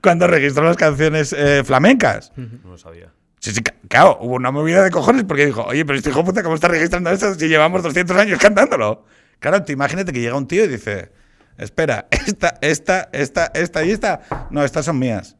cuando 0.03 0.26
registró 0.26 0.64
las 0.64 0.76
canciones 0.76 1.33
eh, 1.33 1.62
flamencas. 1.64 2.33
No 2.37 2.70
lo 2.70 2.79
sabía. 2.79 3.12
Sí, 3.40 3.53
sí, 3.53 3.62
claro, 3.88 4.18
hubo 4.20 4.35
una 4.35 4.50
movida 4.50 4.83
de 4.85 4.90
cojones 4.90 5.24
porque 5.24 5.46
dijo, 5.46 5.62
oye, 5.64 5.85
pero 5.85 5.96
este 5.98 6.11
hijo 6.11 6.22
puta, 6.24 6.42
¿cómo 6.42 6.55
está 6.55 6.68
registrando 6.68 7.11
esto 7.11 7.35
si 7.35 7.48
llevamos 7.48 7.83
200 7.83 8.16
años 8.16 8.38
cantándolo? 8.38 9.05
Claro, 9.38 9.62
tú 9.64 9.72
imagínate 9.72 10.12
que 10.12 10.20
llega 10.20 10.37
un 10.37 10.46
tío 10.46 10.64
y 10.64 10.68
dice, 10.68 11.11
espera, 11.57 12.07
esta, 12.26 12.55
esta, 12.61 13.09
esta, 13.12 13.46
esta 13.55 13.85
y 13.85 13.90
esta, 13.90 14.20
no, 14.50 14.62
estas 14.62 14.85
son 14.85 14.98
mías. 14.98 15.37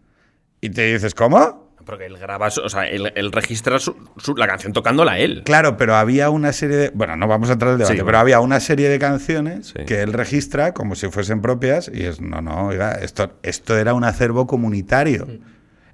Y 0.62 0.70
te 0.70 0.92
dices, 0.92 1.14
¿cómo? 1.14 1.68
Porque 1.84 2.06
él 2.06 2.16
graba, 2.18 2.46
o 2.48 2.68
sea, 2.68 2.84
él, 2.88 3.12
él 3.16 3.32
registra 3.32 3.78
su- 3.78 3.96
su- 4.18 4.34
la 4.36 4.46
canción 4.46 4.72
tocándola 4.72 5.18
él. 5.18 5.42
Claro, 5.44 5.76
pero 5.76 5.94
había 5.96 6.30
una 6.30 6.52
serie 6.52 6.76
de. 6.76 6.90
Bueno, 6.90 7.16
no 7.16 7.26
vamos 7.26 7.48
a 7.50 7.54
entrar 7.54 7.70
en 7.70 7.72
el 7.74 7.78
debate, 7.78 7.94
Sí, 7.94 7.98
pero 7.98 8.04
bueno. 8.06 8.18
había 8.18 8.40
una 8.40 8.60
serie 8.60 8.88
de 8.88 8.98
canciones 8.98 9.68
Sí. 9.76 9.84
que 9.86 10.00
él 10.02 10.12
registra 10.12 10.72
como 10.72 10.94
si 10.94 11.08
fuesen 11.08 11.40
propias 11.42 11.90
y 11.92 12.04
es, 12.04 12.20
no, 12.20 12.40
no, 12.42 12.66
oiga, 12.68 12.92
esto, 12.92 13.32
esto 13.42 13.76
era 13.76 13.92
un 13.94 14.04
acervo 14.04 14.46
comunitario. 14.46 15.26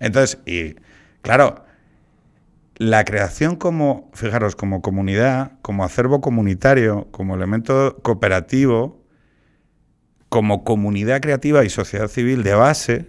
Entonces, 0.00 0.38
y 0.44 0.74
claro, 1.22 1.64
la 2.78 3.04
creación 3.04 3.56
como, 3.56 4.10
fijaros, 4.14 4.54
como 4.54 4.82
comunidad, 4.82 5.52
como 5.62 5.84
acervo 5.84 6.20
comunitario, 6.20 7.08
como 7.10 7.34
elemento 7.34 7.98
cooperativo, 8.02 9.02
como 10.28 10.64
comunidad 10.64 11.20
creativa 11.20 11.64
y 11.64 11.70
sociedad 11.70 12.08
civil 12.08 12.42
de 12.42 12.54
base, 12.54 13.06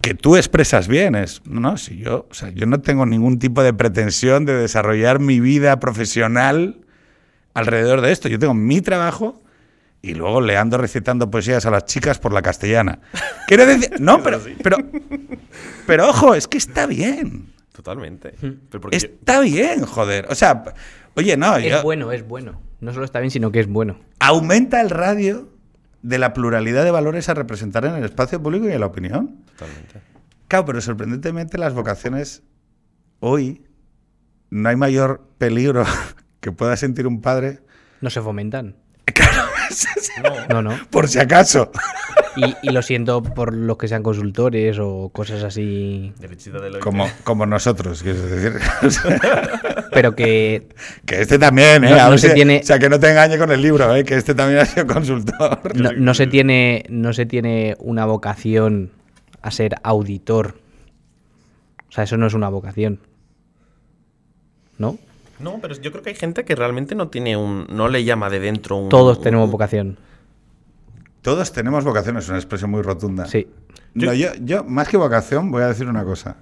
que 0.00 0.14
tú 0.14 0.36
expresas 0.36 0.88
bien. 0.88 1.14
Es, 1.14 1.42
no, 1.44 1.76
si 1.76 1.98
yo, 1.98 2.26
o 2.30 2.34
sea, 2.34 2.48
yo 2.50 2.66
no 2.66 2.80
tengo 2.80 3.04
ningún 3.04 3.38
tipo 3.38 3.62
de 3.62 3.74
pretensión 3.74 4.46
de 4.46 4.54
desarrollar 4.54 5.20
mi 5.20 5.40
vida 5.40 5.78
profesional 5.78 6.80
alrededor 7.52 8.00
de 8.00 8.12
esto. 8.12 8.28
Yo 8.28 8.38
tengo 8.38 8.54
mi 8.54 8.80
trabajo 8.80 9.42
y 10.00 10.14
luego 10.14 10.40
le 10.40 10.56
ando 10.56 10.78
recitando 10.78 11.30
poesías 11.30 11.66
a 11.66 11.70
las 11.70 11.84
chicas 11.84 12.18
por 12.18 12.32
la 12.32 12.40
castellana. 12.40 13.00
Quiero 13.46 13.66
decir, 13.66 14.00
no, 14.00 14.22
pero, 14.22 14.40
pero, 14.62 14.78
pero 15.86 16.08
ojo, 16.08 16.34
es 16.34 16.48
que 16.48 16.56
está 16.56 16.86
bien. 16.86 17.59
Totalmente. 17.72 18.34
Pero 18.40 18.80
porque 18.80 18.98
yo- 18.98 19.06
Está 19.08 19.40
bien, 19.40 19.84
joder. 19.86 20.26
O 20.30 20.34
sea, 20.34 20.64
oye, 21.14 21.36
no, 21.36 21.56
Es 21.56 21.70
yo- 21.70 21.82
bueno, 21.82 22.12
es 22.12 22.26
bueno. 22.26 22.60
No 22.80 22.92
solo 22.92 23.04
está 23.04 23.20
bien, 23.20 23.30
sino 23.30 23.52
que 23.52 23.60
es 23.60 23.66
bueno. 23.68 23.98
aumenta 24.18 24.80
el 24.80 24.90
radio 24.90 25.48
de 26.02 26.18
la 26.18 26.32
pluralidad 26.32 26.82
de 26.84 26.90
valores 26.90 27.28
a 27.28 27.34
representar 27.34 27.84
en 27.84 27.94
el 27.94 28.04
espacio 28.04 28.42
público 28.42 28.68
y 28.68 28.72
en 28.72 28.80
la 28.80 28.86
opinión. 28.86 29.44
totalmente. 29.52 30.00
Claro, 30.48 30.64
pero 30.64 30.80
sorprendentemente 30.80 31.58
las 31.58 31.74
vocaciones 31.74 32.42
hoy 33.20 33.64
no 34.50 34.68
hay 34.68 34.76
mayor 34.76 35.28
peligro 35.38 35.84
que 36.40 36.52
pueda 36.52 36.76
sentir 36.76 37.06
un 37.06 37.20
padre. 37.20 37.60
No 38.00 38.10
se 38.10 38.20
fomentan. 38.20 38.76
Claro, 39.14 39.42
No, 40.48 40.62
no. 40.62 40.72
por 40.90 41.08
si 41.08 41.18
acaso. 41.18 41.70
Y, 42.36 42.54
y 42.62 42.70
lo 42.70 42.82
siento 42.82 43.22
por 43.22 43.54
los 43.54 43.76
que 43.76 43.88
sean 43.88 44.02
consultores 44.02 44.78
o 44.80 45.08
cosas 45.12 45.42
así. 45.42 46.12
Como, 46.80 47.08
como 47.24 47.46
nosotros, 47.46 48.02
quiero 48.02 48.20
decir. 48.22 48.52
Pero 49.92 50.14
que 50.14 50.68
que 51.06 51.20
este 51.20 51.38
también, 51.38 51.84
¿eh? 51.84 51.90
No- 51.90 52.16
se 52.18 52.28
si- 52.28 52.34
tiene- 52.34 52.60
O 52.62 52.66
sea, 52.66 52.78
que 52.78 52.88
no 52.88 53.00
te 53.00 53.10
engañe 53.10 53.36
con 53.38 53.50
el 53.50 53.60
libro, 53.62 53.94
¿eh? 53.94 54.04
Que 54.04 54.14
este 54.16 54.34
también 54.34 54.60
ha 54.60 54.64
sido 54.66 54.86
consultor. 54.86 55.74
no, 55.76 55.92
no 55.92 56.14
se 56.14 56.26
tiene, 56.26 56.84
no 56.88 57.12
se 57.12 57.26
tiene 57.26 57.76
una 57.80 58.06
vocación 58.06 58.90
a 59.42 59.50
ser 59.50 59.74
auditor. 59.82 60.58
O 61.88 61.92
sea, 61.92 62.04
eso 62.04 62.16
no 62.16 62.26
es 62.28 62.34
una 62.34 62.48
vocación. 62.48 63.00
¿No? 64.78 64.98
No, 65.40 65.58
pero 65.60 65.74
yo 65.74 65.90
creo 65.90 66.02
que 66.02 66.10
hay 66.10 66.16
gente 66.16 66.44
que 66.44 66.54
realmente 66.54 66.94
no 66.94 67.08
tiene 67.08 67.36
un. 67.36 67.66
No 67.70 67.88
le 67.88 68.04
llama 68.04 68.28
de 68.30 68.40
dentro 68.40 68.76
un. 68.76 68.88
Todos 68.88 69.20
tenemos 69.20 69.46
un- 69.46 69.52
vocación. 69.52 69.98
Todos 71.22 71.52
tenemos 71.52 71.84
vocación, 71.84 72.16
es 72.16 72.28
una 72.28 72.38
expresión 72.38 72.70
muy 72.70 72.82
rotunda. 72.82 73.26
Sí. 73.26 73.46
No, 73.94 74.14
yo, 74.14 74.28
yo, 74.40 74.64
más 74.64 74.88
que 74.88 74.96
vocación, 74.96 75.50
voy 75.50 75.62
a 75.62 75.66
decir 75.68 75.86
una 75.86 76.04
cosa. 76.04 76.36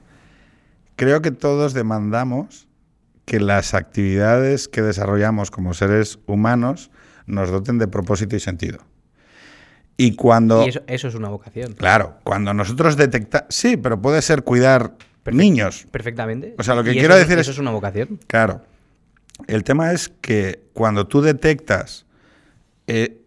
Creo 0.96 1.20
que 1.22 1.30
todos 1.30 1.74
demandamos 1.74 2.68
que 3.24 3.40
las 3.40 3.74
actividades 3.74 4.68
que 4.68 4.82
desarrollamos 4.82 5.50
como 5.50 5.74
seres 5.74 6.18
humanos 6.26 6.90
nos 7.26 7.50
doten 7.50 7.78
de 7.78 7.88
propósito 7.88 8.36
y 8.36 8.40
sentido. 8.40 8.78
Y 9.96 10.14
cuando... 10.14 10.64
Y 10.64 10.68
eso, 10.68 10.80
eso 10.86 11.08
es 11.08 11.14
una 11.16 11.28
vocación. 11.28 11.72
Claro, 11.72 12.14
cuando 12.22 12.54
nosotros 12.54 12.96
detectamos... 12.96 13.46
Sí, 13.50 13.76
pero 13.76 14.00
puede 14.00 14.22
ser 14.22 14.44
cuidar 14.44 14.94
niños. 15.30 15.86
Perfectamente. 15.90 16.54
O 16.56 16.62
sea, 16.62 16.74
lo 16.76 16.84
que 16.84 16.92
Y 16.92 16.98
quiero 16.98 17.14
eso- 17.14 17.20
decir 17.24 17.34
es- 17.38 17.42
Eso 17.48 17.50
es 17.50 17.58
una 17.58 17.72
vocación. 17.72 18.18
Claro. 18.28 18.62
El 19.46 19.64
tema 19.64 19.92
es 19.92 20.08
que 20.20 20.60
cuando 20.72 21.06
tú 21.06 21.22
detectas 21.22 22.06
eh, 22.86 23.22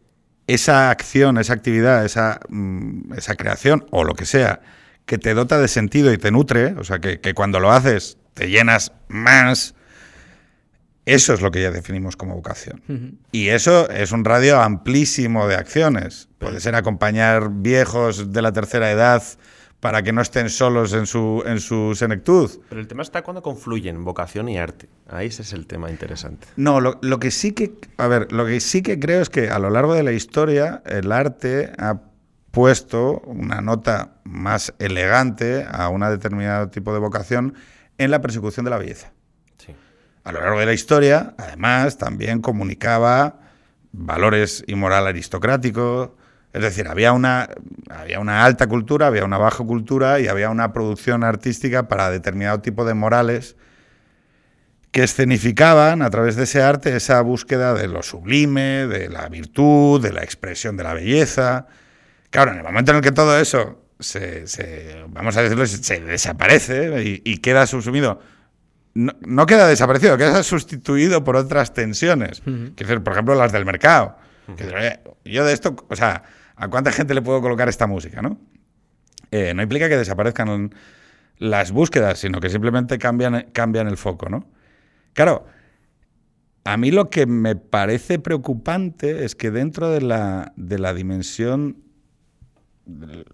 esa 0.47 0.89
acción, 0.89 1.37
esa 1.37 1.53
actividad, 1.53 2.05
esa, 2.05 2.39
mm, 2.49 3.13
esa 3.13 3.35
creación 3.35 3.85
o 3.91 4.03
lo 4.03 4.13
que 4.13 4.25
sea, 4.25 4.61
que 5.05 5.17
te 5.17 5.33
dota 5.33 5.59
de 5.59 5.67
sentido 5.67 6.13
y 6.13 6.17
te 6.17 6.31
nutre, 6.31 6.73
o 6.77 6.83
sea, 6.83 6.99
que, 6.99 7.19
que 7.19 7.33
cuando 7.33 7.59
lo 7.59 7.71
haces 7.71 8.17
te 8.33 8.49
llenas 8.49 8.91
más, 9.07 9.75
eso 11.05 11.33
es 11.33 11.41
lo 11.41 11.51
que 11.51 11.61
ya 11.61 11.71
definimos 11.71 12.15
como 12.15 12.35
vocación. 12.35 13.19
Y 13.31 13.49
eso 13.49 13.89
es 13.89 14.11
un 14.11 14.23
radio 14.23 14.61
amplísimo 14.61 15.47
de 15.47 15.55
acciones. 15.55 16.29
Puede 16.37 16.59
ser 16.59 16.75
acompañar 16.75 17.49
viejos 17.51 18.31
de 18.31 18.41
la 18.41 18.51
tercera 18.51 18.91
edad 18.91 19.23
para 19.81 20.03
que 20.03 20.13
no 20.13 20.21
estén 20.21 20.49
solos 20.49 20.93
en 20.93 21.07
su, 21.07 21.43
en 21.45 21.59
su 21.59 21.95
senectud. 21.95 22.49
Pero 22.69 22.79
el 22.79 22.87
tema 22.87 23.01
está 23.01 23.23
cuando 23.23 23.41
confluyen 23.41 24.05
vocación 24.05 24.47
y 24.47 24.57
arte. 24.57 24.87
Ahí 25.09 25.27
ese 25.27 25.41
es 25.41 25.53
el 25.53 25.65
tema 25.65 25.89
interesante. 25.89 26.47
No, 26.55 26.79
lo, 26.79 26.99
lo 27.01 27.19
que 27.19 27.31
sí 27.31 27.51
que, 27.51 27.73
a 27.97 28.07
ver, 28.07 28.31
lo 28.31 28.45
que 28.45 28.59
sí 28.59 28.83
que 28.83 28.99
creo 28.99 29.21
es 29.21 29.29
que 29.29 29.49
a 29.49 29.57
lo 29.57 29.71
largo 29.71 29.95
de 29.95 30.03
la 30.03 30.11
historia 30.13 30.83
el 30.85 31.11
arte 31.11 31.73
ha 31.79 31.99
puesto 32.51 33.21
una 33.25 33.61
nota 33.61 34.17
más 34.23 34.73
elegante 34.77 35.65
a 35.69 35.89
un 35.89 36.01
determinado 36.01 36.69
tipo 36.69 36.93
de 36.93 36.99
vocación 36.99 37.55
en 37.97 38.11
la 38.11 38.21
persecución 38.21 38.63
de 38.63 38.69
la 38.69 38.77
belleza. 38.77 39.13
Sí. 39.57 39.73
A 40.23 40.31
lo 40.31 40.41
largo 40.41 40.59
de 40.59 40.67
la 40.67 40.73
historia, 40.73 41.33
además, 41.39 41.97
también 41.97 42.41
comunicaba 42.41 43.39
valores 43.91 44.63
y 44.67 44.75
moral 44.75 45.07
aristocrático. 45.07 46.15
Es 46.53 46.61
decir, 46.61 46.87
había 46.87 47.13
una, 47.13 47.47
había 47.89 48.19
una 48.19 48.43
alta 48.43 48.67
cultura, 48.67 49.07
había 49.07 49.23
una 49.23 49.37
baja 49.37 49.63
cultura 49.63 50.19
y 50.19 50.27
había 50.27 50.49
una 50.49 50.73
producción 50.73 51.23
artística 51.23 51.87
para 51.87 52.09
determinado 52.11 52.59
tipo 52.61 52.83
de 52.85 52.93
morales 52.93 53.55
que 54.91 55.03
escenificaban 55.03 56.01
a 56.01 56.09
través 56.09 56.35
de 56.35 56.43
ese 56.43 56.61
arte 56.61 56.93
esa 56.95 57.21
búsqueda 57.21 57.73
de 57.73 57.87
lo 57.87 58.03
sublime, 58.03 58.87
de 58.87 59.07
la 59.07 59.29
virtud, 59.29 60.01
de 60.01 60.11
la 60.11 60.23
expresión 60.23 60.75
de 60.75 60.83
la 60.83 60.93
belleza. 60.93 61.67
Claro, 62.29 62.51
en 62.51 62.57
el 62.57 62.63
momento 62.63 62.91
en 62.91 62.97
el 62.97 63.03
que 63.03 63.13
todo 63.13 63.39
eso 63.39 63.85
se, 63.99 64.45
se- 64.47 65.05
vamos 65.07 65.37
a 65.37 65.43
decirlo, 65.43 65.65
se, 65.65 66.01
desaparece 66.01 67.01
y, 67.03 67.21
y 67.23 67.37
queda 67.37 67.65
subsumido, 67.67 68.19
no, 68.93 69.13
no 69.21 69.45
queda 69.45 69.69
desaparecido, 69.69 70.17
queda 70.17 70.43
sustituido 70.43 71.23
por 71.23 71.37
otras 71.37 71.73
tensiones. 71.73 72.41
Decir, 72.75 73.01
por 73.01 73.13
ejemplo, 73.13 73.35
las 73.35 73.53
del 73.53 73.63
mercado. 73.63 74.17
Que 74.57 74.65
"Oye, 74.65 74.99
yo 75.23 75.45
de 75.45 75.53
esto, 75.53 75.73
o 75.87 75.95
sea, 75.95 76.23
¿a 76.61 76.67
cuánta 76.67 76.91
gente 76.91 77.15
le 77.15 77.23
puedo 77.23 77.41
colocar 77.41 77.67
esta 77.67 77.87
música, 77.87 78.21
no? 78.21 78.39
Eh, 79.31 79.53
no 79.55 79.63
implica 79.63 79.89
que 79.89 79.97
desaparezcan 79.97 80.73
las 81.39 81.71
búsquedas, 81.71 82.19
sino 82.19 82.39
que 82.39 82.49
simplemente 82.49 82.99
cambian, 82.99 83.47
cambian 83.51 83.87
el 83.87 83.97
foco, 83.97 84.29
¿no? 84.29 84.45
Claro, 85.13 85.47
a 86.63 86.77
mí 86.77 86.91
lo 86.91 87.09
que 87.09 87.25
me 87.25 87.55
parece 87.55 88.19
preocupante 88.19 89.25
es 89.25 89.33
que 89.33 89.49
dentro 89.49 89.89
de 89.89 90.01
la, 90.01 90.53
de 90.55 90.77
la 90.77 90.93
dimensión 90.93 91.77
del, 92.85 93.25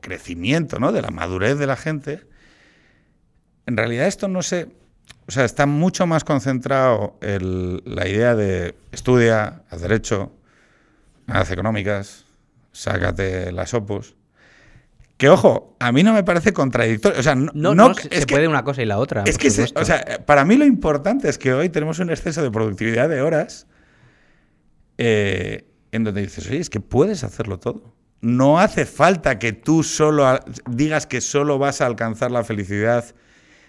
crecimiento, 0.00 0.80
¿no? 0.80 0.90
de 0.90 1.00
la 1.00 1.12
madurez 1.12 1.58
de 1.58 1.68
la 1.68 1.76
gente, 1.76 2.26
en 3.66 3.76
realidad 3.76 4.08
esto 4.08 4.26
no 4.26 4.42
se... 4.42 4.68
O 5.28 5.30
sea, 5.30 5.44
está 5.44 5.66
mucho 5.66 6.08
más 6.08 6.24
concentrado 6.24 7.18
la 7.20 8.08
idea 8.08 8.34
de 8.34 8.74
estudia, 8.90 9.62
haz 9.70 9.80
derecho, 9.80 10.32
haz 11.26 11.50
económicas, 11.50 12.24
sácate 12.72 13.52
las 13.52 13.74
opus. 13.74 14.16
Que 15.16 15.28
ojo, 15.28 15.76
a 15.78 15.92
mí 15.92 16.02
no 16.02 16.12
me 16.12 16.24
parece 16.24 16.52
contradictorio. 16.52 17.20
O 17.20 17.22
sea, 17.22 17.34
no, 17.36 17.50
No, 17.54 17.74
no- 17.74 17.90
es 17.92 17.98
se 18.02 18.08
que- 18.26 18.34
puede 18.34 18.48
una 18.48 18.64
cosa 18.64 18.82
y 18.82 18.86
la 18.86 18.98
otra. 18.98 19.22
es 19.26 19.38
que, 19.38 19.50
se- 19.50 19.68
o 19.74 19.84
sea, 19.84 20.04
para 20.26 20.44
mí 20.44 20.56
lo 20.56 20.64
importante 20.64 21.28
es 21.28 21.38
que 21.38 21.52
hoy 21.52 21.68
tenemos 21.68 21.98
un 22.00 22.10
exceso 22.10 22.42
de 22.42 22.50
productividad 22.50 23.08
de 23.08 23.20
horas 23.22 23.66
eh, 24.98 25.68
en 25.92 26.04
donde 26.04 26.22
dices, 26.22 26.46
oye, 26.48 26.58
es 26.58 26.70
que 26.70 26.80
puedes 26.80 27.24
hacerlo 27.24 27.58
todo. 27.58 27.94
No 28.20 28.58
hace 28.58 28.86
falta 28.86 29.38
que 29.38 29.52
tú 29.52 29.82
solo 29.82 30.38
digas 30.70 31.06
que 31.06 31.20
solo 31.20 31.58
vas 31.58 31.80
a 31.80 31.86
alcanzar 31.86 32.30
la 32.30 32.44
felicidad 32.44 33.04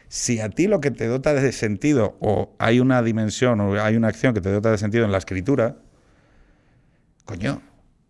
Si 0.09 0.39
a 0.39 0.49
ti 0.49 0.67
lo 0.67 0.79
que 0.79 0.91
te 0.91 1.07
dota 1.07 1.33
de 1.33 1.51
sentido, 1.51 2.17
o 2.19 2.55
hay 2.59 2.79
una 2.79 3.01
dimensión, 3.01 3.59
o 3.61 3.81
hay 3.81 3.95
una 3.95 4.09
acción 4.09 4.35
que 4.35 4.41
te 4.41 4.51
dota 4.51 4.69
de 4.69 4.77
sentido 4.77 5.05
en 5.05 5.11
la 5.11 5.17
escritura, 5.17 5.77
coño, 7.25 7.61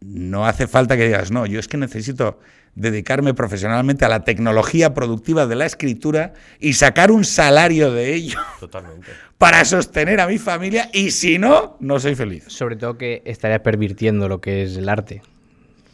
no 0.02 0.46
hace 0.46 0.68
falta 0.68 0.98
que 0.98 1.06
digas, 1.06 1.32
no, 1.32 1.46
yo 1.46 1.60
es 1.60 1.68
que 1.68 1.78
necesito 1.78 2.40
dedicarme 2.76 3.34
profesionalmente 3.34 4.06
a 4.06 4.10
la 4.10 4.24
tecnología 4.24 4.94
productiva 4.94 5.46
de 5.46 5.56
la 5.56 5.66
escritura 5.66 6.34
y 6.60 6.74
sacar 6.74 7.12
un 7.12 7.24
salario 7.24 7.92
de 7.92 8.14
ello 8.16 8.40
Totalmente. 8.60 9.12
para 9.38 9.64
sostener 9.64 10.20
a 10.20 10.28
mi 10.28 10.40
familia 10.40 10.90
y 10.92 11.12
si 11.12 11.38
no, 11.38 11.78
no 11.80 12.00
soy 12.00 12.16
feliz. 12.16 12.46
Sobre 12.48 12.76
todo 12.76 12.98
que 12.98 13.22
estarías 13.26 13.62
pervirtiendo 13.62 14.28
lo 14.28 14.42
que 14.42 14.64
es 14.64 14.76
el 14.76 14.90
arte. 14.90 15.22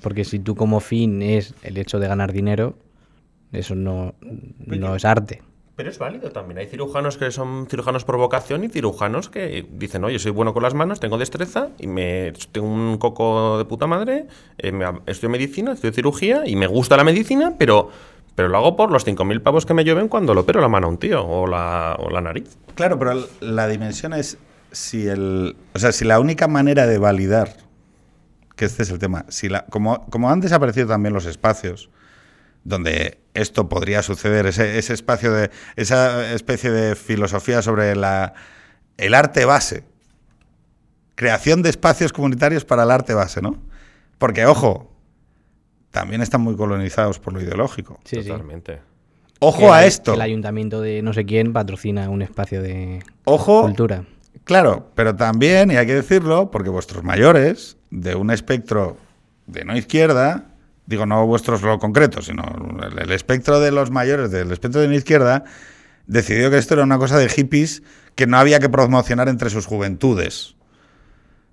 Porque 0.02 0.24
si 0.24 0.40
tú 0.40 0.56
como 0.56 0.80
fin 0.80 1.22
es 1.22 1.54
el 1.64 1.78
hecho 1.78 2.00
de 2.00 2.08
ganar 2.08 2.32
dinero, 2.32 2.78
eso 3.52 3.76
no, 3.76 4.16
no 4.66 4.96
es 4.96 5.04
arte. 5.04 5.42
Pero 5.80 5.92
es 5.92 5.98
válido 5.98 6.30
también. 6.32 6.58
Hay 6.58 6.68
cirujanos 6.68 7.16
que 7.16 7.32
son 7.32 7.66
cirujanos 7.70 8.04
por 8.04 8.18
vocación 8.18 8.66
y 8.66 8.68
cirujanos 8.68 9.30
que 9.30 9.66
dicen, 9.72 10.04
oye, 10.04 10.20
soy 10.20 10.32
bueno 10.32 10.54
con 10.54 10.62
las 10.62 10.74
manos, 10.74 11.00
tengo 11.00 11.18
destreza 11.18 11.70
y 11.80 11.88
me 11.88 12.34
tengo 12.52 12.68
un 12.68 12.98
coco 12.98 13.58
de 13.58 13.64
puta 13.64 13.88
madre, 13.88 14.28
eh, 14.58 14.74
me, 14.74 14.86
estudio 15.06 15.30
medicina, 15.30 15.72
estudio 15.72 15.94
cirugía 15.94 16.44
y 16.46 16.58
me 16.58 16.68
gusta 16.68 16.98
la 16.98 17.06
medicina, 17.06 17.54
pero, 17.58 17.92
pero 18.36 18.50
lo 18.50 18.58
hago 18.58 18.76
por 18.76 18.92
los 18.92 19.08
5.000 19.08 19.42
pavos 19.42 19.66
que 19.66 19.74
me 19.74 19.86
llueven 19.86 20.10
cuando 20.10 20.34
lo 20.34 20.42
opero 20.42 20.60
la 20.60 20.68
mano 20.68 20.88
a 20.88 20.90
un 20.90 20.98
tío 20.98 21.26
o 21.26 21.48
la, 21.48 21.96
o 21.98 22.10
la 22.10 22.20
nariz. 22.20 22.58
Claro, 22.76 23.00
pero 23.00 23.26
la 23.40 23.70
dimensión 23.70 24.12
es 24.12 24.38
si 24.74 25.08
el, 25.08 25.56
o 25.74 25.80
sea, 25.80 25.94
si 25.94 26.04
la 26.04 26.20
única 26.20 26.50
manera 26.50 26.88
de 26.88 26.98
validar 26.98 27.56
que 28.58 28.66
este 28.66 28.84
es 28.84 28.90
el 28.90 29.00
tema, 29.00 29.24
si 29.30 29.48
la, 29.48 29.64
como, 29.68 30.06
como 30.08 30.30
han 30.30 30.42
desaparecido 30.42 30.88
también 30.88 31.14
los 31.14 31.26
espacios 31.26 31.90
donde 32.64 33.20
esto 33.34 33.70
podría 33.70 34.02
suceder, 34.04 34.46
ese, 34.46 34.78
ese 34.78 34.94
espacio 34.94 35.32
de, 35.34 35.50
esa 35.76 36.34
especie 36.34 36.72
de 36.72 36.96
filosofía 36.96 37.62
sobre 37.62 37.96
la, 37.96 38.34
el 38.98 39.14
arte 39.14 39.46
base, 39.46 39.84
creación 41.16 41.62
de 41.62 41.70
espacios 41.70 42.14
comunitarios 42.14 42.66
para 42.66 42.84
el 42.84 42.92
arte 42.92 43.14
base, 43.14 43.42
¿no? 43.42 43.58
Porque, 44.18 44.46
ojo, 44.46 44.92
también 45.92 46.22
están 46.22 46.42
muy 46.42 46.56
colonizados 46.56 47.20
por 47.20 47.34
lo 47.34 47.42
ideológico. 47.42 48.00
Sí, 48.04 48.22
sí. 48.22 48.28
Totalmente. 48.28 48.82
Ojo 49.40 49.72
a 49.72 49.86
esto. 49.86 50.14
El 50.14 50.22
ayuntamiento 50.22 50.82
de 50.82 51.02
no 51.02 51.14
sé 51.14 51.26
quién 51.26 51.54
patrocina 51.54 52.10
un 52.10 52.22
espacio 52.22 52.62
de 52.62 53.02
Ojo, 53.24 53.62
cultura. 53.62 54.04
Claro, 54.44 54.92
pero 54.96 55.16
también, 55.16 55.72
y 55.72 55.78
hay 55.78 55.86
que 55.86 55.96
decirlo, 55.96 56.52
porque 56.52 56.70
vuestros 56.70 57.04
mayores, 57.04 57.78
de 57.90 58.16
un 58.16 58.32
espectro 58.32 58.98
de 59.48 59.64
no 59.64 59.78
izquierda, 59.78 60.49
digo 60.90 61.06
no 61.06 61.26
vuestros 61.28 61.62
lo 61.62 61.78
concreto, 61.78 62.24
sino 62.24 62.44
el, 62.98 63.12
espectro 63.12 63.60
de 63.60 63.72
los 63.72 63.92
mayores 63.92 64.32
del 64.32 64.52
espectro 64.52 64.82
de 64.82 64.88
no 64.88 64.96
izquierda, 64.96 65.44
decidió 66.08 66.50
que 66.50 66.58
esto 66.58 66.74
era 66.74 66.84
una 66.84 66.98
cosa 66.98 67.20
de 67.20 67.30
hippies 67.30 67.84
que 68.16 68.26
no 68.26 68.38
había 68.38 68.60
que 68.60 68.70
promocionar 68.70 69.30
entre 69.30 69.52
sus 69.52 69.68
juventudes. 69.68 70.56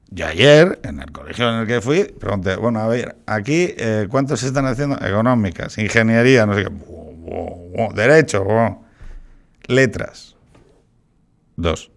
Yo 0.08 0.26
ayer, 0.26 0.80
en 0.84 1.00
el 1.00 1.12
colegio 1.12 1.50
en 1.50 1.56
el 1.56 1.66
que 1.66 1.82
fui, 1.82 2.04
pregunté, 2.04 2.56
bueno, 2.56 2.80
a 2.80 2.88
ver, 2.88 3.16
aquí, 3.26 3.74
eh, 3.76 4.06
¿cuántos 4.08 4.40
se 4.40 4.46
están 4.46 4.64
haciendo? 4.64 4.96
Económicas, 5.04 5.76
ingeniería, 5.76 6.46
no 6.46 6.54
sé 6.54 6.64
qué, 6.64 7.88
derecho, 7.94 8.46
letras. 9.66 10.34
Dos. 11.56 11.90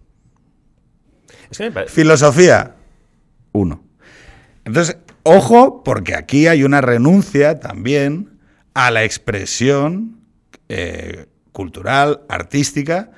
Es 1.50 1.56
que 1.56 1.64
me 1.64 1.72
parece... 1.72 1.94
Filosofía, 1.94 2.74
uno. 3.52 3.82
Entonces, 4.66 4.98
ojo, 5.22 5.82
porque 5.84 6.14
aquí 6.14 6.46
hay 6.46 6.64
una 6.64 6.80
renuncia 6.80 7.58
también 7.60 8.38
a 8.74 8.90
la 8.90 9.04
expresión 9.04 10.20
eh, 10.68 11.26
cultural, 11.52 12.22
artística, 12.28 13.10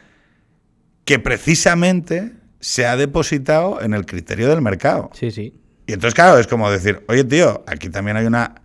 que 1.05 1.19
precisamente 1.19 2.33
se 2.61 2.87
ha 2.87 2.97
depositado 2.97 3.81
en 3.83 3.93
el 3.95 4.07
criterio 4.07 4.49
del 4.49 4.63
mercado. 4.63 5.11
Sí, 5.15 5.31
sí. 5.31 5.55
Y 5.87 5.93
entonces, 5.93 6.15
claro, 6.15 6.39
es 6.39 6.47
como 6.47 6.71
decir, 6.71 7.05
oye, 7.09 7.25
tío, 7.25 7.65
aquí 7.67 7.89
también 7.89 8.17
hay 8.17 8.25
una 8.25 8.63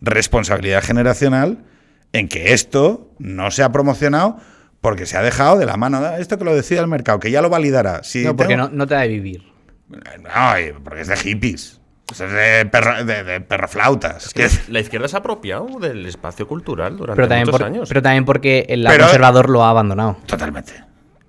responsabilidad 0.00 0.82
generacional 0.82 1.64
en 2.12 2.28
que 2.28 2.52
esto 2.52 3.10
no 3.18 3.50
se 3.50 3.62
ha 3.62 3.70
promocionado 3.72 4.38
porque 4.80 5.04
se 5.04 5.16
ha 5.16 5.22
dejado 5.22 5.58
de 5.58 5.66
la 5.66 5.76
mano. 5.76 5.98
"Ah, 5.98 6.18
Esto 6.18 6.38
que 6.38 6.44
lo 6.44 6.54
decida 6.54 6.80
el 6.80 6.86
mercado, 6.86 7.18
que 7.20 7.30
ya 7.30 7.42
lo 7.42 7.50
validará. 7.50 8.02
Si 8.02 8.24
no, 8.24 8.34
porque 8.36 8.54
tengo- 8.54 8.68
no, 8.68 8.74
no 8.74 8.86
te 8.86 8.94
da 8.94 9.00
de 9.02 9.08
vivir. 9.08 9.42
no, 9.88 10.80
porque 10.84 11.00
es 11.02 11.08
de 11.08 11.16
hippies. 11.16 11.79
Eso 12.10 12.26
Es 12.26 12.32
de, 12.32 12.66
perro, 12.66 13.04
de, 13.04 13.22
de 13.24 13.40
perroflautas. 13.40 14.32
que 14.34 14.48
la 14.68 14.80
izquierda 14.80 15.06
se 15.08 15.16
ha 15.16 15.20
apropiado 15.20 15.66
del 15.80 16.04
espacio 16.06 16.46
cultural 16.48 16.96
durante 16.96 17.16
Pero 17.16 17.28
también, 17.28 17.46
muchos 17.46 17.58
por- 17.60 17.66
años. 17.66 17.88
pero 17.88 18.02
también 18.02 18.24
porque 18.24 18.66
el 18.68 18.84
Pero- 18.84 19.04
conservador 19.04 19.48
lo 19.50 19.64
ha 19.64 19.70
abandonado. 19.70 20.16
Totalmente. 20.26 20.72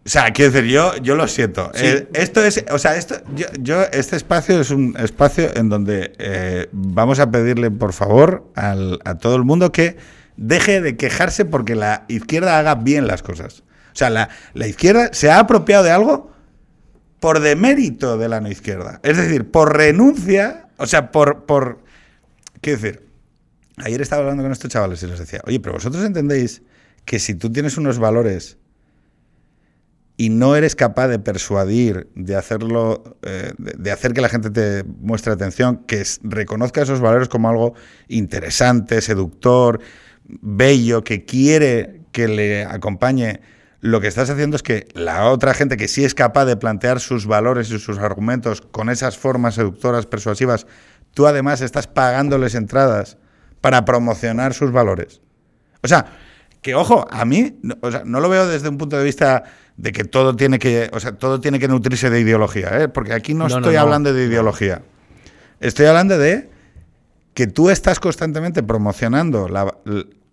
O 0.03 0.09
sea, 0.09 0.31
quiero 0.33 0.51
decir, 0.51 0.67
yo, 0.71 0.95
yo 0.97 1.15
lo 1.15 1.27
siento. 1.27 1.69
Sí. 1.75 1.85
Eh, 1.85 2.07
esto 2.13 2.43
es, 2.43 2.65
o 2.71 2.79
sea, 2.79 2.95
esto, 2.95 3.15
yo, 3.35 3.45
yo- 3.59 3.83
este 3.91 4.15
espacio 4.15 4.59
es 4.59 4.71
un 4.71 4.95
espacio 4.97 5.51
en 5.55 5.69
donde 5.69 6.13
eh, 6.17 6.67
vamos 6.71 7.19
a 7.19 7.29
pedirle, 7.29 7.69
por 7.69 7.93
favor, 7.93 8.51
al- 8.55 8.99
a 9.05 9.19
todo 9.19 9.35
el 9.35 9.43
mundo 9.43 9.71
que 9.71 9.97
deje 10.37 10.81
de 10.81 10.97
quejarse 10.97 11.45
porque 11.45 11.75
la 11.75 12.05
izquierda 12.07 12.57
haga 12.57 12.73
bien 12.73 13.05
las 13.05 13.21
cosas. 13.21 13.59
O 13.93 13.95
sea, 13.95 14.09
la, 14.09 14.29
la 14.55 14.65
izquierda 14.65 15.09
se 15.13 15.29
ha 15.29 15.37
apropiado 15.37 15.83
de 15.83 15.91
algo 15.91 16.31
por 17.19 17.39
demérito 17.39 18.17
de 18.17 18.27
la 18.27 18.41
no 18.41 18.49
izquierda. 18.49 18.99
Es 19.03 19.17
decir, 19.17 19.51
por 19.51 19.77
renuncia, 19.77 20.69
o 20.81 20.87
sea, 20.87 21.11
por... 21.11 21.45
por 21.45 21.79
quiero 22.61 22.79
decir, 22.79 23.07
ayer 23.77 24.01
estaba 24.01 24.21
hablando 24.21 24.43
con 24.43 24.51
estos 24.51 24.69
chavales 24.69 25.01
y 25.03 25.07
les 25.07 25.19
decía, 25.19 25.41
oye, 25.45 25.59
pero 25.59 25.73
vosotros 25.73 26.03
entendéis 26.03 26.61
que 27.05 27.19
si 27.19 27.35
tú 27.35 27.51
tienes 27.51 27.77
unos 27.77 27.99
valores 27.99 28.57
y 30.17 30.29
no 30.29 30.55
eres 30.55 30.75
capaz 30.75 31.07
de 31.07 31.17
persuadir, 31.17 32.07
de 32.13 32.35
hacerlo, 32.35 33.17
eh, 33.23 33.53
de, 33.57 33.91
hacer 33.91 34.13
que 34.13 34.21
la 34.21 34.29
gente 34.29 34.51
te 34.51 34.83
muestre 34.83 35.33
atención, 35.33 35.83
que 35.87 36.03
reconozca 36.21 36.83
esos 36.83 36.99
valores 36.99 37.27
como 37.27 37.49
algo 37.49 37.73
interesante, 38.07 39.01
seductor, 39.01 39.79
bello, 40.25 41.03
que 41.03 41.25
quiere 41.25 42.01
que 42.11 42.27
le 42.27 42.65
acompañe, 42.65 43.41
lo 43.81 43.99
que 43.99 44.07
estás 44.07 44.29
haciendo 44.29 44.55
es 44.55 44.63
que 44.63 44.87
la 44.93 45.29
otra 45.29 45.53
gente 45.53 45.75
que 45.75 45.87
sí 45.87 46.05
es 46.05 46.13
capaz 46.13 46.45
de 46.45 46.55
plantear 46.55 46.99
sus 46.99 47.25
valores 47.25 47.69
y 47.71 47.79
sus 47.79 47.97
argumentos 47.97 48.61
con 48.61 48.89
esas 48.89 49.17
formas 49.17 49.55
seductoras, 49.55 50.05
persuasivas, 50.05 50.67
tú 51.13 51.27
además 51.27 51.61
estás 51.61 51.87
pagándoles 51.87 52.55
entradas 52.55 53.17
para 53.59 53.83
promocionar 53.83 54.53
sus 54.53 54.71
valores. 54.71 55.21
O 55.83 55.87
sea, 55.87 56.05
que 56.61 56.75
ojo, 56.75 57.07
a 57.09 57.25
mí 57.25 57.57
no, 57.63 57.75
o 57.81 57.91
sea, 57.91 58.03
no 58.05 58.19
lo 58.19 58.29
veo 58.29 58.47
desde 58.47 58.69
un 58.69 58.77
punto 58.77 58.97
de 58.97 59.03
vista 59.03 59.43
de 59.77 59.91
que 59.91 60.03
todo 60.03 60.35
tiene 60.35 60.59
que, 60.59 60.89
o 60.93 60.99
sea, 60.99 61.13
todo 61.13 61.39
tiene 61.41 61.57
que 61.57 61.67
nutrirse 61.67 62.11
de 62.11 62.19
ideología, 62.19 62.81
¿eh? 62.81 62.87
porque 62.87 63.13
aquí 63.13 63.33
no, 63.33 63.47
estoy 63.47 63.73
no. 63.73 63.81
hablando 63.81 64.13
de 64.13 64.25
ideología. 64.25 64.83
Estoy 65.59 65.87
hablando 65.87 66.19
de 66.19 66.51
que 67.33 67.47
tú 67.47 67.71
estás 67.71 67.99
constantemente 67.99 68.61
promocionando 68.61 69.47
la- 69.47 69.75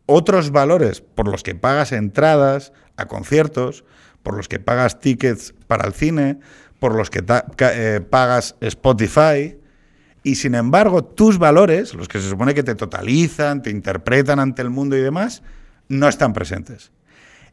otros 0.04 0.50
valores 0.50 1.00
por 1.00 1.28
los 1.28 1.42
que 1.42 1.54
pagas 1.54 1.92
entradas 1.92 2.72
a 2.98 3.06
conciertos, 3.06 3.84
por 4.22 4.37
los 4.37 4.48
que 4.48 4.61
pagas 4.61 5.00
tickets 5.00 5.54
para 5.66 5.87
el 5.87 5.94
cine, 5.94 6.38
por 6.78 6.94
los 6.94 7.08
que 7.08 7.24
eh, 7.61 8.00
pagas 8.00 8.56
Spotify, 8.61 9.56
y 10.22 10.34
sin 10.34 10.55
embargo 10.55 11.05
tus 11.05 11.38
valores, 11.38 11.94
los 11.94 12.09
que 12.09 12.20
se 12.20 12.28
supone 12.28 12.53
que 12.53 12.62
te 12.62 12.74
totalizan, 12.74 13.62
te 13.62 13.70
interpretan 13.70 14.40
ante 14.40 14.62
el 14.62 14.70
mundo 14.70 14.96
y 14.96 15.01
demás, 15.01 15.42
no 15.88 16.09
están 16.09 16.32
presentes. 16.32 16.92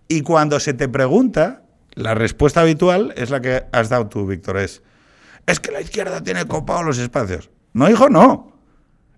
Y 0.07 0.21
cuando 0.21 0.59
se 0.59 0.73
te 0.73 0.89
pregunta, 0.89 1.63
la 1.93 2.13
respuesta 2.13 2.61
habitual 2.61 3.13
es 3.15 3.29
la 3.29 3.39
que 3.39 3.63
has 3.71 3.89
dado 3.89 4.07
tú, 4.07 4.27
Víctor, 4.27 4.57
es, 4.57 4.83
es 5.45 5.59
que 5.59 5.71
la 5.71 5.81
izquierda 5.81 6.21
tiene 6.21 6.45
copado 6.45 6.83
los 6.83 6.97
espacios. 6.97 7.49
No, 7.73 7.89
hijo, 7.89 8.09
no. 8.09 8.54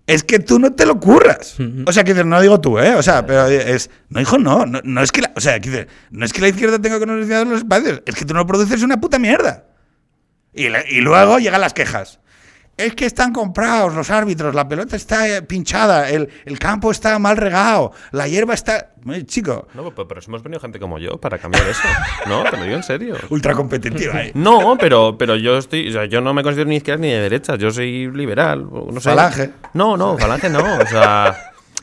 Es 0.08 0.24
que 0.24 0.38
tú 0.38 0.58
no 0.58 0.72
te 0.72 0.86
lo 0.86 0.98
curras. 0.98 1.54
O 1.86 1.92
sea, 1.92 2.02
que 2.02 2.12
dices, 2.14 2.26
no 2.26 2.40
digo 2.40 2.60
tú, 2.60 2.78
¿eh? 2.78 2.94
O 2.94 3.02
sea, 3.02 3.24
pero 3.26 3.46
es, 3.46 3.90
no, 4.08 4.20
hijo, 4.20 4.38
no. 4.38 4.64
No, 4.66 4.80
no 4.82 5.02
es 5.02 5.12
que 5.12 5.20
la, 5.20 5.30
o 5.36 5.40
sea, 5.40 5.60
que 5.60 5.68
dices, 5.70 5.86
no 6.10 6.24
es 6.24 6.32
que 6.32 6.40
la 6.40 6.48
izquierda 6.48 6.78
tenga 6.80 6.98
conocimiento 6.98 7.44
de 7.44 7.50
los 7.50 7.58
espacios, 7.58 8.02
es 8.06 8.14
que 8.16 8.24
tú 8.24 8.32
no 8.34 8.46
produces 8.46 8.82
una 8.82 8.98
puta 9.00 9.18
mierda. 9.18 9.66
Y, 10.54 10.70
le- 10.70 10.86
y 10.90 11.02
luego 11.02 11.38
llegan 11.38 11.60
las 11.60 11.74
quejas. 11.74 12.20
Es 12.78 12.94
que 12.94 13.06
están 13.06 13.32
comprados 13.32 13.92
los 13.94 14.08
árbitros, 14.10 14.54
la 14.54 14.68
pelota 14.68 14.94
está 14.94 15.28
eh, 15.28 15.42
pinchada, 15.42 16.08
el, 16.10 16.28
el 16.44 16.58
campo 16.60 16.90
está 16.92 17.18
mal 17.18 17.36
regado, 17.36 17.90
la 18.12 18.28
hierba 18.28 18.54
está... 18.54 18.92
Eh, 19.12 19.24
chico, 19.26 19.66
No, 19.74 19.90
pero, 19.90 20.06
pero 20.06 20.20
hemos 20.26 20.42
venido 20.44 20.60
gente 20.60 20.78
como 20.78 20.98
yo 21.00 21.18
para 21.20 21.38
cambiar 21.38 21.66
eso. 21.66 21.82
No, 22.28 22.44
te 22.44 22.56
lo 22.56 22.62
digo 22.62 22.76
en 22.76 22.82
serio. 22.84 23.16
ultra 23.30 23.54
competitiva, 23.54 24.22
¿eh? 24.22 24.30
No, 24.34 24.76
pero, 24.78 25.18
pero 25.18 25.34
yo 25.34 25.58
estoy, 25.58 25.88
o 25.88 25.92
sea, 25.92 26.04
yo 26.04 26.20
no 26.20 26.32
me 26.34 26.42
considero 26.44 26.68
ni 26.68 26.76
izquierda 26.76 27.02
ni 27.02 27.10
de 27.10 27.20
derecha, 27.20 27.56
yo 27.56 27.70
soy 27.72 28.10
liberal, 28.12 28.64
no 28.70 29.00
sé. 29.00 29.10
Falange. 29.10 29.50
No, 29.74 29.96
no, 29.96 30.16
falange 30.16 30.48
no, 30.48 30.60
o 30.78 30.86
sea, 30.86 31.36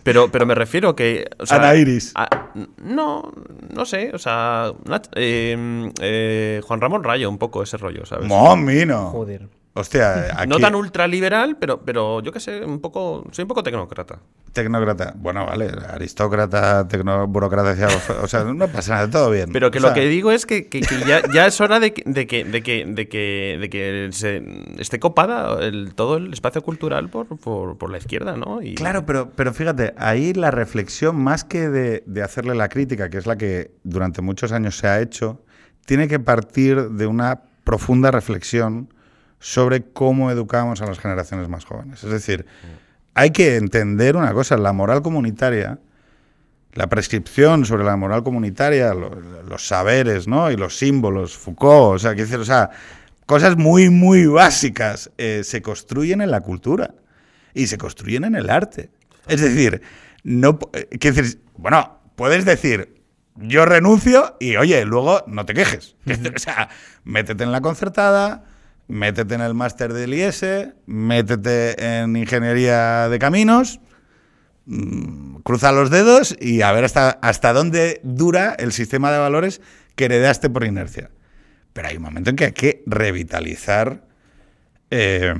pero, 0.03 0.31
pero 0.31 0.45
me 0.45 0.55
refiero 0.55 0.95
que, 0.95 1.27
o 1.39 1.45
sea, 1.45 1.57
Ana 1.57 1.75
Iris. 1.75 2.13
a- 2.15 2.51
no, 2.77 3.33
no 3.73 3.85
sé, 3.85 4.11
o 4.13 4.17
sea, 4.17 4.71
eh, 5.15 5.91
eh, 5.99 6.61
Juan 6.63 6.79
Ramón 6.79 7.03
Rayo 7.03 7.29
un 7.29 7.37
poco 7.37 7.63
ese 7.63 7.75
rollo, 7.77 8.05
¿sabes? 8.05 8.27
Momino. 8.27 9.09
Joder. 9.09 9.49
Hostia, 9.77 10.39
aquí... 10.39 10.47
No 10.47 10.57
tan 10.57 10.73
ultraliberal, 10.73 11.57
pero, 11.59 11.81
pero 11.81 12.21
yo 12.21 12.31
qué 12.31 12.39
sé, 12.39 12.63
un 12.63 12.79
poco, 12.79 13.25
soy 13.31 13.43
un 13.43 13.49
poco 13.49 13.61
tecnócrata. 13.61 14.19
Tecnócrata. 14.53 15.13
Bueno, 15.17 15.45
vale, 15.45 15.69
aristócrata, 15.89 16.87
tecno, 16.87 17.27
burocracia, 17.27 17.87
o 18.21 18.27
sea, 18.27 18.45
no 18.45 18.67
pasa 18.69 18.93
nada, 18.95 19.09
todo 19.09 19.31
bien. 19.31 19.49
Pero 19.51 19.71
que 19.71 19.79
O 19.79 19.81
lo 19.81 19.87
sea, 19.89 19.95
que 19.95 20.07
digo 20.07 20.31
es 20.31 20.45
que, 20.45 20.67
que- 20.67 20.79
que 20.79 20.99
ya, 21.05 21.21
ya 21.33 21.45
es 21.45 21.59
hora 21.59 21.81
de 21.81 21.93
que, 21.93 22.03
de 22.09 22.25
que, 22.25 22.45
de 22.45 22.63
que, 22.63 22.85
de 22.85 23.09
que, 23.09 23.57
de 23.59 23.69
que 23.69 24.09
se 24.13 24.41
esté 24.77 24.97
copada 24.99 25.61
el, 25.65 25.93
todo 25.93 26.15
el 26.15 26.31
espacio 26.31 26.61
cultural 26.61 27.09
por, 27.09 27.27
por, 27.37 27.77
por 27.77 27.89
la 27.91 27.97
izquierda, 27.97 28.37
¿no? 28.37 28.61
Y, 28.61 28.75
Claro, 28.75 29.05
pero, 29.05 29.31
pero 29.35 29.53
fíjate, 29.53 29.93
ahí 29.97 30.31
la 30.33 30.51
reflexión, 30.51 31.17
más 31.17 31.43
que 31.43 31.67
de, 31.69 32.01
de 32.05 32.23
hacerle 32.23 32.55
la 32.55 32.69
crítica, 32.69 33.09
que 33.09 33.17
es 33.17 33.25
la 33.25 33.35
que 33.37 33.71
durante 33.83 34.21
muchos 34.21 34.53
años 34.53 34.77
se 34.77 34.87
ha 34.87 35.01
hecho, 35.01 35.41
tiene 35.85 36.07
que 36.07 36.19
partir 36.19 36.91
de 36.91 37.07
una 37.07 37.41
profunda 37.65 38.09
reflexión 38.11 38.93
sobre 39.45 39.83
cómo 39.83 40.31
educamos 40.31 40.81
a 40.81 40.87
las 40.87 40.97
generaciones 40.97 41.47
más 41.49 41.65
jóvenes. 41.65 42.03
Es 42.03 42.09
decir, 42.09 42.47
hay 43.13 43.29
que 43.29 43.57
entender 43.57 44.15
una 44.15 44.33
cosa, 44.33 44.57
la 44.57 44.73
moral 44.73 45.03
comunitaria, 45.03 45.77
la 46.73 46.87
prescripción 46.87 47.63
sobre 47.63 47.83
la 47.83 47.95
moral 47.95 48.23
comunitaria, 48.23 48.91
lo- 48.95 49.21
los 49.47 49.67
saberes, 49.67 50.27
¿no? 50.27 50.49
Y 50.49 50.57
los 50.57 50.75
símbolos, 50.79 51.37
Foucault, 51.37 51.95
o 51.95 51.99
sea, 51.99 52.13
decir, 52.15 52.37
o 52.39 52.43
sea, 52.43 52.71
cosas 53.27 53.55
muy, 53.55 53.91
muy 53.91 54.25
básicas 54.25 55.11
eh, 55.19 55.41
se 55.43 55.61
construyen 55.61 56.21
en 56.21 56.31
la 56.31 56.41
cultura 56.41 56.95
y 57.53 57.67
se 57.67 57.77
construyen 57.77 58.23
en 58.23 58.33
el 58.33 58.49
arte. 58.49 58.89
Es 59.27 59.41
decir, 59.41 59.79
no, 60.23 60.57
eh, 60.73 60.87
decir, 60.99 61.39
bueno, 61.55 61.99
puedes 62.15 62.45
decir, 62.45 62.95
yo 63.35 63.63
renuncio 63.65 64.37
y 64.39 64.55
oye, 64.55 64.83
luego 64.85 65.23
no 65.27 65.45
te 65.45 65.53
quejes. 65.53 65.95
o 66.35 66.39
sea, 66.39 66.67
métete 67.03 67.43
en 67.43 67.51
la 67.51 67.61
concertada, 67.61 68.43
métete 68.87 69.35
en 69.35 69.41
el 69.41 69.53
máster 69.53 69.93
del 69.93 70.13
IES, 70.13 70.45
métete 70.85 72.01
en 72.01 72.15
ingeniería 72.15 73.09
de 73.09 73.19
caminos, 73.19 73.79
mm, 74.65 75.37
cruza 75.37 75.71
los 75.71 75.89
dedos 75.89 76.35
y 76.39 76.61
a 76.61 76.71
ver 76.71 76.85
hasta, 76.85 77.09
hasta 77.09 77.53
dónde 77.53 77.99
dura 78.03 78.55
el 78.57 78.71
sistema 78.71 79.11
de 79.11 79.19
valores 79.19 79.61
que 79.95 80.05
heredaste 80.05 80.49
por 80.49 80.63
inercia. 80.63 81.09
Pero 81.73 81.87
hay 81.87 81.97
un 81.97 82.03
momento 82.03 82.29
en 82.29 82.35
que 82.35 82.45
hay 82.45 82.51
que 82.53 82.83
revitalizar 82.85 84.03
eh, 84.91 85.33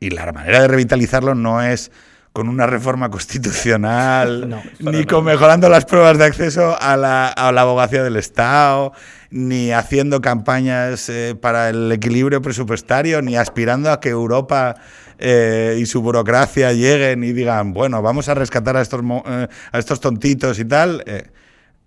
y 0.00 0.10
la 0.10 0.30
manera 0.32 0.60
de 0.62 0.68
revitalizarlo 0.68 1.34
no 1.34 1.62
es 1.62 1.90
con 2.32 2.48
una 2.48 2.66
reforma 2.66 3.10
constitucional, 3.10 4.48
No, 4.80 4.90
ni 4.90 5.04
con 5.04 5.24
mejorando 5.24 5.68
las 5.68 5.84
pruebas 5.84 6.18
de 6.18 6.24
acceso 6.24 6.76
a 6.80 6.96
la, 6.96 7.28
a 7.28 7.52
la 7.52 7.60
abogacía 7.62 8.02
del 8.02 8.16
Estado, 8.16 8.92
ni 9.30 9.70
haciendo 9.70 10.20
campañas 10.20 11.08
eh, 11.08 11.34
para 11.40 11.70
el 11.70 11.92
equilibrio 11.92 12.40
presupuestario, 12.42 13.22
ni 13.22 13.36
aspirando 13.36 13.90
a 13.90 14.00
que 14.00 14.10
Europa 14.10 14.76
eh, 15.24 15.78
y 15.78 15.86
su 15.86 16.02
burocracia 16.02 16.72
lleguen 16.72 17.22
y 17.22 17.32
digan, 17.32 17.72
bueno, 17.72 18.02
vamos 18.02 18.28
a 18.28 18.34
rescatar 18.34 18.76
a 18.76 18.82
estos, 18.82 19.02
eh, 19.26 19.46
a 19.70 19.78
estos 19.78 20.00
tontitos 20.00 20.58
y 20.58 20.64
tal. 20.64 21.04
Eh, 21.06 21.30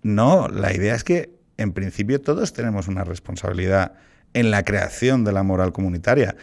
no, 0.02 0.48
la 0.48 0.72
idea 0.72 0.94
es 0.94 1.04
que 1.04 1.36
en 1.58 1.72
principio 1.72 2.18
todos 2.22 2.54
tenemos 2.54 2.88
una 2.88 3.04
responsabilidad 3.04 3.92
en 4.32 4.50
la 4.50 4.62
creación 4.62 5.22
de 5.24 5.32
la 5.32 5.42
moral 5.42 5.72
comunitaria. 5.72 6.34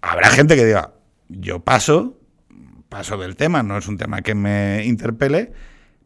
Habrá 0.00 0.30
gente 0.30 0.56
que 0.56 0.64
diga, 0.64 0.94
yo 1.28 1.60
paso, 1.60 2.18
paso 2.92 3.16
del 3.16 3.36
tema, 3.36 3.62
no 3.62 3.78
es 3.78 3.88
un 3.88 3.96
tema 3.96 4.20
que 4.20 4.34
me 4.34 4.84
interpele, 4.84 5.50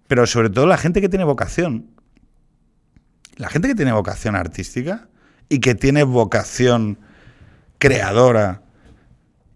pero 0.07 0.25
sobre 0.25 0.51
todo 0.51 0.69
la 0.69 0.79
gente 0.79 1.01
que 1.01 1.09
tiene 1.09 1.25
vocación. 1.25 1.91
La 3.35 3.49
gente 3.49 3.67
que 3.67 3.75
tiene 3.75 3.91
vocación 3.91 4.37
artística 4.37 5.09
y 5.49 5.59
que 5.59 5.75
tiene 5.75 6.05
vocación 6.05 7.01
creadora 7.79 8.63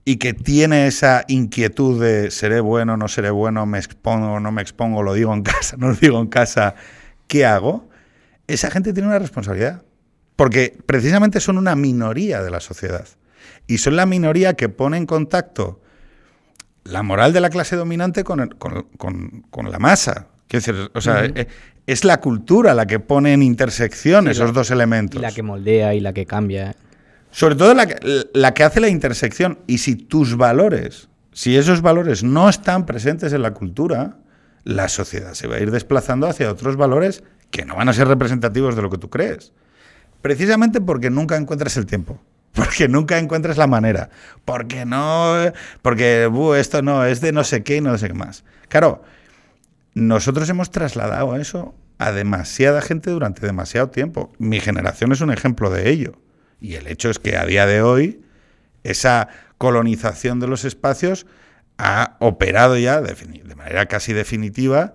y 0.05 0.17
que 0.17 0.35
tiene 0.35 0.89
esa 0.89 1.25
inquietud 1.29 2.03
de 2.03 2.33
seré 2.33 2.59
bueno, 2.59 2.97
no 2.97 3.07
seré 3.07 3.31
bueno, 3.31 3.65
me 3.65 3.79
expongo, 3.79 4.41
no 4.41 4.51
me 4.51 4.61
expongo, 4.61 5.05
lo 5.05 5.15
digo 5.15 5.33
en 5.33 5.43
casa, 5.45 5.77
no 5.79 5.91
lo 5.91 5.95
digo 5.95 6.21
en 6.21 6.27
casa, 6.27 6.75
¿qué 7.29 7.47
hago? 7.47 7.89
Esa 8.49 8.73
gente 8.73 8.93
tiene 8.93 9.09
una 9.09 9.21
responsabilidad. 9.21 9.85
Porque 10.35 10.77
precisamente 10.85 11.39
son 11.39 11.59
una 11.59 11.77
minoría 11.77 12.43
de 12.43 12.51
la 12.51 12.59
sociedad. 12.59 13.07
Y 13.69 13.79
son 13.79 13.95
la 13.95 14.07
minoría 14.07 14.55
que 14.55 14.69
pone 14.69 14.97
en 14.97 15.07
contacto 15.07 15.81
la 16.85 17.03
moral 17.03 17.33
de 17.33 17.41
la 17.41 17.51
clase 17.51 17.77
dominante 17.77 18.25
con, 18.25 18.41
el- 18.41 18.57
con- 18.57 18.87
con- 18.97 19.45
con 19.51 19.71
la 19.71 19.79
masa. 19.79 20.29
Quiero 20.49 20.67
decir, 20.75 20.91
o 20.95 21.01
sea, 21.01 21.25
eh, 21.27 21.47
es 21.87 22.05
la 22.05 22.21
cultura 22.21 22.75
la 22.75 22.87
que 22.87 22.99
pone 23.01 23.33
en 23.33 23.43
intersección 23.43 24.25
Sí, 24.25 24.31
esos 24.33 24.47
la- 24.49 24.53
dos 24.53 24.71
Y 24.71 24.73
elementos. 24.73 25.21
la 25.21 25.33
que 25.33 25.43
moldea 25.43 25.95
y 25.95 26.01
la 26.01 26.13
que 26.13 26.27
cambia. 26.27 26.75
Sobre 27.31 27.55
todo 27.55 27.75
la 27.75 27.87
la 28.35 28.55
que 28.55 28.65
hace 28.65 28.81
la 28.81 28.89
intersección. 28.89 29.61
Y 29.69 29.79
si 29.79 29.95
tus 29.95 30.37
valores, 30.37 31.09
si 31.33 31.57
esos 31.57 31.81
valores 31.81 32.25
no 32.25 32.49
están 32.49 32.87
presentes 32.87 33.33
en 33.33 33.43
la 33.43 33.53
cultura, 33.55 34.17
la 34.65 34.89
sociedad 34.89 35.35
se 35.35 35.47
va 35.47 35.57
a 35.57 35.61
ir 35.61 35.71
desplazando 35.71 36.27
hacia 36.27 36.51
otros 36.51 36.77
valores 36.77 37.23
que 37.53 37.65
no 37.65 37.77
van 37.77 37.89
a 37.89 37.93
ser 37.93 38.09
representativos 38.09 38.75
de 38.75 38.83
lo 38.83 38.91
que 38.91 38.99
tú 38.99 39.09
crees. 39.11 39.53
Precisamente 40.23 40.81
porque 40.81 41.09
nunca 41.11 41.37
encuentras 41.37 41.77
el 41.77 41.87
tiempo. 41.87 42.21
Porque 42.55 42.89
nunca 42.89 43.19
encuentras 43.19 43.57
la 43.57 43.67
manera. 43.67 44.11
Porque 44.45 44.85
no. 44.85 45.35
Porque 45.83 46.27
"Bu, 46.27 46.55
esto 46.55 46.83
no, 46.83 47.05
es 47.05 47.21
de 47.21 47.33
no 47.33 47.45
sé 47.45 47.63
qué 47.63 47.77
y 47.77 47.81
no 47.81 47.97
sé 47.97 48.09
qué 48.09 48.15
más. 48.15 48.45
Claro, 48.69 49.03
nosotros 49.95 50.49
hemos 50.49 50.71
trasladado 50.71 51.37
eso 51.37 51.75
a 51.99 52.13
demasiada 52.13 52.81
gente 52.81 53.11
durante 53.11 53.47
demasiado 53.47 53.91
tiempo. 53.91 54.33
Mi 54.39 54.61
generación 54.61 55.13
es 55.13 55.21
un 55.21 55.31
ejemplo 55.31 55.71
de 55.71 55.91
ello. 55.91 56.15
Y 56.61 56.75
el 56.75 56.87
hecho 56.87 57.11
es 57.11 57.19
que 57.19 57.37
a 57.37 57.47
día 57.47 57.67
de 57.67 57.83
hoy 57.83 58.23
esa 58.83 59.29
colonización 59.59 60.41
de 60.41 60.47
los 60.47 60.65
espacios 60.65 61.27
ha 61.79 62.17
operado 62.19 62.77
ya 62.77 63.01
de 63.01 63.55
manera 63.55 63.87
casi 63.87 64.13
definitiva 64.13 64.95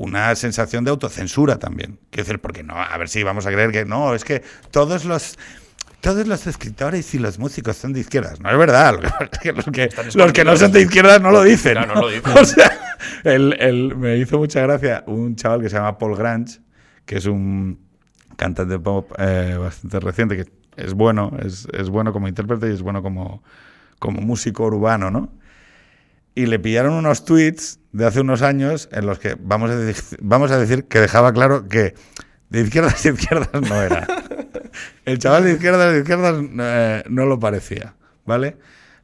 una 0.00 0.34
sensación 0.34 0.84
de 0.84 0.90
autocensura 0.90 1.58
también. 1.58 1.98
Quiero 2.08 2.24
decir, 2.24 2.40
porque 2.40 2.62
no, 2.62 2.74
a 2.74 2.96
ver 2.96 3.10
si 3.10 3.22
vamos 3.22 3.44
a 3.44 3.52
creer 3.52 3.70
que 3.70 3.84
no, 3.84 4.14
es 4.14 4.24
que 4.24 4.42
todos 4.70 5.04
los 5.04 5.38
todos 6.00 6.26
los 6.26 6.46
escritores 6.46 7.14
y 7.14 7.18
los 7.18 7.38
músicos 7.38 7.76
son 7.76 7.92
de 7.92 8.00
izquierdas. 8.00 8.40
No 8.40 8.50
es 8.50 8.56
verdad. 8.58 8.98
Los, 9.00 9.38
que, 9.40 9.52
los 10.14 10.32
que 10.32 10.44
no 10.44 10.56
son 10.56 10.72
de 10.72 10.80
izquierdas 10.82 11.20
no 11.20 11.30
lo 11.30 11.42
dicen. 11.42 11.72
Claro, 11.74 11.94
no 11.94 12.00
lo 12.02 12.08
dicen. 12.08 12.32
O 12.38 12.44
sea, 12.44 12.70
el- 13.24 13.56
el- 13.60 13.96
me 13.96 14.16
hizo 14.18 14.38
mucha 14.38 14.60
gracia 14.62 15.04
un 15.06 15.36
chaval 15.36 15.60
que 15.62 15.68
se 15.68 15.76
llama 15.76 15.98
Paul 15.98 16.16
Grange, 16.16 16.60
que 17.04 17.16
es 17.18 17.26
un 17.26 17.78
cantante 18.36 18.78
pop 18.78 19.12
eh, 19.18 19.56
bastante 19.58 20.00
reciente, 20.00 20.36
que 20.36 20.46
es 20.76 20.94
bueno, 20.94 21.32
es, 21.44 21.66
es 21.72 21.88
bueno 21.90 22.12
como 22.12 22.28
intérprete 22.28 22.68
y 22.70 22.72
es 22.74 22.82
bueno 22.82 23.02
como, 23.02 23.42
como 23.98 24.20
músico 24.22 24.64
urbano, 24.64 25.10
¿no? 25.10 25.32
Y 26.34 26.46
le 26.46 26.58
pillaron 26.58 26.92
unos 26.94 27.24
tweets 27.24 27.80
de 27.92 28.06
hace 28.06 28.20
unos 28.20 28.40
años 28.42 28.88
en 28.92 29.04
los 29.04 29.18
que 29.18 29.36
vamos 29.40 29.70
a, 29.70 29.76
vamos 30.22 30.50
a 30.50 30.58
decir 30.58 30.84
que 30.84 31.00
dejaba 31.00 31.32
claro 31.32 31.68
que 31.68 31.94
de 32.48 32.60
izquierdas 32.62 33.04
a 33.04 33.08
izquierdas 33.10 33.48
no 33.68 33.82
era. 33.82 34.06
El 35.04 35.18
chaval 35.18 35.44
de 35.44 35.52
izquierdas 35.52 35.92
de 35.92 35.98
izquierdas 36.00 36.36
eh, 36.60 37.02
no 37.08 37.26
lo 37.26 37.38
parecía, 37.40 37.94
¿vale? 38.26 38.56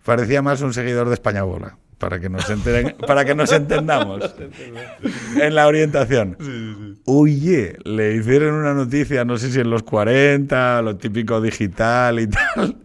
Parecía 0.05 0.43
más 0.43 0.61
un 0.63 0.73
seguidor 0.73 1.09
de 1.09 1.15
España 1.15 1.43
Bola, 1.43 1.77
para 1.99 2.21
que 2.21 2.29
nos, 2.29 2.49
enteren- 2.51 2.95
para 3.07 3.25
que 3.25 3.35
nos 3.35 3.51
entendamos 3.53 4.35
en 5.41 5.55
la 5.55 5.67
orientación. 5.67 6.37
Oye, 7.07 7.77
le 7.85 8.15
hicieron 8.17 8.55
una 8.55 8.75
noticia, 8.75 9.25
no 9.25 9.37
sé 9.39 9.51
si 9.51 9.59
en 9.61 9.71
los 9.71 9.83
40, 9.83 10.83
lo 10.83 10.97
típico 10.97 11.41
digital 11.41 12.21
y 12.21 12.27
tal. 12.29 12.77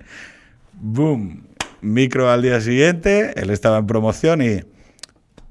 Boom. 0.73 1.43
Micro 1.81 2.29
al 2.29 2.41
día 2.43 2.61
siguiente, 2.61 3.33
él 3.35 3.49
estaba 3.49 3.77
en 3.79 3.87
promoción 3.87 4.41
y... 4.41 4.61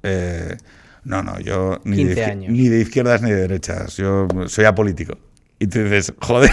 eh, 0.02 0.56
no, 1.02 1.22
no, 1.22 1.40
yo 1.40 1.80
ni 1.84 2.04
de, 2.04 2.14
15 2.14 2.20
izquier- 2.20 2.30
años. 2.30 2.52
ni 2.52 2.68
de 2.68 2.80
izquierdas 2.80 3.22
ni 3.22 3.30
de 3.30 3.36
derechas, 3.36 3.96
yo 3.96 4.28
soy 4.46 4.64
apolítico. 4.66 5.18
Y 5.58 5.66
tú 5.66 5.82
dices, 5.82 6.12
joder, 6.20 6.50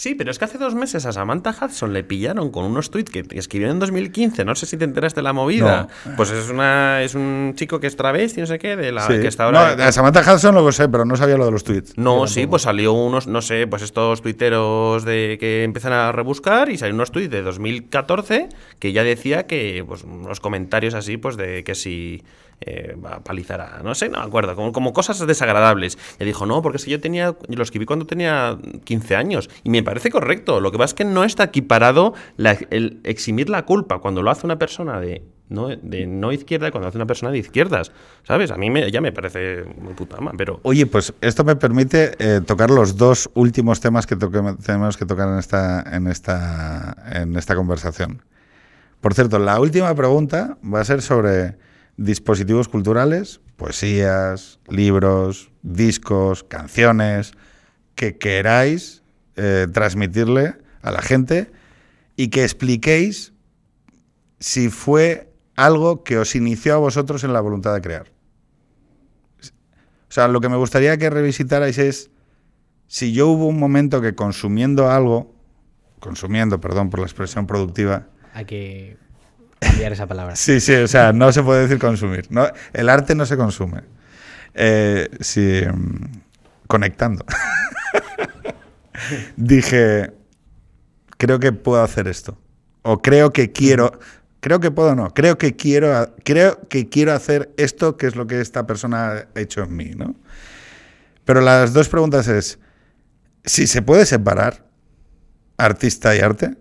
Sí, 0.00 0.14
pero 0.14 0.30
es 0.30 0.38
que 0.38 0.46
hace 0.46 0.56
dos 0.56 0.74
meses 0.74 1.04
a 1.04 1.12
Samantha 1.12 1.54
Hudson 1.60 1.92
le 1.92 2.02
pillaron 2.02 2.50
con 2.50 2.64
unos 2.64 2.90
tweets 2.90 3.10
que, 3.10 3.22
escribió 3.32 3.70
en 3.70 3.78
2015. 3.80 4.46
No 4.46 4.54
sé 4.54 4.64
si 4.64 4.78
te 4.78 4.84
enteraste 4.84 5.20
de 5.20 5.24
la 5.24 5.34
movida. 5.34 5.88
Pues 6.16 6.30
es 6.30 6.48
una 6.48 7.02
es 7.02 7.14
un 7.14 7.52
chico 7.54 7.80
que 7.80 7.86
es 7.86 7.96
travesti, 7.96 8.40
no 8.40 8.46
sé 8.46 8.58
qué, 8.58 8.76
de 8.76 8.92
la 8.92 9.06
Sí. 9.06 9.20
que 9.20 9.26
está 9.26 9.44
ahora. 9.44 9.76
No, 9.76 9.84
de 9.84 9.92
Samantha 9.92 10.20
Hudson 10.20 10.54
lo 10.54 10.72
sé, 10.72 10.88
pero 10.88 11.04
no 11.04 11.16
sabía 11.16 11.36
lo 11.36 11.44
de 11.44 11.50
los 11.50 11.64
tweets. 11.64 11.98
No, 11.98 12.26
sí, 12.26 12.46
pues 12.46 12.62
salió 12.62 12.94
unos, 12.94 13.26
no 13.26 13.42
sé, 13.42 13.66
pues 13.66 13.82
estos 13.82 14.22
tuiteros 14.22 15.04
de 15.04 15.36
que 15.38 15.64
empiezan 15.64 15.92
a 15.92 16.12
rebuscar 16.12 16.70
y 16.70 16.78
salió 16.78 16.94
unos 16.94 17.10
tuits 17.12 17.28
de 17.28 17.42
2014 17.42 18.48
que 18.78 18.92
ya 18.92 19.04
decía 19.04 19.46
que, 19.46 19.84
pues, 19.86 20.04
unos 20.04 20.40
comentarios 20.40 20.94
así, 20.94 21.18
pues, 21.18 21.36
de 21.36 21.62
que 21.62 21.74
si 21.74 22.22
eh, 22.60 22.96
palizar 23.24 23.60
a, 23.60 23.82
no 23.82 23.94
sé, 23.94 24.08
no 24.08 24.18
me 24.18 24.24
acuerdo, 24.24 24.54
como, 24.54 24.72
como 24.72 24.92
cosas 24.92 25.18
desagradables. 25.26 25.98
Y 26.18 26.24
dijo, 26.24 26.46
no, 26.46 26.60
porque 26.62 26.76
es 26.76 26.84
que 26.84 26.90
yo 26.90 27.00
tenía, 27.00 27.34
lo 27.48 27.62
escribí 27.62 27.86
cuando 27.86 28.06
tenía 28.06 28.58
15 28.84 29.16
años 29.16 29.48
y 29.64 29.70
me 29.70 29.82
parece 29.82 30.10
correcto. 30.10 30.60
Lo 30.60 30.70
que 30.72 30.78
pasa 30.78 30.90
es 30.92 30.94
que 30.94 31.04
no 31.04 31.24
está 31.24 31.44
equiparado 31.44 32.14
la- 32.36 32.58
el 32.70 33.00
eximir 33.04 33.48
la 33.48 33.64
culpa 33.64 33.98
cuando 34.00 34.22
lo 34.22 34.30
hace 34.30 34.46
una 34.46 34.58
persona 34.58 35.00
de 35.00 35.22
no, 35.48 35.66
de 35.68 36.06
no 36.06 36.30
izquierda 36.30 36.68
y 36.68 36.70
cuando 36.70 36.86
hace 36.88 36.96
una 36.98 37.06
persona 37.06 37.32
de 37.32 37.38
izquierdas, 37.38 37.90
¿sabes? 38.22 38.52
A 38.52 38.56
mí 38.56 38.70
me, 38.70 38.88
ya 38.92 39.00
me 39.00 39.10
parece 39.10 39.64
muy 39.80 39.94
puta 39.94 40.16
ama, 40.18 40.32
pero... 40.36 40.60
Oye, 40.62 40.86
pues 40.86 41.12
esto 41.20 41.42
me 41.42 41.56
permite 41.56 42.12
eh, 42.20 42.40
tocar 42.46 42.70
los 42.70 42.96
dos 42.96 43.28
últimos 43.34 43.80
temas 43.80 44.06
que 44.06 44.14
tenemos 44.14 44.96
que 44.96 45.06
tocar 45.06 45.28
en 45.28 45.38
esta, 45.40 45.82
en 45.90 46.06
esta, 46.06 46.94
en 47.10 47.34
esta 47.36 47.56
conversación. 47.56 48.22
Por 49.00 49.12
cierto, 49.14 49.40
la 49.40 49.58
última 49.58 49.92
pregunta 49.94 50.56
va 50.62 50.80
a 50.82 50.84
ser 50.84 51.02
sobre 51.02 51.56
dispositivos 52.00 52.66
culturales, 52.68 53.42
poesías, 53.56 54.58
libros, 54.68 55.50
discos, 55.62 56.44
canciones, 56.44 57.32
que 57.94 58.16
queráis 58.16 59.02
eh, 59.36 59.66
transmitirle 59.70 60.56
a 60.80 60.92
la 60.92 61.02
gente 61.02 61.52
y 62.16 62.28
que 62.28 62.42
expliquéis 62.42 63.34
si 64.38 64.70
fue 64.70 65.30
algo 65.56 66.02
que 66.02 66.16
os 66.16 66.34
inició 66.34 66.72
a 66.72 66.78
vosotros 66.78 67.22
en 67.22 67.34
la 67.34 67.42
voluntad 67.42 67.74
de 67.74 67.82
crear. 67.82 68.06
O 69.42 70.12
sea, 70.12 70.26
lo 70.26 70.40
que 70.40 70.48
me 70.48 70.56
gustaría 70.56 70.96
que 70.96 71.10
revisitarais 71.10 71.76
es 71.76 72.10
si 72.86 73.12
yo 73.12 73.28
hubo 73.28 73.46
un 73.46 73.58
momento 73.58 74.00
que 74.00 74.14
consumiendo 74.14 74.90
algo, 74.90 75.34
consumiendo, 75.98 76.62
perdón 76.62 76.88
por 76.88 77.00
la 77.00 77.06
expresión 77.06 77.46
productiva, 77.46 78.08
que 78.46 78.96
cambiar 79.60 79.92
esa 79.92 80.06
palabra. 80.06 80.36
Sí, 80.36 80.60
sí, 80.60 80.74
o 80.74 80.88
sea, 80.88 81.12
no 81.12 81.32
se 81.32 81.42
puede 81.42 81.62
decir 81.62 81.78
consumir. 81.78 82.28
El 82.72 82.88
arte 82.88 83.14
no 83.14 83.26
se 83.26 83.36
consume. 83.36 83.82
Eh, 84.54 85.08
sí, 85.20 85.62
mm, 85.72 86.20
conectando. 86.66 87.24
Dije, 89.36 90.12
creo 91.16 91.38
que 91.38 91.52
puedo 91.52 91.82
hacer 91.82 92.08
esto. 92.08 92.38
O 92.82 93.00
creo 93.00 93.32
que 93.32 93.52
quiero. 93.52 93.92
Creo 94.40 94.58
que 94.58 94.70
puedo, 94.70 94.96
no. 94.96 95.12
Creo 95.12 95.36
que 95.36 95.54
quiero, 95.54 96.14
creo 96.24 96.66
que 96.68 96.88
quiero 96.88 97.12
hacer 97.12 97.52
esto, 97.58 97.96
que 97.98 98.06
es 98.06 98.16
lo 98.16 98.26
que 98.26 98.40
esta 98.40 98.66
persona 98.66 99.12
ha 99.34 99.40
hecho 99.40 99.62
en 99.62 99.76
mí, 99.76 99.90
¿no? 99.94 100.16
Pero 101.26 101.42
las 101.42 101.74
dos 101.74 101.88
preguntas 101.90 102.26
es, 102.26 102.58
si 103.44 103.66
se 103.66 103.82
puede 103.82 104.06
separar 104.06 104.64
artista 105.58 106.16
y 106.16 106.20
arte, 106.20 106.56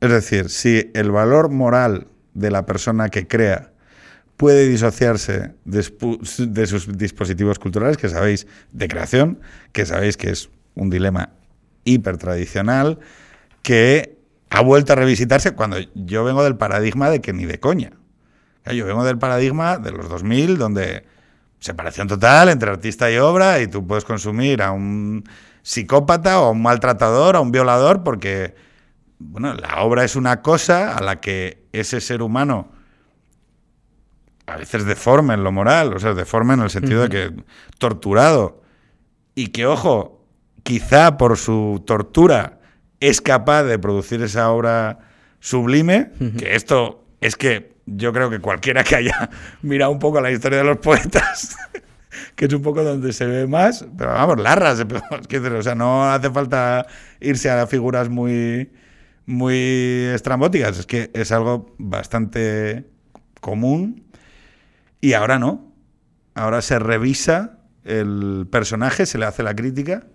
es 0.00 0.10
decir, 0.10 0.48
si 0.48 0.90
el 0.94 1.10
valor 1.10 1.50
moral 1.50 2.08
de 2.34 2.50
la 2.50 2.66
persona 2.66 3.08
que 3.08 3.26
crea 3.26 3.72
puede 4.36 4.68
disociarse 4.68 5.54
de 5.64 6.66
sus 6.66 6.98
dispositivos 6.98 7.58
culturales, 7.58 7.96
que 7.96 8.08
sabéis, 8.08 8.46
de 8.72 8.88
creación, 8.88 9.40
que 9.72 9.86
sabéis 9.86 10.16
que 10.16 10.30
es 10.30 10.50
un 10.74 10.90
dilema 10.90 11.30
hipertradicional, 11.84 12.98
que 13.62 14.18
ha 14.50 14.60
vuelto 14.60 14.92
a 14.92 14.96
revisitarse 14.96 15.52
cuando 15.52 15.78
yo 15.94 16.24
vengo 16.24 16.42
del 16.42 16.56
paradigma 16.56 17.10
de 17.10 17.20
que 17.20 17.32
ni 17.32 17.44
de 17.44 17.60
coña. 17.60 17.92
Yo 18.66 18.86
vengo 18.86 19.04
del 19.04 19.18
paradigma 19.18 19.78
de 19.78 19.92
los 19.92 20.08
2000, 20.08 20.58
donde 20.58 21.04
separación 21.60 22.08
total 22.08 22.48
entre 22.48 22.70
artista 22.70 23.10
y 23.10 23.18
obra, 23.18 23.60
y 23.60 23.68
tú 23.68 23.86
puedes 23.86 24.04
consumir 24.04 24.62
a 24.62 24.72
un 24.72 25.24
psicópata 25.62 26.40
o 26.40 26.46
a 26.46 26.50
un 26.50 26.62
maltratador 26.62 27.36
a 27.36 27.40
un 27.40 27.52
violador, 27.52 28.02
porque 28.02 28.54
bueno, 29.18 29.54
la 29.54 29.82
obra 29.82 30.04
es 30.04 30.16
una 30.16 30.42
cosa 30.42 30.96
a 30.96 31.02
la 31.02 31.20
que 31.20 31.63
ese 31.80 32.00
ser 32.00 32.22
humano 32.22 32.68
a 34.46 34.56
veces 34.56 34.84
deforme 34.84 35.34
en 35.34 35.44
lo 35.44 35.52
moral, 35.52 35.94
o 35.94 35.98
sea, 35.98 36.14
deforme 36.14 36.54
en 36.54 36.60
el 36.60 36.70
sentido 36.70 37.02
de 37.02 37.08
que 37.08 37.32
torturado, 37.78 38.62
y 39.34 39.48
que, 39.48 39.66
ojo, 39.66 40.24
quizá 40.62 41.16
por 41.16 41.36
su 41.36 41.82
tortura 41.86 42.60
es 43.00 43.20
capaz 43.20 43.64
de 43.64 43.78
producir 43.78 44.22
esa 44.22 44.50
obra 44.50 44.98
sublime, 45.40 46.10
que 46.38 46.54
esto 46.54 47.04
es 47.20 47.36
que 47.36 47.74
yo 47.86 48.12
creo 48.12 48.30
que 48.30 48.38
cualquiera 48.38 48.84
que 48.84 48.96
haya 48.96 49.30
mirado 49.62 49.92
un 49.92 49.98
poco 49.98 50.20
la 50.20 50.30
historia 50.30 50.58
de 50.58 50.64
los 50.64 50.78
poetas, 50.78 51.56
que 52.36 52.46
es 52.46 52.52
un 52.52 52.62
poco 52.62 52.82
donde 52.82 53.12
se 53.12 53.26
ve 53.26 53.46
más, 53.46 53.84
pero 53.96 54.12
vamos, 54.12 54.40
Larras, 54.40 54.80
o 55.58 55.62
sea, 55.62 55.74
no 55.74 56.10
hace 56.10 56.30
falta 56.30 56.86
irse 57.20 57.50
a 57.50 57.66
figuras 57.66 58.08
muy, 58.08 58.70
muy 59.26 60.06
estrambóticas, 60.14 60.78
es 60.78 60.86
que 60.86 61.10
es 61.14 61.32
algo 61.32 61.74
bastante 61.78 62.86
común 63.40 64.04
y 65.00 65.12
ahora 65.12 65.38
no. 65.38 65.72
Ahora 66.34 66.62
se 66.62 66.78
revisa 66.78 67.58
el 67.84 68.46
personaje, 68.50 69.06
se 69.06 69.18
le 69.18 69.26
hace 69.26 69.42
la 69.42 69.54
crítica 69.54 70.06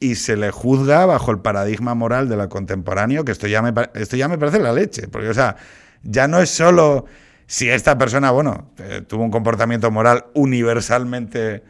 y 0.00 0.14
se 0.14 0.36
le 0.36 0.50
juzga 0.50 1.06
bajo 1.06 1.30
el 1.30 1.40
paradigma 1.40 1.94
moral 1.94 2.28
de 2.28 2.36
la 2.36 2.48
contemporáneo, 2.48 3.24
que 3.24 3.32
esto 3.32 3.46
ya 3.46 3.62
me, 3.62 3.72
esto 3.94 4.16
ya 4.16 4.28
me 4.28 4.38
parece 4.38 4.60
la 4.60 4.72
leche. 4.72 5.08
Porque, 5.08 5.28
o 5.28 5.34
sea, 5.34 5.56
ya 6.02 6.28
no 6.28 6.40
es 6.40 6.50
solo 6.50 7.06
si 7.46 7.68
esta 7.68 7.98
persona, 7.98 8.30
bueno, 8.30 8.70
eh, 8.78 9.02
tuvo 9.06 9.24
un 9.24 9.30
comportamiento 9.30 9.90
moral 9.90 10.26
universalmente 10.34 11.64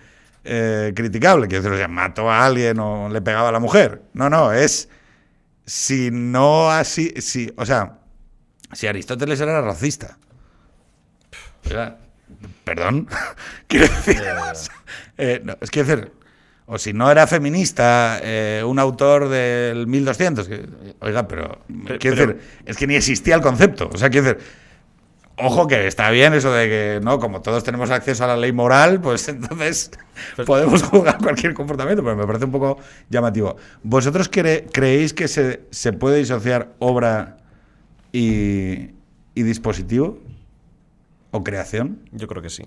eh, 0.45 0.93
criticable, 0.95 1.49
que 1.49 1.59
o 1.59 1.63
sea, 1.63 1.89
mató 1.89 2.31
a 2.31 2.45
alguien 2.45 2.79
o 2.81 3.09
le 3.09 3.23
pegaba 3.23 3.49
a 3.49 3.53
la 3.53 3.61
mujer. 3.61 4.03
No, 4.13 4.29
no, 4.29 4.53
es 4.53 4.89
si 5.69 6.09
no 6.11 6.71
así, 6.71 7.13
si, 7.19 7.53
o 7.57 7.67
sea, 7.67 7.99
si 8.73 8.87
Aristóteles 8.87 9.39
era 9.41 9.61
racista. 9.61 10.17
Era- 11.69 11.99
Perdón, 12.65 13.07
quiero 13.67 13.87
decir, 13.89 14.23
eh, 15.17 15.41
no, 15.45 15.57
es 15.61 15.71
que 15.71 15.83
decir, 15.85 16.13
o 16.67 16.79
si 16.79 16.93
no 16.93 17.11
era 17.11 17.27
feminista, 17.27 18.19
eh, 18.23 18.63
un 18.67 18.79
autor 18.79 19.29
del 19.29 19.87
1200, 19.87 20.47
que, 20.49 20.67
oiga, 21.01 21.27
pero, 21.27 21.61
Pe- 21.87 21.99
quiero 21.99 22.17
decir, 22.17 22.41
es 22.67 22.77
que 22.77 22.87
ni 22.87 22.95
existía 22.97 23.35
el 23.35 23.41
concepto, 23.41 23.89
o 23.93 23.97
sea, 23.97 24.11
quiero 24.11 24.27
decir, 24.29 24.45
ojo 25.41 25.67
que 25.67 25.87
está 25.87 26.11
bien 26.11 26.35
eso 26.35 26.53
de 26.53 26.69
que, 26.69 27.01
no, 27.03 27.19
como 27.19 27.41
todos 27.43 27.63
tenemos 27.65 27.91
acceso 27.91 28.25
a 28.25 28.27
la 28.29 28.37
ley 28.37 28.53
moral, 28.53 29.01
pues 29.01 29.29
entonces 29.29 29.91
podemos 30.47 30.83
juzgar 30.83 31.19
cualquier 31.19 31.55
comportamiento, 31.55 32.03
pero 32.03 32.17
me 32.17 32.27
parece 32.27 32.45
un 32.45 32.53
poco 32.53 32.79
llamativo. 33.11 33.57
¿Vosotros 33.83 34.31
cre- 34.31 34.67
creéis 34.73 35.13
que 35.15 35.29
se, 35.29 35.63
se 35.71 35.93
puede 35.93 36.19
disociar 36.19 36.75
obra 36.79 37.37
y, 38.13 38.91
y 39.35 39.43
dispositivo? 39.43 40.19
¿O 41.31 41.45
creación? 41.45 41.99
Yo 42.13 42.27
creo 42.27 42.43
que 42.43 42.51
sí. 42.51 42.65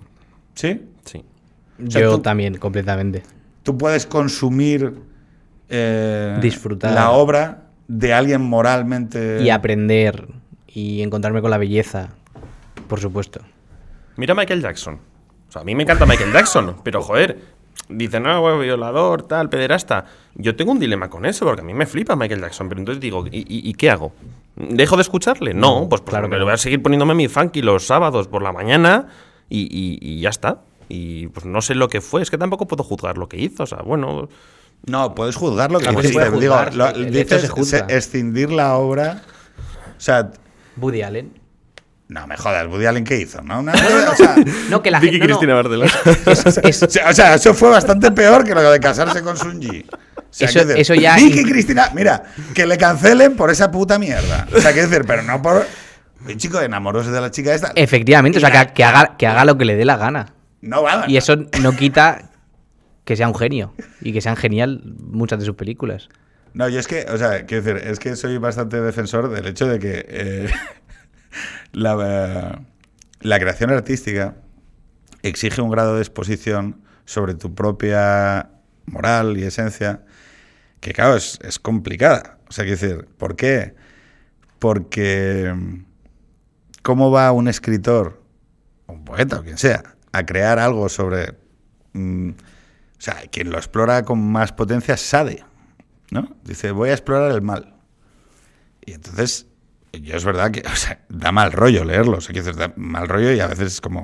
¿Sí? 0.54 0.82
Sí. 1.04 1.24
sea, 1.88 2.00
Yo 2.02 2.16
tú- 2.16 2.22
también, 2.22 2.56
completamente. 2.58 3.22
Tú 3.64 3.76
puedes 3.78 4.06
consumir 4.06 4.94
eh, 5.68 6.38
Disfrutar. 6.40 6.92
la 6.92 7.10
obra 7.10 7.64
de 7.88 8.12
alguien 8.12 8.40
moralmente... 8.42 9.42
Y 9.42 9.50
aprender 9.50 10.28
y 10.66 11.02
encontrarme 11.02 11.40
con 11.42 11.50
la 11.50 11.58
belleza, 11.58 12.10
por 12.92 13.00
supuesto. 13.00 13.40
Mira 14.16 14.32
a 14.32 14.36
Michael 14.36 14.60
Jackson. 14.60 15.00
O 15.48 15.52
sea, 15.52 15.62
a 15.62 15.64
mí 15.64 15.74
me 15.74 15.84
encanta 15.84 16.04
Michael 16.04 16.30
Jackson, 16.30 16.76
pero 16.84 17.00
joder, 17.00 17.38
dicen, 17.88 18.22
no, 18.22 18.38
bueno, 18.42 18.58
violador, 18.58 19.22
tal, 19.22 19.48
pederasta. 19.48 20.04
Yo 20.34 20.54
tengo 20.56 20.72
un 20.72 20.78
dilema 20.78 21.08
con 21.08 21.24
eso, 21.24 21.46
porque 21.46 21.62
a 21.62 21.64
mí 21.64 21.72
me 21.72 21.86
flipa 21.86 22.16
Michael 22.16 22.42
Jackson, 22.42 22.68
pero 22.68 22.80
entonces 22.82 23.00
digo, 23.00 23.24
¿y, 23.30 23.38
y- 23.38 23.66
y 23.70 23.72
qué 23.72 23.88
hago? 23.88 24.12
¿Dejo 24.56 24.96
de 24.96 25.02
escucharle? 25.02 25.54
No, 25.54 25.88
pues, 25.88 26.02
pues 26.02 26.10
claro 26.10 26.28
no. 26.28 26.44
voy 26.44 26.52
a 26.52 26.58
seguir 26.58 26.82
poniéndome 26.82 27.14
mi 27.14 27.28
funky 27.28 27.62
los 27.62 27.86
sábados 27.86 28.28
por 28.28 28.42
la 28.42 28.52
mañana 28.52 29.06
y, 29.48 29.60
y- 29.62 29.98
y 30.02 30.20
ya 30.20 30.28
está. 30.28 30.60
Y 30.90 31.28
pues 31.28 31.46
no 31.46 31.62
sé 31.62 31.74
lo 31.74 31.88
que 31.88 32.02
fue, 32.02 32.20
es 32.20 32.30
que 32.30 32.36
tampoco 32.36 32.66
puedo 32.66 32.84
juzgar 32.84 33.16
lo 33.16 33.26
que 33.26 33.38
hizo, 33.38 33.62
o 33.62 33.66
sea, 33.66 33.78
bueno, 33.80 34.28
No, 34.84 35.14
puedes 35.14 35.36
juzgar 35.36 35.70
lo 35.72 35.78
que 35.78 35.90
puede 35.92 36.08
Digo, 36.08 36.30
juzgar, 36.30 36.74
lo- 36.74 36.92
dices 36.92 37.40
se 37.42 37.48
juzga. 37.48 37.88
se- 37.88 37.96
escindir 37.96 38.50
la 38.52 38.74
obra... 38.76 39.22
O 39.96 40.00
sea, 40.00 40.30
Woody 40.76 41.00
Allen. 41.02 41.40
No 42.12 42.26
me 42.26 42.36
jodas, 42.36 42.66
Woody 42.68 42.86
Allen, 42.86 43.04
¿qué 43.04 43.18
hizo? 43.20 43.42
¿No? 43.42 43.60
Una- 43.60 43.72
o 43.72 44.16
sea, 44.16 44.36
No, 44.70 44.82
que 44.82 44.90
la 44.90 45.00
Vicky 45.00 45.18
gente. 45.18 45.28
no, 45.28 45.34
no. 45.34 45.38
Cristina 45.38 45.54
Bardelas. 45.54 45.92
Es- 46.26 46.58
es- 46.58 46.82
O 46.82 46.88
sea, 46.90 47.08
o 47.10 47.12
sea, 47.14 47.34
eso 47.34 47.54
fue 47.54 47.70
bastante 47.70 48.10
peor 48.12 48.44
que 48.44 48.54
lo 48.54 48.70
de 48.70 48.80
casarse 48.80 49.22
con 49.22 49.36
Sunji. 49.36 49.86
O 49.88 50.22
sea, 50.30 50.48
Eso- 50.48 50.64
decir, 50.64 50.80
eso 50.80 50.94
ya- 50.94 51.16
Vicky 51.16 51.44
Cristina, 51.44 51.90
mira, 51.94 52.22
que 52.54 52.66
le 52.66 52.78
cancelen 52.78 53.36
por 53.36 53.50
esa 53.50 53.70
puta 53.70 53.98
mierda. 53.98 54.46
O 54.54 54.60
sea, 54.60 54.72
quiero 54.72 54.88
decir, 54.88 55.04
pero 55.06 55.22
no 55.22 55.40
por. 55.42 55.66
Un 56.26 56.36
chico 56.36 56.60
enamoróse 56.60 57.10
de 57.10 57.20
la 57.20 57.30
chica 57.32 57.52
esta. 57.52 57.72
Efectivamente, 57.74 58.38
o 58.38 58.40
sea, 58.40 58.50
que, 58.66 58.72
que 58.74 58.84
haga, 58.84 59.16
que 59.16 59.26
haga 59.26 59.44
lo 59.44 59.58
que 59.58 59.64
le 59.64 59.74
dé 59.74 59.84
la 59.84 59.96
gana. 59.96 60.34
No 60.60 60.82
va. 60.84 61.04
Y 61.08 61.16
eso 61.16 61.34
no 61.60 61.74
quita 61.76 62.30
que 63.04 63.16
sea 63.16 63.26
un 63.26 63.34
genio 63.34 63.74
y 64.00 64.12
que 64.12 64.20
sean 64.20 64.36
genial 64.36 64.80
muchas 65.00 65.40
de 65.40 65.46
sus 65.46 65.56
películas. 65.56 66.08
No, 66.54 66.68
yo 66.68 66.78
es 66.78 66.86
que, 66.86 67.06
o 67.10 67.16
sea, 67.18 67.44
quiero 67.46 67.64
decir, 67.64 67.88
es 67.90 67.98
que 67.98 68.14
soy 68.14 68.38
bastante 68.38 68.80
defensor 68.80 69.30
del 69.30 69.46
hecho 69.48 69.66
de 69.66 69.78
que 69.80 70.06
eh, 70.08 70.50
la, 71.72 72.62
la 73.20 73.38
creación 73.38 73.70
artística 73.70 74.36
exige 75.22 75.60
un 75.60 75.70
grado 75.70 75.96
de 75.96 76.02
exposición 76.02 76.82
sobre 77.04 77.34
tu 77.34 77.54
propia 77.54 78.50
moral 78.86 79.38
y 79.38 79.44
esencia 79.44 80.04
que, 80.80 80.92
claro, 80.92 81.16
es, 81.16 81.38
es 81.42 81.58
complicada. 81.58 82.38
O 82.48 82.52
sea, 82.52 82.64
quiero 82.64 82.80
decir, 82.80 83.08
¿por 83.16 83.36
qué? 83.36 83.74
Porque 84.58 85.54
¿cómo 86.82 87.10
va 87.10 87.32
un 87.32 87.48
escritor, 87.48 88.22
un 88.86 89.04
poeta 89.04 89.40
o 89.40 89.42
quien 89.42 89.58
sea, 89.58 89.94
a 90.12 90.26
crear 90.26 90.58
algo 90.58 90.88
sobre... 90.88 91.38
mm, 91.92 92.30
o 92.30 93.04
sea, 93.04 93.16
quien 93.30 93.50
lo 93.50 93.56
explora 93.56 94.04
con 94.04 94.20
más 94.20 94.52
potencia 94.52 94.94
es 94.94 95.00
Sade, 95.00 95.44
¿no? 96.10 96.36
Dice, 96.44 96.70
voy 96.70 96.90
a 96.90 96.92
explorar 96.92 97.32
el 97.32 97.42
mal. 97.42 97.74
Y 98.84 98.92
entonces, 98.92 99.46
yo 99.92 100.16
es 100.16 100.24
verdad 100.24 100.50
que, 100.50 100.62
o 100.70 100.76
sea, 100.76 101.00
da 101.08 101.32
mal 101.32 101.52
rollo 101.52 101.84
leerlo, 101.84 102.18
o 102.18 102.20
sea, 102.20 102.32
quiero 102.32 102.46
decir, 102.46 102.60
da 102.60 102.72
mal 102.76 103.08
rollo 103.08 103.32
y 103.32 103.40
a 103.40 103.46
veces 103.46 103.74
es 103.74 103.80
como... 103.80 104.00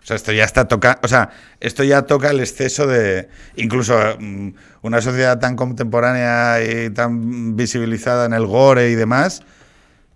O 0.00 0.06
sea, 0.08 0.16
esto 0.16 0.32
ya 0.32 0.44
está 0.44 0.66
toca, 0.68 0.98
o 1.02 1.08
sea, 1.08 1.30
esto 1.60 1.84
ya 1.84 2.02
toca 2.02 2.30
el 2.30 2.40
exceso 2.40 2.86
de 2.86 3.28
incluso 3.56 3.94
mm, 4.18 4.50
una 4.82 5.02
sociedad 5.02 5.38
tan 5.38 5.54
contemporánea 5.54 6.62
y 6.64 6.88
tan 6.90 7.56
visibilizada 7.56 8.24
en 8.24 8.32
el 8.32 8.46
gore 8.46 8.88
y 8.90 8.94
demás, 8.94 9.42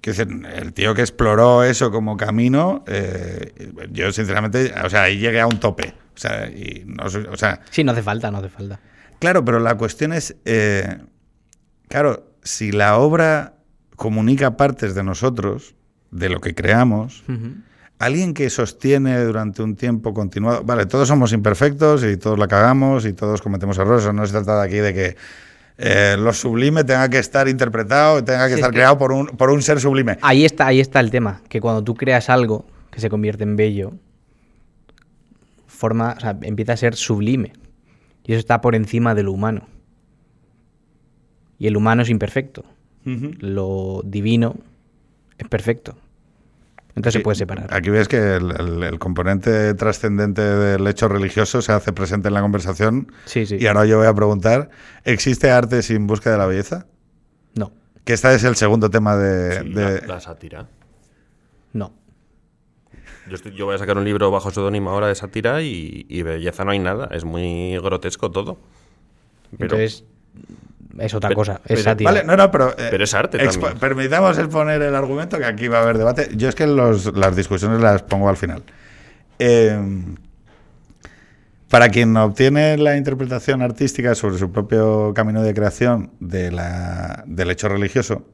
decir, 0.01 0.29
el 0.55 0.73
tío 0.73 0.95
que 0.95 1.03
exploró 1.03 1.63
eso 1.63 1.91
como 1.91 2.17
camino, 2.17 2.85
eh, 2.87 3.53
yo 3.91 4.11
sinceramente, 4.13 4.73
o 4.83 4.89
sea, 4.89 5.03
ahí 5.03 5.19
llegué 5.19 5.41
a 5.41 5.47
un 5.47 5.61
tope. 5.61 5.95
O 6.15 6.19
sea, 6.19 6.47
y 6.49 6.85
no, 6.87 7.09
soy- 7.11 7.27
o 7.31 7.37
sea, 7.37 7.61
Sí, 7.71 7.85
no 7.85 7.93
hace 7.93 8.03
falta, 8.03 8.31
no 8.31 8.39
hace 8.39 8.49
falta. 8.49 8.81
Claro, 9.19 9.45
pero 9.45 9.61
la 9.61 9.77
cuestión 9.77 10.13
es, 10.13 10.37
eh, 10.45 10.99
claro, 11.89 12.33
si 12.43 12.73
la 12.73 12.97
obra 12.97 13.55
comunica 14.03 14.57
partes 14.57 14.97
de 14.97 15.05
nosotros, 15.05 15.77
de 16.11 16.29
lo 16.29 16.41
que 16.41 16.57
creamos, 16.57 17.23
alguien 18.01 18.35
que 18.35 18.51
sostiene 18.51 19.23
durante 19.23 19.63
un 19.63 19.77
tiempo 19.77 20.13
continuado, 20.13 20.65
vale, 20.65 20.87
todos 20.87 21.07
somos 21.07 21.33
imperfectos 21.33 22.03
y 22.03 22.17
todos 22.17 22.37
la 22.37 22.49
cagamos 22.49 23.07
y 23.07 23.13
todos 23.13 23.41
cometemos 23.41 23.79
errores, 23.79 24.13
no 24.13 24.27
se 24.27 24.33
trata 24.33 24.61
de 24.61 24.67
aquí 24.67 24.79
de 24.79 24.93
que 24.93 25.17
eh, 25.79 26.17
lo 26.19 26.33
sublime 26.33 26.83
tenga 26.83 27.09
que 27.09 27.19
estar 27.21 27.47
interpretado, 27.49 28.25
tenga 28.25 28.47
que 28.49 28.55
Sí, 28.55 28.59
estar 28.59 28.73
que- 28.73 28.79
creado 28.79 28.99
por 28.99 29.13
un, 29.13 29.27
por 29.29 29.51
un 29.51 29.63
ser 29.63 29.79
sublime. 29.79 30.19
Ahí 30.23 30.45
está, 30.45 30.67
ahí 30.67 30.81
está 30.81 30.99
el 30.99 31.13
tema, 31.13 31.41
que 31.49 31.61
cuando 31.61 31.85
tú 31.85 31.95
creas 31.95 32.29
algo 32.29 32.67
que 32.91 32.99
se 33.01 33.09
convierte 33.09 33.45
en 33.45 33.55
bello, 33.55 33.93
forma, 35.69 36.15
o 36.17 36.21
sea, 36.21 36.37
empieza 36.43 36.73
a 36.73 36.77
ser 36.77 36.97
sublime. 36.97 37.53
Y 38.25 38.33
eso 38.33 38.41
está 38.41 38.61
por 38.61 38.75
encima 38.75 39.15
de 39.15 39.23
lo 39.23 39.31
humano. 39.33 39.69
Y 41.59 41.69
el 41.69 41.77
humano 41.77 42.03
es 42.03 42.11
imperfecto. 42.11 42.65
Lo 43.05 44.03
divino 44.05 44.57
es 45.39 45.49
perfecto. 45.49 45.97
Entonces 46.95 47.15
se 47.15 47.21
puede 47.21 47.37
separar. 47.37 47.73
Aquí 47.75 47.89
ves 47.89 48.07
que 48.07 48.37
el, 48.37 48.51
el- 48.61 48.83
el 48.83 48.99
componente 48.99 49.73
trascendente 49.75 50.43
del 50.43 50.87
hecho 50.87 51.09
religioso 51.09 51.63
se 51.63 51.73
hace 51.73 51.93
presente 51.93 52.29
en 52.29 52.35
la 52.35 52.43
conversación. 52.43 53.11
Sí, 53.25 53.47
sí. 53.47 53.57
Y 53.59 53.67
ahora 53.67 53.87
yo 53.87 53.97
voy 53.99 54.07
a 54.07 54.13
preguntar, 54.15 54.69
¿existe 55.05 55.51
arte 55.51 55.83
sin 55.83 56.07
búsqueda 56.07 56.35
de 56.35 56.39
la 56.39 56.47
belleza? 56.47 56.87
No, 57.55 57.73
Que 58.05 58.13
este 58.13 58.35
es 58.35 58.45
el 58.45 58.57
segundo 58.57 58.91
tema 58.91 59.17
de... 59.17 59.61
Sí, 59.63 59.69
de- 59.71 60.01
la, 60.03 60.07
la 60.07 60.21
sátira. 60.21 60.69
no. 61.73 61.95
Yo, 63.29 63.37
estoy- 63.37 63.55
yo 63.55 63.65
voy 63.67 63.75
a 63.77 63.79
sacar 63.79 63.97
un 63.97 64.05
libro 64.05 64.31
bajo 64.31 64.51
seudónimo 64.51 64.91
ahora 64.91 65.07
de 65.07 65.15
sátira 65.15 65.63
y, 65.63 66.05
y 66.09 66.23
belleza 66.23 66.65
no 66.65 66.73
hay 66.73 66.79
nada. 66.81 67.09
Es 67.13 67.25
muy 67.25 67.79
grotesco 67.79 68.31
todo. 68.31 68.59
Pero, 69.57 69.77
Entonces 69.77 70.05
es 70.99 71.15
otra 71.15 71.29
pero- 71.29 71.37
cosa, 71.39 71.53
es 71.55 71.61
pero- 71.67 71.83
sátira. 71.83 72.11
Vale, 72.11 72.25
no, 72.25 72.37
no, 72.37 72.51
pero... 72.51 72.71
eh, 72.71 72.89
Pero 72.91 73.05
es 73.05 73.15
arte 73.15 73.39
también. 73.39 73.79
Permitamos 73.79 74.39
exponer 74.39 74.81
el 74.83 74.95
argumento, 74.95 75.39
que 75.39 75.45
aquí 75.45 75.69
va 75.69 75.79
a 75.79 75.83
haber 75.83 75.99
debate. 75.99 76.31
Yo 76.37 76.49
es 76.49 76.55
que 76.55 76.67
los- 76.67 77.17
las 77.17 77.35
discusiones 77.37 77.81
las 77.81 78.03
pongo 78.03 78.29
al 78.29 78.37
final. 78.37 78.63
Eh, 79.39 79.79
para 81.69 81.89
quien 81.89 82.15
obtiene 82.19 82.77
la 82.77 82.97
interpretación 82.97 83.63
artística 83.63 84.15
sobre 84.15 84.37
su 84.39 84.53
propio 84.53 85.15
camino 85.15 85.43
de 85.43 85.55
creación 85.55 86.11
de 86.21 86.51
la- 86.53 87.25
del 87.27 87.51
hecho 87.51 87.69
religioso, 87.69 88.27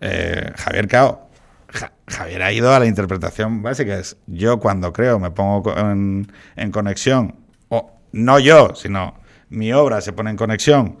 eh, 0.00 0.50
Javier 0.56 0.88
Cao, 0.88 1.28
Ja- 1.68 1.92
Javier 2.08 2.42
ha 2.42 2.52
ido 2.52 2.74
a 2.74 2.78
la 2.80 2.86
interpretación 2.86 3.62
básica. 3.62 3.98
Es 3.98 4.16
yo 4.26 4.58
cuando 4.58 4.92
creo 4.92 5.18
me 5.20 5.30
pongo 5.30 5.76
en, 5.76 6.32
en 6.56 6.70
conexión, 6.72 7.36
o 7.68 7.92
no 8.12 8.38
yo, 8.38 8.74
sino 8.74 9.14
mi 9.50 9.72
obra 9.72 10.00
se 10.00 10.12
pone 10.14 10.30
en 10.30 10.36
conexión 10.36 10.98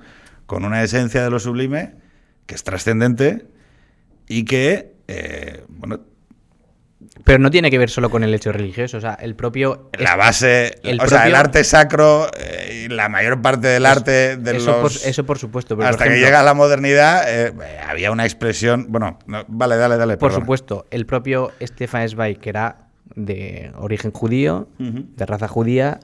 con 0.50 0.64
una 0.64 0.82
esencia 0.82 1.22
de 1.22 1.30
lo 1.30 1.38
sublime 1.38 1.92
que 2.44 2.56
es 2.56 2.64
trascendente 2.64 3.46
y 4.26 4.44
que, 4.44 4.96
eh, 5.06 5.62
bueno, 5.68 6.00
Pero 7.22 7.38
no 7.38 7.52
tiene 7.52 7.70
que 7.70 7.78
ver 7.78 7.88
solo 7.88 8.10
con 8.10 8.24
el 8.24 8.34
hecho 8.34 8.50
religioso. 8.50 8.96
O 8.96 9.00
sea, 9.00 9.14
el 9.14 9.36
propio. 9.36 9.90
la 9.96 10.16
base, 10.16 10.80
el 10.82 11.00
o 11.00 11.06
sea, 11.06 11.28
el 11.28 11.36
arte 11.36 11.62
sacro 11.62 12.28
eh, 12.36 12.86
y 12.86 12.88
la 12.88 13.08
mayor 13.08 13.40
parte 13.40 13.68
del 13.68 13.86
arte 13.86 14.38
de 14.38 14.56
eso, 14.56 14.72
los... 14.82 14.98
por, 14.98 15.08
eso 15.08 15.24
por 15.24 15.38
supuesto. 15.38 15.76
pero 15.76 15.86
por 15.86 15.90
hasta 15.94 16.12
que 16.12 16.18
llega 16.18 16.42
la 16.42 16.54
modernidad, 16.54 17.22
eh, 17.28 17.54
había 17.86 18.10
una 18.10 18.24
expresión. 18.24 18.86
Bueno, 18.88 19.20
no, 19.26 19.44
vale, 19.46 19.76
dale, 19.76 19.98
dale. 19.98 20.16
Por 20.16 20.30
perdona. 20.30 20.42
supuesto, 20.42 20.86
el 20.90 21.06
propio 21.06 21.52
Stefan 21.62 22.08
Zweig, 22.08 22.40
que 22.40 22.48
era 22.48 22.88
de 23.14 23.70
origen 23.76 24.10
judío, 24.10 24.66
de 24.78 25.26
raza 25.26 25.46
judía, 25.46 26.00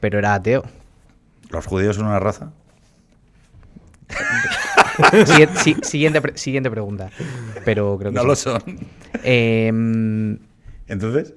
pero 0.00 0.18
era 0.18 0.34
ateo. 0.34 0.64
¿Los 1.48 1.64
judíos 1.64 1.96
son 1.96 2.08
una 2.08 2.20
raza? 2.20 2.52
Sigui- 5.26 5.54
si- 5.56 5.76
siguiente, 5.82 6.20
pre- 6.22 6.36
siguiente 6.38 6.70
pregunta. 6.70 7.10
Pero 7.64 7.98
creo 7.98 8.10
que 8.12 8.14
No 8.16 8.22
sí. 8.22 8.26
lo 8.28 8.36
son. 8.36 8.62
Em, 9.24 10.38
Entonces, 10.88 11.34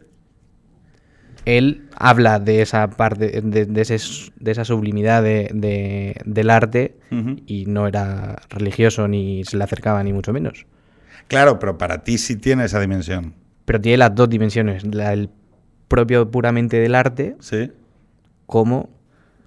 él 1.45 1.88
habla 1.95 2.39
de 2.39 2.61
esa 2.61 2.89
parte, 2.89 3.41
de, 3.41 3.65
de 3.65 3.82
ese- 3.82 4.32
de 4.39 4.51
esa 4.51 4.65
sublimidad 4.65 5.24
de- 5.24 5.49
de- 5.53 6.15
del 6.26 6.49
arte 6.49 6.95
y 7.47 7.65
no 7.65 7.88
era 7.88 8.41
religioso 8.49 9.07
ni 9.07 9.43
se 9.45 9.57
le 9.57 9.63
acercaba 9.63 10.03
ni 10.03 10.13
mucho 10.13 10.32
menos. 10.34 10.65
claro, 11.28 11.59
pero 11.59 11.78
para 11.78 12.03
ti 12.03 12.17
sí 12.17 12.36
tiene 12.38 12.65
esa 12.65 12.80
dimensión. 12.80 13.34
Pero 13.65 13.80
tiene 13.80 13.97
las 13.97 14.15
dos 14.15 14.30
dimensiones, 14.30 14.84
la 14.86 15.11
del 15.11 15.30
propio 15.88 16.30
puramente 16.32 16.78
del 16.80 16.95
arte 16.95 17.36
¿Sí? 17.39 17.72
como 18.47 18.89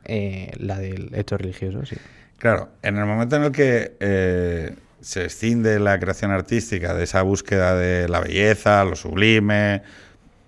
eh, 0.05 0.53
la 0.59 0.79
del 0.79 1.11
hecho 1.15 1.37
religioso, 1.37 1.85
sí. 1.87 1.97
Claro, 2.43 2.71
en 2.83 2.97
el 2.99 3.07
momento 3.07 3.37
en 3.37 3.45
el 3.45 3.53
que 3.53 3.97
eh, 4.01 4.75
se 5.01 5.27
escinde 5.27 5.79
la 5.79 6.01
creación 6.01 6.33
artística 6.33 6.93
de 6.93 7.05
esa 7.05 7.23
búsqueda 7.23 7.77
de 7.77 8.09
la 8.09 8.19
belleza, 8.19 8.85
lo 8.85 8.97
sublime, 8.97 9.83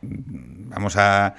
vamos 0.02 0.96
a... 0.96 1.34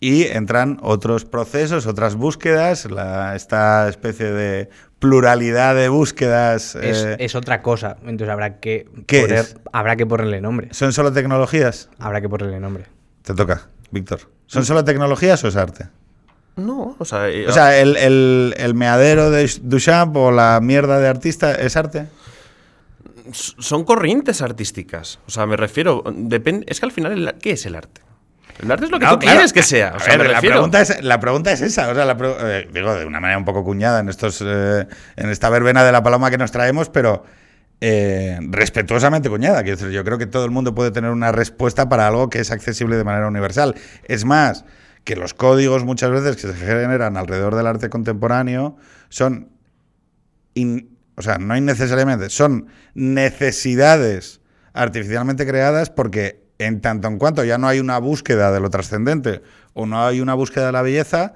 Y 0.00 0.24
entran 0.24 0.78
otros 0.82 1.24
procesos, 1.24 1.86
otras 1.86 2.16
búsquedas, 2.16 2.84
la- 2.90 3.34
esta 3.34 3.88
especie 3.88 4.26
de 4.30 4.68
pluralidad 4.98 5.74
de 5.74 5.88
búsquedas. 5.88 6.74
Es, 6.74 7.02
eh, 7.04 7.16
es 7.20 7.34
otra 7.34 7.62
cosa, 7.62 7.96
entonces 8.02 8.28
habrá 8.28 8.60
que, 8.60 8.86
¿Qué 9.06 9.22
poner- 9.22 9.38
es? 9.38 9.56
habrá 9.72 9.96
que 9.96 10.04
ponerle 10.04 10.42
nombre. 10.42 10.68
¿Son 10.72 10.92
solo 10.92 11.14
tecnologías? 11.14 11.88
Habrá 11.98 12.20
que 12.20 12.28
ponerle 12.28 12.60
nombre. 12.60 12.84
Te 13.22 13.32
toca, 13.32 13.70
Víctor. 13.90 14.20
¿Son 14.44 14.66
solo 14.66 14.84
tecnologías 14.84 15.42
o 15.44 15.48
es 15.48 15.56
arte? 15.56 15.86
No, 16.56 16.94
o 16.98 17.04
sea, 17.04 17.28
eh, 17.28 17.46
O 17.48 17.52
sea, 17.52 17.78
el, 17.78 17.96
el- 17.96 18.54
el 18.56 18.74
meadero 18.74 19.30
de 19.30 19.50
Duchamp 19.62 20.16
o 20.16 20.30
la 20.30 20.60
mierda 20.62 21.00
de 21.00 21.08
artista 21.08 21.52
es 21.52 21.76
arte. 21.76 22.06
son 23.32 23.84
corrientes 23.84 24.42
artísticas. 24.42 25.18
O 25.26 25.30
sea, 25.30 25.46
me 25.46 25.56
refiero. 25.56 26.02
Depende, 26.14 26.66
es 26.68 26.78
que 26.80 26.86
al 26.86 26.92
final, 26.92 27.36
¿qué 27.40 27.52
es 27.52 27.66
el 27.66 27.74
arte? 27.74 28.02
El 28.62 28.70
arte 28.70 28.84
es 28.84 28.90
lo 28.92 28.98
que 29.00 29.04
No, 29.06 29.12
tú 29.14 29.18
claro. 29.20 29.36
quieres 29.38 29.52
que 29.52 29.62
sea. 29.64 29.94
O 29.96 29.98
sea, 29.98 30.16
ver, 30.16 30.30
la, 30.30 30.40
pregunta 30.40 30.80
es, 30.80 31.02
la 31.02 31.18
pregunta 31.18 31.50
es 31.50 31.60
esa. 31.60 31.88
O 31.88 31.94
sea, 31.94 32.04
la 32.04 32.16
eh, 32.20 32.68
digo, 32.72 32.94
de 32.94 33.04
una 33.04 33.18
manera 33.20 33.36
un 33.38 33.44
poco 33.44 33.64
cuñada 33.64 33.98
en, 34.00 34.08
estos, 34.08 34.40
eh, 34.46 34.86
en 35.16 35.30
esta 35.30 35.48
verbena 35.50 35.82
de 35.84 35.90
la 35.90 36.02
paloma 36.04 36.30
que 36.30 36.38
nos 36.38 36.52
traemos, 36.52 36.88
pero 36.88 37.24
eh, 37.80 38.38
respetuosamente 38.50 39.28
cuñada. 39.28 39.62
Quiero 39.64 39.76
decir, 39.78 39.92
yo 39.92 40.04
creo 40.04 40.18
que 40.18 40.26
todo 40.26 40.44
el 40.44 40.52
mundo 40.52 40.72
puede 40.74 40.92
tener 40.92 41.10
una 41.10 41.32
respuesta 41.32 41.88
para 41.88 42.06
algo 42.06 42.30
que 42.30 42.38
es 42.38 42.52
accesible 42.52 42.96
de 42.96 43.02
manera 43.02 43.26
universal. 43.26 43.74
Es 44.04 44.24
más, 44.24 44.64
que 45.04 45.16
los 45.16 45.34
códigos 45.34 45.84
muchas 45.84 46.10
veces 46.10 46.36
que 46.36 46.42
se 46.48 46.54
generan 46.54 47.16
alrededor 47.16 47.54
del 47.54 47.66
arte 47.66 47.90
contemporáneo 47.90 48.76
son 49.10 49.50
in- 50.54 50.96
o 51.16 51.22
sea, 51.22 51.38
no 51.38 51.56
innecesariamente, 51.56 52.28
son 52.30 52.66
necesidades 52.94 54.40
artificialmente 54.72 55.46
creadas 55.46 55.90
porque 55.90 56.42
en 56.58 56.80
tanto 56.80 57.08
en 57.08 57.18
cuanto 57.18 57.44
ya 57.44 57.58
no 57.58 57.68
hay 57.68 57.80
una 57.80 57.98
búsqueda 57.98 58.50
de 58.50 58.60
lo 58.60 58.70
trascendente 58.70 59.42
o 59.74 59.86
no 59.86 60.04
hay 60.06 60.20
una 60.20 60.34
búsqueda 60.34 60.66
de 60.66 60.72
la 60.72 60.82
belleza, 60.82 61.34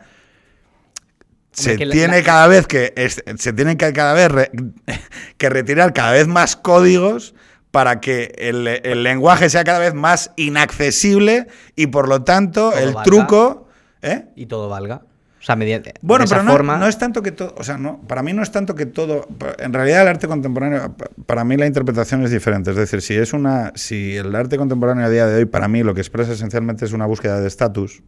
se 1.53 1.77
tiene 1.77 2.19
la- 2.19 2.25
cada 2.25 2.47
vez 2.47 2.67
que 2.67 2.93
es- 2.97 3.23
se 3.37 3.53
tienen 3.53 3.77
que 3.77 3.93
cada 3.93 4.15
vez 4.15 4.31
re- 4.31 4.51
que 5.39 5.49
retirar 5.51 5.93
cada 5.93 6.13
vez 6.13 6.27
más 6.29 6.57
códigos 6.57 7.35
para 7.71 8.01
que 8.01 8.33
el, 8.39 8.67
el 8.67 9.03
lenguaje 9.03 9.51
sea 9.51 9.65
cada 9.65 9.79
vez 9.79 9.95
más 9.95 10.33
inaccesible 10.37 11.47
y 11.77 11.89
por 11.89 12.09
lo 12.09 12.23
tanto 12.23 12.71
Todo 12.71 12.79
el 12.79 12.87
valga. 12.95 13.03
truco 13.03 13.69
¿eh? 14.03 14.27
Y 14.37 14.47
todo 14.47 14.69
valga. 14.69 15.03
O 15.41 15.45
sea, 15.49 15.55
mediante. 15.55 15.95
Bueno, 16.03 16.25
de 16.25 16.31
pero 16.31 16.43
no, 16.43 16.51
forma. 16.53 16.77
no 16.79 16.89
es 16.89 16.99
tanto 16.99 17.23
que 17.23 17.31
todo, 17.31 17.55
o 17.57 17.63
sea, 17.63 17.79
no, 17.79 18.01
para 18.09 18.23
mí 18.25 18.33
no 18.33 18.43
es 18.43 18.51
tanto 18.51 18.75
que 18.75 18.87
todo, 18.87 19.29
en 19.59 19.73
realidad 19.73 20.03
el 20.03 20.09
arte 20.09 20.27
contemporáneo, 20.27 20.97
pa- 20.97 21.07
para 21.27 21.45
mí 21.45 21.57
la 21.57 21.65
interpretación 21.67 22.25
es 22.25 22.33
diferente, 22.33 22.71
es 22.71 22.77
decir, 22.77 23.01
si 23.03 23.15
es 23.15 23.33
una, 23.33 23.71
si 23.77 24.17
el 24.17 24.35
arte 24.35 24.57
contemporáneo 24.57 25.07
a 25.07 25.11
día 25.11 25.27
de 25.27 25.37
hoy 25.37 25.45
para 25.45 25.69
mí 25.69 25.85
lo 25.85 25.95
que 25.95 26.01
expresa 26.01 26.33
esencialmente 26.33 26.85
es 26.85 26.93
una 26.93 27.07
búsqueda 27.07 27.41
de 27.41 27.47
estatus, 27.47 28.03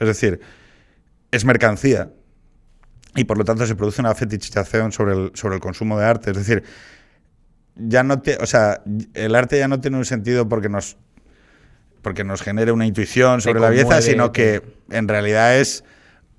es 0.00 0.08
decir, 0.08 0.40
es 1.30 1.44
mercancía 1.44 2.10
y 3.14 3.24
por 3.24 3.38
lo 3.38 3.44
tanto 3.44 3.64
se 3.66 3.76
produce 3.76 4.00
una 4.00 4.14
fetichización 4.16 4.90
sobre 4.90 5.12
el, 5.14 5.30
sobre 5.34 5.54
el 5.54 5.60
consumo 5.60 5.98
de 5.98 6.04
arte, 6.06 6.32
es 6.32 6.36
decir, 6.36 6.64
ya 7.76 8.02
no 8.02 8.20
te, 8.20 8.36
o 8.36 8.46
sea, 8.46 8.82
el 9.14 9.34
arte 9.34 9.58
ya 9.58 9.68
no 9.68 9.80
tiene 9.80 9.96
un 9.96 10.04
sentido 10.04 10.48
porque 10.48 10.68
nos 10.68 10.96
porque 12.02 12.24
nos 12.24 12.42
genere 12.42 12.72
una 12.72 12.84
intuición 12.84 13.40
sobre 13.40 13.60
la 13.60 13.70
belleza, 13.70 14.02
sino 14.02 14.32
que 14.32 14.60
en 14.90 15.06
realidad 15.06 15.56
es 15.58 15.84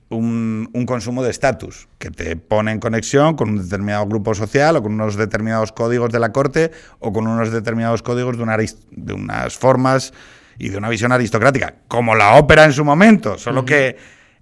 un, 0.10 0.70
un 0.74 0.86
consumo 0.86 1.24
de 1.24 1.32
estatus 1.32 1.88
que 2.00 2.12
te 2.12 2.36
pone 2.36 2.74
en 2.74 2.80
conexión 2.80 3.36
con 3.36 3.50
un 3.50 3.64
determinado 3.64 4.06
grupo 4.06 4.36
social 4.36 4.76
o 4.76 4.84
con 4.84 4.94
unos 4.94 5.16
determinados 5.16 5.72
códigos 5.72 6.12
de 6.12 6.20
la 6.20 6.34
corte 6.34 6.72
o 7.00 7.14
con 7.14 7.28
unos 7.28 7.52
determinados 7.52 8.04
códigos 8.04 8.36
de, 8.36 8.44
una 8.44 8.58
de 8.58 9.14
unas 9.14 9.56
formas 9.56 10.14
y 10.60 10.70
de 10.70 10.78
una 10.78 10.90
visión 10.90 11.12
aristocrática, 11.12 11.76
como 11.88 12.14
la 12.16 12.36
ópera 12.36 12.66
en 12.66 12.74
su 12.74 12.86
momento, 12.86 13.38
solo 13.38 13.66
que 13.66 13.98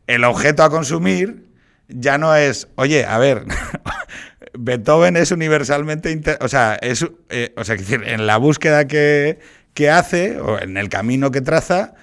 el 0.07 0.23
objeto 0.23 0.63
a 0.63 0.69
consumir 0.69 1.45
ya 1.87 2.17
no 2.17 2.35
es, 2.35 2.67
oye, 2.75 3.05
a 3.05 3.17
ver, 3.17 3.45
Beethoven 4.53 5.17
es 5.17 5.31
universalmente, 5.31 6.11
inter- 6.11 6.37
o 6.41 6.47
sea, 6.47 6.75
es, 6.75 7.05
eh, 7.29 7.53
o 7.57 7.63
sea, 7.63 7.75
decir, 7.75 8.03
en 8.05 8.27
la 8.27 8.37
búsqueda 8.37 8.85
que, 8.87 9.39
que 9.73 9.89
hace 9.89 10.39
o 10.39 10.59
en 10.59 10.77
el 10.77 10.89
camino 10.89 11.31
que 11.31 11.41
traza, 11.41 11.93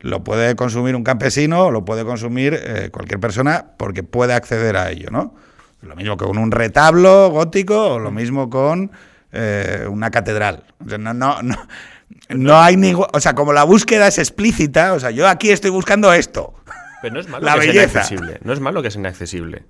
lo 0.00 0.22
puede 0.22 0.54
consumir 0.54 0.96
un 0.96 1.04
campesino 1.04 1.66
o 1.66 1.70
lo 1.70 1.84
puede 1.84 2.04
consumir 2.04 2.58
eh, 2.62 2.90
cualquier 2.92 3.20
persona 3.20 3.66
porque 3.78 4.02
puede 4.02 4.34
acceder 4.34 4.76
a 4.76 4.90
ello, 4.90 5.08
¿no? 5.10 5.34
Lo 5.80 5.96
mismo 5.96 6.16
que 6.16 6.24
con 6.26 6.38
un 6.38 6.50
retablo 6.50 7.30
gótico 7.30 7.94
o 7.94 7.98
lo 7.98 8.10
mismo 8.10 8.48
con 8.50 8.90
eh, 9.32 9.86
una 9.88 10.10
catedral. 10.10 10.64
O 10.84 10.88
sea, 10.88 10.98
no, 10.98 11.14
no, 11.14 11.42
no, 11.42 11.56
no 12.28 12.60
hay 12.60 12.76
ningún, 12.76 13.06
o 13.12 13.20
sea, 13.20 13.34
como 13.34 13.52
la 13.52 13.64
búsqueda 13.64 14.06
es 14.08 14.18
explícita, 14.18 14.92
o 14.92 15.00
sea, 15.00 15.10
yo 15.10 15.26
aquí 15.28 15.50
estoy 15.50 15.70
buscando 15.70 16.12
esto. 16.12 16.54
Pero 17.02 17.14
no 17.14 17.20
es 17.20 17.28
malo 17.28 17.44
La 17.46 17.54
que 17.54 17.62
sea 17.62 17.72
belleza. 17.72 17.90
inaccesible. 17.98 18.40
No 18.44 18.52
es 18.52 18.60
malo 18.60 18.82
que 18.82 18.90
sea 18.90 19.00
inaccesible. 19.00 19.64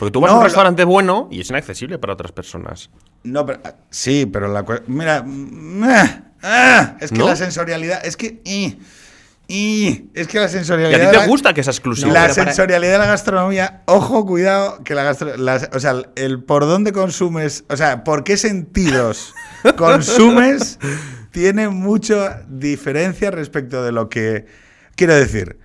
Porque 0.00 0.10
tú 0.12 0.20
vas 0.20 0.30
No, 0.30 0.32
a 0.32 0.38
un 0.38 0.40
lo- 0.40 0.46
restaurante 0.46 0.82
bueno 0.84 1.28
y 1.30 1.40
es 1.42 1.50
inaccesible 1.50 1.98
para 1.98 2.14
otras 2.14 2.32
personas. 2.32 2.90
No, 3.22 3.44
pero, 3.46 3.60
ah, 3.64 3.74
sí, 3.90 4.24
pero 4.26 4.48
la 4.48 4.64
Mira, 4.86 5.22
mm, 5.22 5.84
ah, 5.84 6.20
ah, 6.42 6.96
es 7.00 7.10
que 7.12 7.18
¿No? 7.18 7.26
la 7.28 7.36
sensorialidad. 7.36 8.04
Es 8.04 8.16
que. 8.16 8.40
y, 8.44 8.78
y, 9.46 10.08
es 10.14 10.26
que 10.26 10.38
la 10.40 10.46
Y 10.46 10.48
sensorialidad. 10.48 11.00
a 11.02 11.04
ti 11.04 11.10
te 11.10 11.22
la- 11.22 11.26
gusta 11.26 11.52
que 11.52 11.62
sea 11.62 11.72
exclusivo. 11.72 12.12
la 12.12 12.22
para- 12.22 12.32
sensorialidad 12.34 12.92
de 12.92 12.98
la 12.98 13.06
gastronomía, 13.06 13.82
ojo, 13.86 14.24
cuidado, 14.24 14.82
que 14.84 14.94
la 14.94 15.02
gastronomía. 15.02 15.68
O 15.74 15.78
sea, 15.80 16.00
el 16.16 16.42
por 16.44 16.62
dónde 16.66 16.92
consumes, 16.92 17.64
o 17.68 17.76
sea, 17.76 18.02
por 18.02 18.24
qué 18.24 18.36
sentidos 18.38 19.34
consumes, 19.76 20.78
tiene 21.30 21.68
mucha 21.68 22.42
diferencia 22.48 23.30
respecto 23.30 23.84
de 23.84 23.92
lo 23.92 24.08
que. 24.08 24.46
Quiero 24.96 25.14
decir, 25.14 25.58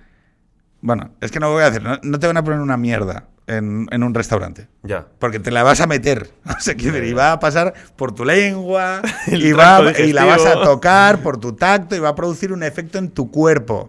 bueno, 0.82 1.12
es 1.22 1.30
que 1.30 1.40
no 1.40 1.50
voy 1.52 1.62
a 1.62 1.68
hacer, 1.68 1.82
no, 1.82 1.98
no 2.02 2.18
te 2.18 2.26
van 2.26 2.36
a 2.36 2.44
poner 2.44 2.60
una 2.60 2.76
mierda 2.76 3.28
en, 3.46 3.86
en 3.90 4.02
un 4.02 4.14
restaurante. 4.14 4.68
Ya. 4.82 5.06
Porque 5.18 5.38
te 5.38 5.50
la 5.50 5.62
vas 5.62 5.80
a 5.80 5.86
meter. 5.86 6.30
O 6.56 6.60
sea, 6.60 6.74
y 6.74 7.12
va 7.12 7.32
a 7.32 7.40
pasar 7.40 7.74
por 7.96 8.14
tu 8.14 8.24
lengua, 8.24 9.02
y, 9.26 9.52
va, 9.52 9.80
tracto 9.82 10.02
y 10.02 10.12
la 10.12 10.24
vas 10.24 10.44
a 10.44 10.54
tocar 10.62 11.22
por 11.22 11.38
tu 11.38 11.54
tacto 11.54 11.94
y 11.94 11.98
va 11.98 12.10
a 12.10 12.14
producir 12.14 12.52
un 12.52 12.62
efecto 12.62 12.98
en 12.98 13.10
tu 13.10 13.30
cuerpo. 13.30 13.88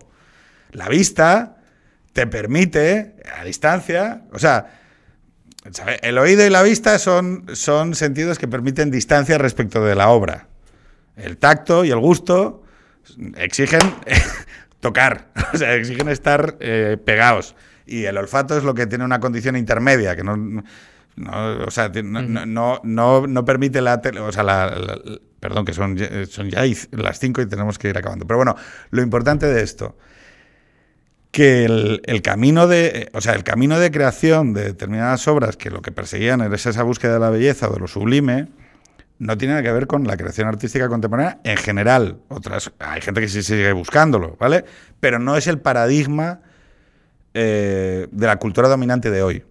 La 0.72 0.90
vista 0.90 1.58
te 2.14 2.28
permite, 2.28 3.16
a 3.40 3.44
distancia, 3.44 4.24
o 4.34 4.40
sea, 4.40 4.80
¿sabe? 5.72 6.00
el 6.02 6.18
oído 6.18 6.46
y 6.46 6.50
la 6.50 6.64
vista 6.64 7.00
son, 7.00 7.46
son 7.54 7.96
sentidos 7.96 8.38
que 8.38 8.48
permiten 8.48 8.92
distancia 8.92 9.38
respecto 9.38 9.84
de 9.84 9.96
la 9.96 10.10
obra. 10.10 10.48
El 11.16 11.38
tacto 11.38 11.86
y 11.86 11.92
el 11.92 12.00
gusto 12.00 12.64
exigen 13.38 13.82
tocar, 14.80 15.28
o 15.54 15.58
sea, 15.58 15.76
exigen 15.76 16.10
estar 16.10 16.58
eh, 16.60 16.98
pegados. 17.04 17.56
Y 17.88 18.04
el 18.06 18.18
olfato 18.18 18.58
es 18.58 18.64
lo 18.64 18.74
que 18.74 18.86
tiene 18.88 19.06
una 19.06 19.20
condición 19.20 19.56
intermedia, 19.56 20.16
que 20.16 20.24
no, 20.24 20.36
no, 20.38 20.64
o 21.66 21.72
sea, 21.72 21.90
no, 21.90 22.22
no, 22.22 22.46
no, 22.46 22.82
no- 22.84 23.28
no 23.28 23.46
permite 23.46 23.82
la, 23.82 24.02
tele- 24.02 24.20
o 24.20 24.32
sea, 24.32 24.44
la- 24.44 24.68
la- 24.68 25.00
la- 25.04 25.20
perdón, 25.40 25.66
que 25.66 25.74
son, 25.74 25.96
ya- 25.96 26.26
son 26.26 26.50
ya 26.50 26.64
las 26.92 27.20
5 27.20 27.42
y 27.42 27.46
tenemos 27.48 27.80
que 27.80 27.90
ir 27.90 27.98
acabando. 27.98 28.28
Pero 28.28 28.38
bueno, 28.38 28.56
lo 28.92 29.02
importante 29.02 29.46
de 29.48 29.64
esto, 29.64 29.98
que 31.32 31.66
el, 31.66 32.02
el 32.06 32.22
camino 32.22 32.68
de, 32.68 33.10
o 33.14 33.22
sea, 33.22 33.34
el 33.34 33.44
camino 33.44 33.80
de 33.80 33.92
creación 33.92 34.54
de 34.54 34.64
determinadas 34.66 35.28
obras 35.28 35.58
que 35.58 35.70
lo 35.70 35.82
que 35.82 35.92
perseguían 35.92 36.42
era 36.42 36.56
esa 36.56 36.84
búsqueda 36.84 37.14
de 37.14 37.20
la 37.20 37.30
belleza 37.30 37.70
o 37.70 37.74
de 37.74 37.80
lo 37.80 37.88
sublime, 37.88 38.48
no 39.20 39.38
tiene 39.38 39.54
nada 39.56 39.64
que 39.64 39.72
ver 39.72 39.88
con 39.88 40.06
la 40.06 40.16
creación 40.18 40.48
artística 40.48 40.88
contemporánea 40.88 41.40
en 41.44 41.58
general. 41.58 42.20
Otras, 42.30 42.72
hay 42.80 43.02
gente 43.02 43.22
que 43.22 43.28
sí 43.28 43.44
sigue 43.44 43.72
buscándolo, 43.74 44.36
¿vale? 44.40 44.64
Pero 45.00 45.20
no 45.20 45.36
es 45.38 45.48
el 45.48 45.60
paradigma 45.60 46.42
eh, 47.40 48.08
de 48.10 48.26
la 48.26 48.38
cultura 48.38 48.68
dominante 48.68 49.12
de 49.12 49.22
hoy. 49.22 49.46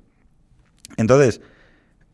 Entonces, 0.96 1.40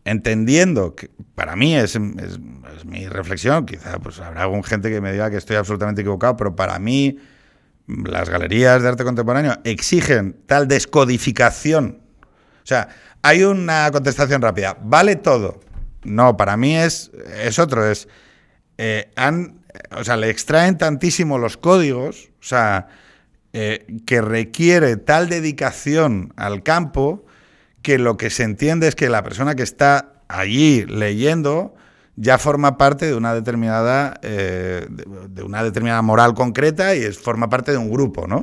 entendiendo 0.04 0.94
que 0.94 1.08
para 1.34 1.56
mí 1.56 1.74
es, 1.74 1.98
mi 1.98 3.08
reflexión, 3.08 3.64
quizá 3.64 3.98
pues 3.98 4.20
habrá 4.20 4.42
algún 4.42 4.64
gente 4.64 4.90
que 4.90 5.00
me 5.00 5.12
diga 5.12 5.30
que 5.30 5.38
estoy 5.38 5.56
absolutamente 5.56 6.02
equivocado, 6.02 6.36
pero 6.36 6.54
para 6.54 6.78
mí 6.78 7.16
las 7.86 8.28
galerías 8.28 8.82
de 8.82 8.88
arte 8.88 9.02
contemporáneo 9.02 9.54
exigen 9.64 10.36
tal 10.44 10.68
descodificación. 10.68 12.02
O 12.22 12.66
sea, 12.66 12.88
hay 13.22 13.42
una 13.44 13.90
contestación 13.92 14.42
rápida. 14.42 14.76
¿Vale 14.82 15.16
todo? 15.16 15.60
No, 16.04 16.36
para 16.36 16.58
mí 16.58 16.76
es, 16.76 17.10
es 17.42 17.58
otro. 17.58 17.90
Es, 17.90 18.08
eh, 18.76 19.10
han, 19.16 19.64
o 19.96 20.04
sea, 20.04 20.18
le 20.18 20.28
extraen 20.28 20.76
tantísimo 20.76 21.38
los 21.38 21.56
códigos, 21.56 22.28
o 22.40 22.44
sea, 22.44 22.88
eh, 23.54 23.84
que 24.06 24.22
requiere 24.22 24.96
tal 24.96 25.28
dedicación 25.28 26.32
al 26.36 26.62
campo 26.62 27.26
que 27.82 27.98
lo 27.98 28.16
que 28.16 28.30
se 28.30 28.44
entiende 28.44 28.88
es 28.88 28.94
que 28.94 29.10
la 29.10 29.22
persona 29.22 29.54
que 29.54 29.62
está 29.62 30.14
allí 30.28 30.86
leyendo 30.86 31.74
ya 32.16 32.38
forma 32.38 32.78
parte 32.78 33.06
de 33.06 33.14
una 33.14 33.34
determinada 33.34 34.18
eh, 34.22 34.86
de, 34.88 35.42
una 35.42 35.62
determinada 35.62 36.00
moral 36.00 36.34
concreta 36.34 36.94
y 36.94 37.02
es, 37.02 37.18
forma 37.18 37.50
parte 37.50 37.72
de 37.72 37.78
un 37.78 37.90
grupo, 37.90 38.26
¿no? 38.26 38.42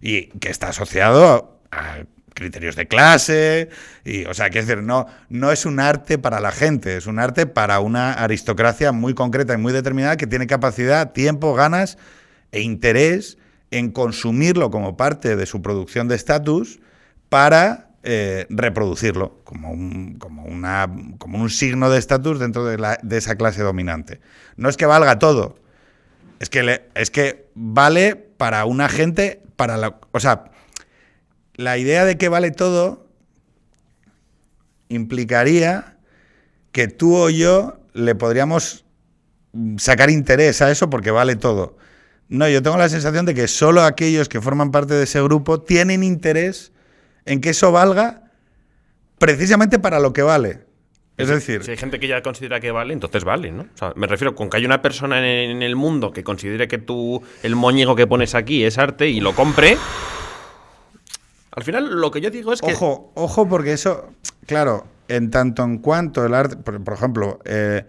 Y 0.00 0.26
que 0.40 0.50
está 0.50 0.70
asociado 0.70 1.60
a, 1.70 1.78
a 1.78 2.04
criterios 2.34 2.76
de 2.76 2.86
clase 2.86 3.68
y 4.04 4.24
o 4.24 4.34
sea, 4.34 4.50
que 4.50 4.60
es 4.60 4.66
decir, 4.66 4.82
no 4.82 5.06
no 5.28 5.52
es 5.52 5.66
un 5.66 5.80
arte 5.80 6.18
para 6.18 6.40
la 6.40 6.52
gente, 6.52 6.96
es 6.96 7.06
un 7.06 7.18
arte 7.18 7.46
para 7.46 7.80
una 7.80 8.12
aristocracia 8.12 8.92
muy 8.92 9.14
concreta 9.14 9.54
y 9.54 9.58
muy 9.58 9.72
determinada 9.72 10.16
que 10.16 10.26
tiene 10.26 10.46
capacidad, 10.46 11.12
tiempo, 11.12 11.54
ganas 11.54 11.98
e 12.52 12.60
interés 12.60 13.38
en 13.70 13.90
consumirlo 13.90 14.70
como 14.70 14.96
parte 14.96 15.36
de 15.36 15.46
su 15.46 15.60
producción 15.62 16.08
de 16.08 16.14
estatus 16.16 16.80
para 17.28 17.90
eh, 18.02 18.46
reproducirlo 18.48 19.40
como 19.44 19.70
un, 19.70 20.14
como, 20.18 20.44
una, 20.44 20.88
como 21.18 21.38
un 21.38 21.50
signo 21.50 21.90
de 21.90 21.98
estatus 21.98 22.38
dentro 22.38 22.64
de, 22.64 22.78
la- 22.78 22.98
de 23.02 23.18
esa 23.18 23.36
clase 23.36 23.62
dominante. 23.62 24.20
No 24.56 24.68
es 24.68 24.76
que 24.76 24.86
valga 24.86 25.18
todo, 25.18 25.58
es 26.40 26.48
que, 26.48 26.88
es 26.94 27.10
que 27.10 27.46
vale 27.54 28.16
para 28.16 28.64
una 28.64 28.88
gente, 28.88 29.42
para 29.56 29.98
o 30.12 30.20
sea, 30.20 30.44
la 31.54 31.76
idea 31.76 32.04
de 32.04 32.16
que 32.16 32.28
vale 32.28 32.50
todo 32.52 33.06
implicaría 34.88 35.96
que 36.72 36.88
tú 36.88 37.16
o 37.16 37.30
yo 37.30 37.80
le 37.92 38.14
podríamos 38.14 38.84
sacar 39.78 40.10
interés 40.10 40.62
a 40.62 40.70
eso 40.70 40.88
porque 40.88 41.10
vale 41.10 41.36
todo. 41.36 41.76
No, 42.28 42.48
yo 42.48 42.62
tengo 42.62 42.76
la 42.76 42.88
sensación 42.88 43.24
de 43.24 43.34
que 43.34 43.48
solo 43.48 43.82
aquellos 43.82 44.28
que 44.28 44.40
forman 44.40 44.70
parte 44.70 44.94
de 44.94 45.04
ese 45.04 45.22
grupo 45.22 45.60
tienen 45.60 46.02
interés 46.02 46.72
en 47.24 47.40
que 47.40 47.50
eso 47.50 47.72
valga 47.72 48.30
precisamente 49.18 49.78
para 49.78 49.98
lo 50.00 50.12
que 50.12 50.22
vale. 50.22 50.68
Es 51.16 51.28
decir, 51.28 51.64
Si 51.64 51.72
hay 51.72 51.76
gente 51.76 51.98
que 51.98 52.06
ya 52.06 52.22
considera 52.22 52.60
que 52.60 52.70
vale, 52.70 52.92
entonces 52.92 53.24
vale, 53.24 53.50
¿no? 53.50 53.62
O 53.62 53.76
sea, 53.76 53.92
me 53.96 54.06
refiero 54.06 54.36
con 54.36 54.48
que 54.48 54.58
hay 54.58 54.64
una 54.64 54.80
persona 54.82 55.18
en, 55.18 55.62
el 55.62 55.74
mundo 55.74 56.12
que 56.12 56.22
considere 56.22 56.68
que 56.68 56.78
tú, 56.78 57.20
el 57.42 57.56
moñigo 57.56 57.96
que 57.96 58.06
pones 58.06 58.36
aquí 58.36 58.62
es 58.62 58.78
arte 58.78 59.08
y 59.08 59.18
lo 59.18 59.34
compre. 59.34 59.76
Al 61.50 61.64
final, 61.64 62.00
lo 62.00 62.12
que 62.12 62.20
yo 62.20 62.30
digo 62.30 62.52
es 62.52 62.60
que. 62.60 62.72
Ojo, 62.72 63.10
ojo, 63.16 63.48
porque 63.48 63.72
eso, 63.72 64.12
claro, 64.46 64.86
en 65.08 65.30
tanto 65.32 65.64
en 65.64 65.78
cuanto 65.78 66.24
el 66.24 66.34
arte, 66.34 66.56
por, 66.56 66.84
por 66.84 66.94
ejemplo, 66.94 67.40
eh, 67.44 67.84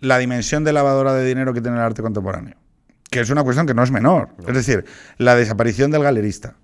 la 0.00 0.18
dimensión 0.18 0.64
de 0.64 0.72
lavadora 0.72 1.14
de 1.14 1.24
dinero 1.24 1.54
que 1.54 1.60
tiene 1.60 1.76
el 1.76 1.82
arte 1.84 2.02
contemporáneo, 2.02 2.56
que 3.10 3.20
es 3.20 3.30
una 3.30 3.44
cuestión 3.44 3.66
que 3.66 3.74
no 3.74 3.82
es 3.82 3.90
menor. 3.90 4.30
Es 4.46 4.54
decir, 4.54 4.84
la 5.18 5.34
desaparición 5.36 5.90
del 5.90 6.02
galerista. 6.02 6.54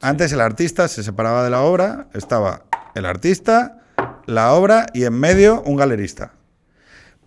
Antes 0.00 0.32
el 0.32 0.40
artista 0.40 0.88
se 0.88 1.02
separaba 1.02 1.44
de 1.44 1.50
la 1.50 1.60
obra, 1.60 2.08
estaba 2.14 2.62
el 2.94 3.04
artista, 3.04 3.82
la 4.26 4.54
obra 4.54 4.86
y 4.94 5.04
en 5.04 5.12
medio 5.12 5.62
un 5.62 5.76
galerista. 5.76 6.32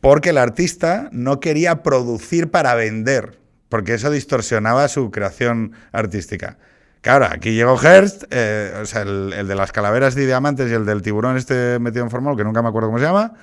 Porque 0.01 0.31
el 0.31 0.37
artista 0.37 1.07
no 1.11 1.39
quería 1.39 1.83
producir 1.83 2.51
para 2.51 2.75
vender, 2.75 3.39
porque 3.69 3.93
eso 3.93 4.09
distorsionaba 4.09 4.87
su 4.87 5.11
creación 5.11 5.73
artística. 5.91 6.57
Claro, 7.01 7.27
aquí 7.29 7.53
llegó 7.53 7.77
Hearst, 7.77 8.23
eh, 8.31 8.73
o 8.81 8.85
sea, 8.85 9.01
el, 9.03 9.33
el 9.33 9.47
de 9.47 9.55
las 9.55 9.71
calaveras 9.71 10.15
de 10.15 10.25
diamantes 10.25 10.71
y 10.71 10.73
el 10.73 10.85
del 10.85 11.01
tiburón 11.01 11.37
este 11.37 11.77
metido 11.79 12.03
en 12.03 12.09
formal, 12.09 12.35
que 12.35 12.43
nunca 12.43 12.61
me 12.61 12.69
acuerdo 12.69 12.87
cómo 12.87 12.99
se 12.99 13.05
llama, 13.05 13.33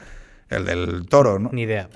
el 0.48 0.64
del 0.64 1.06
toro, 1.08 1.38
¿no? 1.38 1.50
Ni 1.52 1.62
idea. 1.62 1.88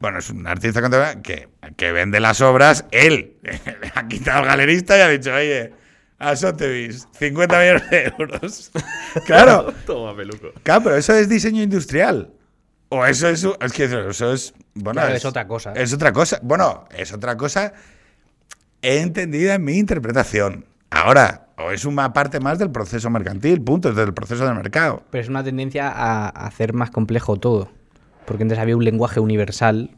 Bueno, 0.00 0.18
es 0.18 0.30
un 0.30 0.46
artista 0.46 0.80
contemporáneo 0.80 1.22
que, 1.22 1.48
que 1.76 1.92
vende 1.92 2.20
las 2.20 2.40
obras, 2.40 2.84
él 2.92 3.36
ha 3.94 4.06
quitado 4.06 4.40
al 4.40 4.46
galerista 4.46 4.96
y 4.96 5.00
ha 5.00 5.08
dicho, 5.08 5.34
oye, 5.34 5.72
a 6.18 6.34
Sotheby's, 6.34 7.08
50 7.12 7.58
millones 7.58 7.90
de 7.90 8.12
euros. 8.18 8.70
Claro, 9.26 9.72
Toma, 9.86 10.16
peluco. 10.16 10.52
Claro, 10.62 10.82
pero 10.84 10.96
eso 10.96 11.14
es 11.14 11.28
diseño 11.28 11.62
industrial. 11.62 12.32
O 12.90 13.04
eso 13.04 13.28
es. 13.28 13.46
Es 13.60 13.72
que 13.72 13.84
eso 13.84 14.32
es. 14.32 14.54
Bueno, 14.74 15.00
Claro, 15.00 15.14
es 15.14 15.24
otra 15.24 15.46
cosa. 15.46 15.72
Es 15.72 15.92
otra 15.92 16.12
cosa. 16.12 16.40
Bueno, 16.42 16.86
es 16.96 17.12
otra 17.12 17.36
cosa 17.36 17.72
entendida 18.82 19.54
en 19.54 19.64
mi 19.64 19.78
interpretación. 19.78 20.64
Ahora, 20.90 21.48
o 21.58 21.70
es 21.70 21.84
una 21.84 22.12
parte 22.12 22.40
más 22.40 22.58
del 22.58 22.70
proceso 22.70 23.10
mercantil, 23.10 23.60
punto, 23.62 23.90
es 23.90 23.96
del 23.96 24.14
proceso 24.14 24.46
del 24.46 24.54
mercado. 24.54 25.02
Pero 25.10 25.22
es 25.22 25.28
una 25.28 25.44
tendencia 25.44 25.88
a 25.88 26.28
hacer 26.28 26.72
más 26.72 26.90
complejo 26.90 27.36
todo. 27.36 27.70
Porque 28.28 28.42
antes 28.44 28.58
había 28.58 28.76
un 28.76 28.84
lenguaje 28.84 29.18
universal 29.20 29.90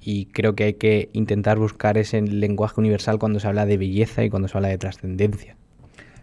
y 0.00 0.26
creo 0.26 0.54
que 0.54 0.64
hay 0.64 0.74
que 0.74 1.10
intentar 1.12 1.58
buscar 1.58 1.98
ese 1.98 2.20
lenguaje 2.22 2.80
universal 2.80 3.18
cuando 3.18 3.38
se 3.38 3.46
habla 3.46 3.66
de 3.66 3.76
belleza 3.76 4.24
y 4.24 4.30
cuando 4.30 4.48
se 4.48 4.56
habla 4.56 4.68
de 4.68 4.78
trascendencia. 4.78 5.56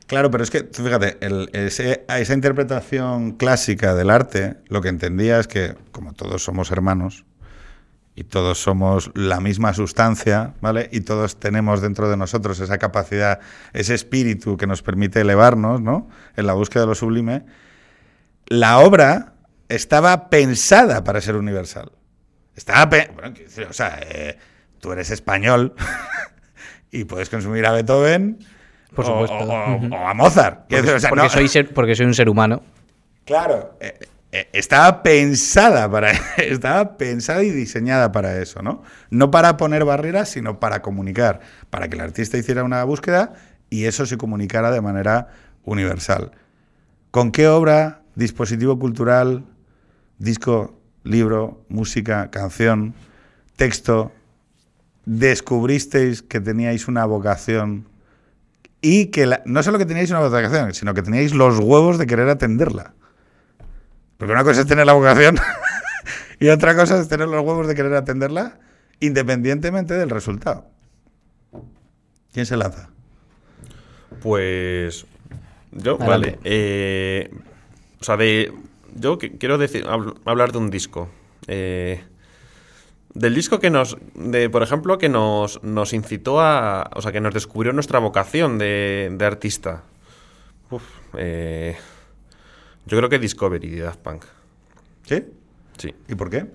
Claro, 0.08 0.32
pero 0.32 0.44
es 0.44 0.50
que, 0.50 0.68
fíjate, 0.72 1.18
el- 1.20 1.50
esa 1.54 2.34
interpretación 2.34 3.34
clásica 3.34 3.94
del 3.94 4.10
arte, 4.10 4.56
lo 4.68 4.82
que 4.82 4.90
entendía 4.90 5.40
es 5.40 5.48
que, 5.48 5.76
como 5.92 6.14
todos 6.14 6.44
somos 6.44 6.72
hermanos, 6.72 7.26
y 8.16 8.24
todos 8.24 8.58
somos 8.58 9.12
la 9.14 9.40
misma 9.40 9.76
sustancia, 9.76 10.56
¿vale? 10.60 10.90
Y 10.92 11.02
todos 11.02 11.38
tenemos 11.40 11.82
dentro 11.82 12.10
de 12.10 12.18
nosotros 12.18 12.60
esa 12.60 12.80
capacidad, 12.80 13.42
ese 13.74 13.94
espíritu 13.94 14.58
que 14.58 14.66
nos 14.66 14.82
permite 14.82 15.22
elevarnos, 15.22 15.82
¿no? 15.82 16.10
En 16.36 16.48
la 16.48 16.54
búsqueda 16.54 16.82
de 16.82 16.88
lo 16.88 16.96
sublime. 16.96 17.44
La 18.48 18.80
obra 18.80 19.34
estaba 19.70 20.30
pensada 20.30 21.04
para 21.04 21.22
ser 21.22 21.36
universal. 21.36 21.92
Estaba, 22.56 22.86
bueno, 22.86 23.34
o 23.70 23.74
sea, 23.74 24.00
eh, 24.10 24.38
tú 24.80 24.92
eres 24.92 25.10
español 25.12 25.74
y 26.92 27.04
puedes 27.04 27.30
consumir 27.30 27.66
a 27.66 27.72
Beethoven 27.72 28.40
Por 28.96 29.06
o- 29.06 29.08
supuesto. 29.08 29.36
o, 29.36 29.44
o- 29.44 29.76
Ujú. 29.76 29.94
o 29.96 30.08
a 30.08 30.14
Mozart. 30.14 30.66
Quiero 30.68 30.84
decir, 30.84 30.98
o 30.98 31.00
sea, 31.00 31.10
porque, 31.10 31.24
no- 31.24 31.30
soy 31.30 31.48
ser- 31.48 31.74
porque 31.74 31.96
soy 31.96 32.06
un 32.06 32.14
ser 32.14 32.30
humano. 32.30 32.64
Claro, 33.26 33.78
eh, 33.82 34.00
eh, 34.32 34.50
estaba 34.54 35.04
pensada 35.04 35.90
para 35.92 36.12
estaba 36.38 36.98
pensada 36.98 37.44
y 37.44 37.52
diseñada 37.52 38.12
para 38.12 38.38
eso, 38.42 38.62
¿no? 38.62 38.84
No 39.10 39.32
para 39.32 39.58
poner 39.58 39.86
barreras, 39.86 40.30
sino 40.30 40.60
para 40.60 40.82
comunicar, 40.82 41.42
para 41.70 41.88
que 41.90 41.96
el 41.96 42.02
artista 42.02 42.38
hiciera 42.38 42.64
una 42.64 42.84
búsqueda 42.86 43.34
y 43.70 43.86
eso 43.86 44.06
se 44.06 44.18
comunicara 44.18 44.72
de 44.72 44.82
manera 44.82 45.28
universal. 45.64 46.32
¿Con 47.12 47.32
qué 47.32 47.48
obra, 47.48 48.02
dispositivo 48.16 48.80
cultural, 48.80 49.44
disco, 50.18 50.80
libro, 51.04 51.64
música, 51.70 52.30
canción, 52.32 52.94
texto 53.56 54.12
descubristeis 55.06 56.22
que 56.22 56.40
teníais 56.42 56.88
una 56.88 57.06
vocación 57.06 57.88
y 58.82 59.08
que 59.08 59.26
la- 59.26 59.42
no 59.46 59.64
solo 59.64 59.78
que 59.78 59.86
teníais 59.86 60.10
una 60.12 60.20
vocación, 60.20 60.74
sino 60.74 60.94
que 60.94 61.02
teníais 61.02 61.34
los 61.34 61.60
huevos 61.60 61.98
de 61.98 62.06
querer 62.08 62.30
atenderla? 62.30 62.94
Porque 64.18 64.34
una 64.34 64.44
cosa 64.44 64.62
es 64.62 64.68
tener 64.68 64.86
la 64.86 64.94
vocación 64.94 65.38
y 66.40 66.50
otra 66.50 66.76
cosa 66.76 67.00
es 67.00 67.08
tener 67.08 67.28
los 67.28 67.42
huevos 67.44 67.68
de 67.68 67.76
querer 67.76 67.94
atenderla 67.94 68.60
independientemente 69.00 69.94
del 69.94 70.10
resultado. 70.10 70.68
¿Quién 72.34 72.46
se 72.46 72.58
lanza? 72.58 72.90
Pues. 74.22 75.06
Yo, 75.72 75.96
Adelante. 76.02 76.32
vale. 76.32 76.40
eh, 76.44 77.32
o 78.00 78.04
sea, 78.04 78.18
de. 78.18 78.52
Yo 79.00 79.18
que- 79.18 79.38
quiero 79.38 79.58
decir, 79.58 79.86
habl- 79.86 80.16
hablar 80.26 80.52
de 80.52 80.58
un 80.58 80.70
disco. 80.70 81.10
Eh, 81.48 82.04
del 83.14 83.34
disco 83.36 83.60
que 83.60 83.70
nos. 83.70 83.98
De, 84.16 84.50
por 84.50 84.64
ejemplo, 84.64 84.98
que 84.98 85.10
nos, 85.10 85.62
nos 85.64 85.94
incitó 85.94 86.40
a. 86.42 86.90
O 86.96 87.02
sea, 87.02 87.12
que 87.12 87.22
nos 87.22 87.34
descubrió 87.34 87.74
nuestra 87.74 88.00
vocación 88.00 88.58
de, 88.58 89.10
de 89.12 89.26
artista. 89.26 89.84
Uf, 90.70 90.84
eh, 91.18 91.76
yo 92.86 92.98
creo 92.98 93.10
que 93.10 93.20
Discovery 93.20 93.70
de 93.70 93.82
Daft 93.82 94.00
Punk. 94.00 94.26
¿Sí? 95.06 95.24
Sí. 95.78 95.94
¿Y 96.08 96.16
por 96.16 96.30
qué? 96.30 96.46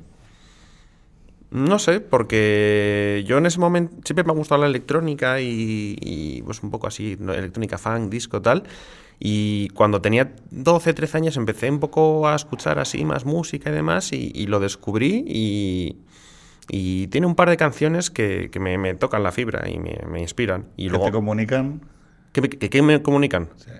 No 1.52 1.78
sé, 1.78 2.00
porque 2.00 3.22
yo 3.26 3.38
en 3.38 3.46
ese 3.46 3.60
momento 3.60 3.94
siempre 4.04 4.24
me 4.24 4.32
ha 4.32 4.34
gustado 4.34 4.62
la 4.62 4.66
electrónica 4.68 5.40
y, 5.40 5.96
y, 6.00 6.42
pues 6.42 6.62
un 6.62 6.70
poco 6.70 6.86
así, 6.86 7.16
¿no? 7.20 7.34
electrónica 7.34 7.76
funk, 7.78 8.10
disco, 8.10 8.40
tal. 8.40 8.62
Y 9.20 9.68
cuando 9.70 10.00
tenía 10.00 10.32
12, 10.50 10.94
13 10.94 11.18
años 11.18 11.36
empecé 11.36 11.70
un 11.70 11.78
poco 11.78 12.26
a 12.26 12.34
escuchar 12.34 12.78
así 12.78 13.04
más 13.04 13.24
música 13.24 13.70
y 13.70 13.72
demás 13.74 14.12
y, 14.12 14.32
y 14.34 14.46
lo 14.46 14.58
descubrí 14.60 15.24
y, 15.28 15.96
y 16.70 17.06
tiene 17.08 17.26
un 17.26 17.34
par 17.34 17.50
de 17.50 17.56
canciones 17.56 18.10
que, 18.10 18.48
que 18.50 18.58
me, 18.58 18.78
me 18.78 18.94
tocan 18.94 19.22
la 19.22 19.30
fibra 19.30 19.68
y 19.68 19.78
me, 19.78 19.98
me 20.10 20.20
inspiran. 20.20 20.66
Y 20.76 20.84
¿Que 20.84 20.90
luego, 20.90 21.04
te 21.04 21.12
comunican? 21.12 21.82
¿qué, 22.32 22.40
me- 22.40 22.48
qué- 22.48 22.70
qué 22.70 22.82
me 22.82 23.02
comunican? 23.02 23.50
Sí. 23.56 23.70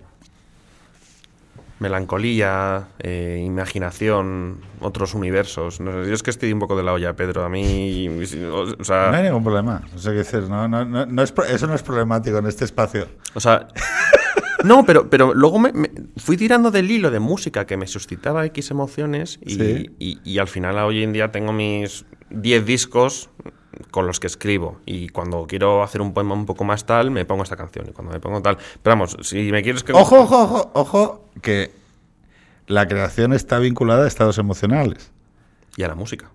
Melancolía, 1.83 2.89
eh, 3.01 3.43
imaginación, 3.45 4.61
otros 4.81 5.15
universos. 5.15 5.81
No 5.81 5.93
sé, 5.93 6.09
yo 6.09 6.15
es 6.15 6.23
que 6.23 6.31
estoy 6.31 6.53
un 6.53 6.59
poco 6.61 6.77
de 6.77 6.83
la 6.85 6.93
olla, 6.93 7.15
Pedro. 7.15 7.45
A 7.45 7.49
mí, 7.49 8.09
o, 8.51 8.85
sea... 8.85 9.11
No 9.11 9.17
hay 9.17 9.25
ningún 9.25 9.43
problema. 9.45 9.83
O 9.95 9.99
sea, 9.99 10.13
decir, 10.13 10.45
no, 10.49 10.69
no, 10.69 10.85
no, 10.85 11.05
no 11.07 11.23
es 11.23 11.35
eso 11.51 11.67
no 11.67 11.75
es 11.75 11.83
problemático 11.83 12.39
en 12.39 12.47
este 12.47 12.65
espacio. 12.65 13.09
O 13.35 13.41
sea, 13.41 13.69
no, 14.65 14.87
pero, 14.87 15.11
pero 15.11 15.35
luego 15.35 15.59
me, 15.59 15.73
me 15.73 15.91
fui 16.17 16.37
tirando 16.37 16.71
del 16.71 16.91
hilo 16.91 17.11
de 17.11 17.19
música 17.21 17.67
que 17.67 17.77
me 17.77 17.87
suscitaba 17.87 18.47
X 18.47 18.71
emociones 18.71 19.39
y, 19.43 19.55
Sí. 19.57 19.91
y- 19.99 20.19
y 20.25 20.39
al 20.39 20.49
final 20.49 20.79
hoy 20.79 21.03
en 21.03 21.13
día 21.13 21.33
tengo 21.33 21.53
mis 21.53 22.05
10 22.31 22.65
discos 22.65 23.29
con 23.91 24.07
los 24.07 24.21
que 24.21 24.27
escribo 24.27 24.81
y 24.87 25.09
cuando 25.09 25.47
quiero 25.47 25.83
hacer 25.83 26.01
un 26.01 26.13
poema 26.15 26.35
un 26.35 26.47
poco 26.47 26.65
más 26.65 26.85
tal 26.87 27.11
me 27.11 27.25
pongo 27.25 27.43
esta 27.43 27.57
canción 27.57 27.87
y 27.89 27.93
cuando 27.93 28.13
me 28.13 28.21
pongo 28.21 28.41
tal 28.43 28.57
pero 28.83 28.97
vamos 28.97 29.17
si 29.23 29.51
me 29.51 29.63
quieres 29.63 29.83
que 29.85 29.93
Ojo, 29.93 30.21
ojo, 30.21 30.43
ojo, 30.43 30.71
ojo, 30.75 31.25
que 31.41 31.73
la 32.67 32.87
creación 32.87 33.33
está 33.33 33.59
vinculada 33.59 34.05
a 34.05 34.09
estados 34.09 34.39
emocionales. 34.39 35.11
y 35.77 35.83
a 35.83 35.89
la 35.89 35.95
música 35.95 36.31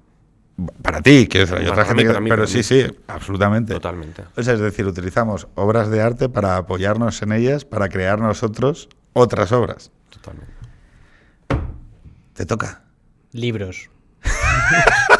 Para 0.81 1.01
ti, 1.01 1.27
quiero 1.29 1.45
decir, 1.47 1.69
otra 1.69 1.83
mí, 1.83 1.87
gente 2.01 2.13
que- 2.13 2.19
mí, 2.21 2.29
pero 2.29 2.47
sí, 2.47 2.57
mí. 2.57 2.63
sí, 2.63 2.85
absolutamente. 3.07 3.73
totalmente 3.73 4.23
O 4.35 4.41
sea, 4.43 4.55
es 4.55 4.59
decir, 4.59 4.85
utilizamos 4.87 5.47
obras 5.55 5.89
de 5.91 6.01
arte 6.01 6.29
para 6.29 6.57
apoyarnos 6.57 7.21
en 7.21 7.31
ellas, 7.31 7.63
para 7.65 7.87
crear 7.89 8.19
nosotros 8.19 8.89
otras 9.13 9.51
obras. 9.51 9.91
totalmente 10.09 10.51
Te 12.33 12.45
toca. 12.45 12.83
Libros. 13.31 13.89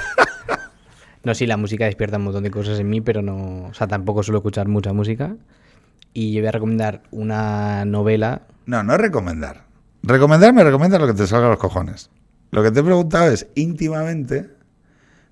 no, 1.28 1.36
sí, 1.36 1.46
la 1.46 1.58
música 1.58 1.86
despierta 1.86 2.18
un 2.18 2.24
montón 2.24 2.44
de 2.44 2.50
cosas 2.52 2.80
en 2.80 2.90
mí, 2.90 3.02
pero 3.02 3.22
no. 3.22 3.66
O 3.66 3.74
sea, 3.74 3.86
tampoco 3.88 4.24
suelo 4.24 4.40
escuchar 4.40 4.68
mucha 4.68 4.94
música. 4.94 5.36
Y 6.14 6.32
yo 6.34 6.42
voy 6.42 6.48
a 6.48 6.52
recomendar 6.52 7.04
una 7.12 7.84
novela. 7.86 8.44
No, 8.66 8.82
no 8.82 8.94
es 8.94 9.00
recomendar. 9.02 9.66
Recomendar 10.04 10.54
me 10.54 10.64
recomienda 10.64 10.98
lo 10.98 11.06
que 11.06 11.14
te 11.14 11.28
salga 11.28 11.48
a 11.48 11.50
los 11.50 11.60
cojones. 11.60 12.10
Lo 12.52 12.64
que 12.64 12.72
te 12.72 12.80
he 12.80 12.84
preguntado 12.84 13.30
es 13.30 13.48
íntimamente 13.56 14.50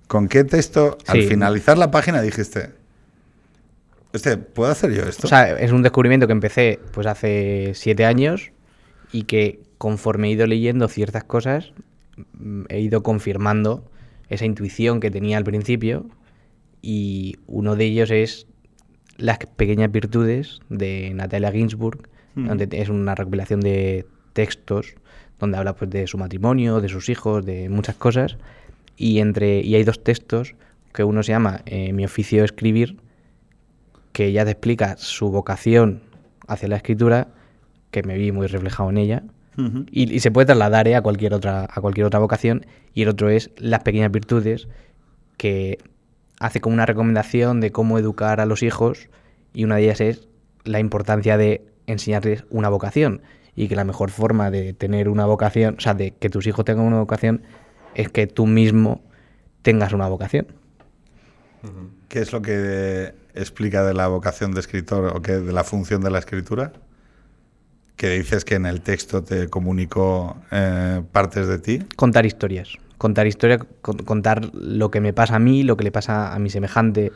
con 0.08 0.28
qué 0.28 0.44
texto 0.44 0.98
al 1.08 1.22
Sí. 1.22 1.28
finalizar 1.28 1.78
la 1.78 1.90
página 1.92 2.22
dijiste, 2.22 2.72
este, 4.14 4.38
¿puedo 4.38 4.72
hacer 4.72 4.92
yo 4.94 5.04
esto? 5.04 5.28
O 5.28 5.30
sea, 5.30 5.58
es 5.58 5.72
un 5.72 5.82
descubrimiento 5.82 6.28
que 6.28 6.34
empecé 6.34 6.80
pues 6.92 7.08
hace 7.08 7.72
siete 7.74 8.06
años 8.06 8.52
y 9.12 9.24
que 9.24 9.62
conforme 9.78 10.28
he 10.28 10.32
ido 10.32 10.46
leyendo 10.46 10.88
ciertas 10.88 11.24
cosas, 11.24 11.72
mm, 12.34 12.64
he 12.70 12.82
ido 12.82 13.02
confirmando 13.02 13.84
esa 14.30 14.46
intuición 14.46 15.00
que 15.00 15.12
tenía 15.12 15.38
al 15.38 15.44
principio 15.44 16.08
y 16.82 17.36
uno 17.48 17.76
de 17.76 17.86
ellos 17.86 18.12
es 18.12 18.48
Las 19.18 19.38
pequeñas 19.38 19.92
virtudes 19.92 20.60
de 20.70 21.14
Natalia 21.14 21.52
Ginsburg, 21.52 22.10
Mm. 22.36 22.48
donde 22.48 22.68
es 22.72 22.90
una 22.90 23.16
recopilación 23.16 23.62
de 23.62 24.06
textos 24.34 24.96
donde 25.40 25.58
habla 25.58 25.74
pues 25.74 25.90
de 25.90 26.06
su 26.08 26.18
matrimonio, 26.18 26.82
de 26.82 26.90
sus 26.90 27.10
hijos, 27.10 27.46
de 27.46 27.70
muchas 27.70 27.96
cosas 27.96 28.38
y 28.98 29.20
entre 29.20 29.62
y 29.62 29.76
hay 29.76 29.84
dos 29.84 30.04
textos 30.04 30.56
que 30.94 31.04
uno 31.04 31.24
se 31.24 31.32
llama 31.32 31.62
eh, 31.66 31.94
Mi 31.94 32.06
oficio 32.06 32.40
de 32.40 32.46
escribir 32.46 32.98
que 34.12 34.32
ya 34.32 34.46
te 34.46 34.52
explica 34.52 34.96
su 34.98 35.30
vocación 35.30 36.02
hacia 36.48 36.70
la 36.70 36.78
escritura, 36.78 37.28
que 37.92 38.04
me 38.04 38.18
vi 38.18 38.32
muy 38.32 38.48
reflejado 38.48 38.90
en 38.90 38.98
ella, 38.98 39.24
Y 39.90 40.20
se 40.20 40.32
puede 40.32 40.48
trasladar 40.48 40.88
eh, 40.88 40.96
a 40.96 41.02
cualquier 41.02 41.34
otra 41.34 41.68
a 41.70 41.82
cualquier 41.82 42.06
otra 42.06 42.20
vocación, 42.20 42.66
y 42.94 43.04
el 43.04 43.10
otro 43.10 43.30
es 43.30 43.52
las 43.58 43.84
pequeñas 43.84 44.12
virtudes, 44.12 44.68
que 45.38 45.78
hace 46.40 46.60
como 46.60 46.74
una 46.74 46.86
recomendación 46.86 47.62
de 47.62 47.72
cómo 47.72 47.98
educar 47.98 48.42
a 48.42 48.46
los 48.46 48.64
hijos, 48.64 49.10
y 49.54 49.64
una 49.64 49.78
de 49.78 49.84
ellas 49.84 50.02
es 50.02 50.28
la 50.66 50.80
importancia 50.80 51.38
de 51.38 51.66
enseñarles 51.88 52.44
una 52.50 52.70
vocación, 52.70 53.22
y 53.56 53.68
que 53.68 53.76
la 53.76 53.86
mejor 53.86 54.12
forma 54.12 54.52
de 54.52 54.74
tener 54.74 55.08
una 55.08 55.26
vocación, 55.26 55.76
o 55.78 55.82
sea, 55.82 55.94
de 55.94 56.12
que 56.12 56.30
tus 56.30 56.46
hijos 56.48 56.66
tengan 56.66 56.86
una 56.86 57.00
vocación, 57.00 57.44
es 57.94 58.10
que 58.10 58.28
tú 58.28 58.46
mismo 58.46 59.02
tengas 59.62 59.94
una 59.94 60.08
vocación. 60.08 60.48
¿Qué 62.10 62.20
es 62.20 62.32
lo 62.32 62.42
que 62.42 63.14
explica 63.34 63.84
de 63.84 63.94
la 63.94 64.08
vocación 64.08 64.54
de 64.54 64.60
escritor 64.60 65.16
o 65.16 65.22
qué 65.22 65.34
de 65.34 65.52
la 65.52 65.64
función 65.64 66.02
de 66.02 66.12
la 66.12 66.20
escritura? 66.20 66.74
Que 67.96 68.10
dices 68.10 68.44
que 68.44 68.56
en 68.56 68.66
el 68.66 68.82
texto 68.82 69.24
te 69.24 69.48
comunicó 69.48 70.38
eh, 70.52 71.02
partes 71.12 71.48
de 71.48 71.60
ti. 71.60 71.80
Contar 71.96 72.26
historias. 72.26 72.70
Contar 72.98 73.26
historias, 73.28 73.62
con- 73.82 73.98
contar 74.00 74.50
lo 74.54 74.92
que 74.92 75.00
me 75.02 75.14
pasa 75.14 75.36
a 75.36 75.40
mí, 75.40 75.64
lo 75.64 75.78
que 75.78 75.84
le 75.86 75.92
pasa 75.92 76.34
a 76.34 76.40
mi 76.40 76.50
semejante. 76.50 77.12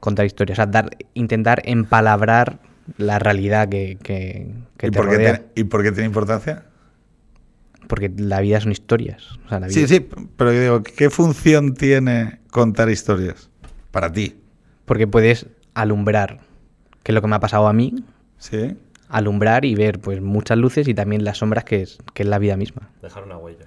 Contar 0.00 0.24
historias. 0.26 0.56
O 0.58 0.62
sea, 0.62 0.66
dar, 0.66 0.90
intentar 1.14 1.60
empalabrar 1.64 2.60
la 2.96 3.18
realidad 3.18 3.68
que, 3.68 3.98
que, 4.02 4.54
que 4.78 4.86
¿Y, 4.86 4.90
te 4.90 4.96
por 4.96 5.08
qué 5.10 5.16
rodea. 5.16 5.34
tiene, 5.36 5.50
¿Y 5.54 5.64
por 5.64 5.82
qué 5.82 5.92
tiene 5.92 6.06
importancia? 6.06 6.64
Porque 7.86 8.10
la 8.16 8.40
vida 8.40 8.60
son 8.60 8.72
historias. 8.72 9.32
O 9.46 9.48
sea, 9.48 9.60
la 9.60 9.66
vida- 9.66 9.74
Sí, 9.74 9.86
sí, 9.86 10.08
pero 10.36 10.52
yo 10.52 10.60
digo, 10.60 10.82
¿qué 10.82 11.10
función 11.10 11.74
tiene 11.74 12.40
contar 12.50 12.88
historias 12.88 13.50
para 13.90 14.10
ti? 14.12 14.36
Porque 14.86 15.06
puedes 15.06 15.46
alumbrar, 15.74 16.40
que 17.02 17.12
es 17.12 17.14
lo 17.14 17.20
que 17.20 17.28
me 17.28 17.36
ha 17.36 17.40
pasado 17.40 17.66
a 17.68 17.72
mí, 17.72 18.02
¿Sí? 18.38 18.76
Alumbrar 19.10 19.64
y 19.64 19.74
ver 19.74 20.00
pues 20.00 20.20
muchas 20.20 20.56
luces 20.58 20.88
y 20.88 20.94
también 20.94 21.24
las 21.24 21.38
sombras 21.38 21.64
que 21.64 21.82
es, 21.82 21.98
que 22.14 22.22
es 22.22 22.28
la 22.28 22.38
vida 22.38 22.56
misma. 22.56 22.90
dejar 23.02 23.24
una 23.24 23.36
huella 23.36 23.66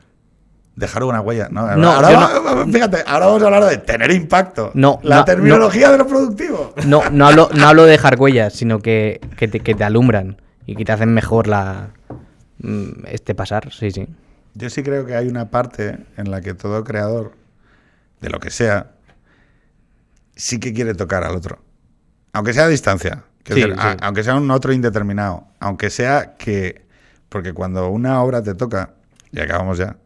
Dejar 0.76 1.04
una 1.04 1.22
huella. 1.22 1.50
No, 1.52 1.76
No, 1.78 1.92
ahora, 1.92 2.66
fíjate, 2.66 3.04
ahora 3.06 3.28
vamos 3.28 3.44
a 3.44 3.46
hablar 3.46 3.66
de 3.66 3.78
tener 3.78 4.10
impacto. 4.12 4.72
No, 4.74 5.00
La 5.04 5.18
no, 5.18 5.26
terminología 5.26 5.92
de 5.92 6.00
lo 6.00 6.08
productivo. 6.08 6.74
No, 6.88 7.08
no 7.12 7.28
hablo, 7.28 7.50
no 7.56 7.68
hablo 7.68 7.84
de 7.84 7.92
dejar 7.92 8.20
huellas, 8.20 8.54
sino 8.54 8.80
que, 8.80 9.22
que, 9.38 9.48
te, 9.48 9.60
que 9.60 9.76
te 9.76 9.84
alumbran. 9.84 10.42
y 10.66 10.76
que 10.76 10.84
te 10.84 10.92
hacen 10.92 11.14
mejor 11.14 11.48
la 11.48 11.90
mm, 12.58 13.06
este 13.06 13.36
pasar, 13.36 13.72
sí, 13.72 13.92
sí. 13.92 14.08
Yo 14.56 14.70
sí 14.72 14.82
creo 14.82 15.06
que 15.06 15.16
hay 15.16 15.28
una 15.28 15.52
parte 15.52 16.00
en 16.18 16.32
la 16.32 16.42
que 16.42 16.56
todo 16.56 16.84
creador, 16.84 17.34
de 18.22 18.30
lo 18.32 18.40
que 18.40 18.50
sea, 18.50 18.94
sí 20.36 20.60
que 20.60 20.74
quiere 20.74 20.96
tocar 20.96 21.24
al 21.24 21.36
otro. 21.36 21.60
Aunque 22.32 22.54
sea 22.54 22.66
a 22.66 22.68
distancia. 22.68 23.26
Quiero 23.44 23.62
Sí, 23.62 23.68
decir, 23.70 23.80
a- 23.80 23.92
sí. 23.94 23.98
aunque 24.02 24.24
sea 24.24 24.36
un 24.36 24.50
otro 24.52 24.74
indeterminado. 24.74 25.48
Aunque 25.60 25.90
sea 25.90 26.36
que. 26.38 26.86
Porque 27.30 27.54
cuando 27.54 27.90
una 27.90 28.22
obra 28.22 28.42
te 28.44 28.54
toca, 28.56 28.94
y 29.32 29.40
acabamos 29.40 29.78
ya, 29.78 29.98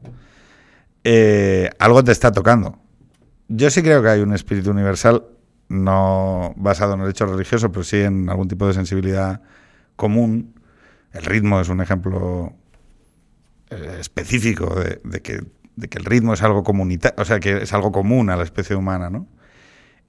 eh, 1.03 1.69
algo 1.79 2.03
te 2.03 2.11
está 2.11 2.31
tocando. 2.31 2.79
Yo 3.47 3.69
sí 3.69 3.81
creo 3.81 4.01
que 4.01 4.09
hay 4.09 4.21
un 4.21 4.33
espíritu 4.33 4.71
universal, 4.71 5.23
no 5.69 6.53
basado 6.57 6.93
en 6.95 7.01
el 7.01 7.09
hecho 7.09 7.25
religioso, 7.25 7.71
pero 7.71 7.83
sí 7.83 7.97
en 8.01 8.29
algún 8.29 8.47
tipo 8.47 8.67
de 8.67 8.73
sensibilidad 8.73 9.41
común. 9.95 10.53
El 11.13 11.23
ritmo 11.25 11.59
es 11.61 11.69
un 11.69 11.81
ejemplo 11.81 12.53
eh, 13.69 13.97
específico 13.99 14.75
de, 14.75 15.01
de 15.03 15.21
que, 15.21 15.41
de 15.75 15.87
que 15.87 15.97
el 15.97 16.05
ritmo 16.05 16.33
es 16.33 16.41
algo 16.43 16.63
comunitario, 16.63 17.21
o 17.21 17.25
sea, 17.25 17.39
que 17.39 17.61
es 17.63 17.73
algo 17.73 17.91
común 17.91 18.29
a 18.29 18.35
la 18.37 18.43
especie 18.43 18.75
humana, 18.75 19.09
¿no? 19.09 19.27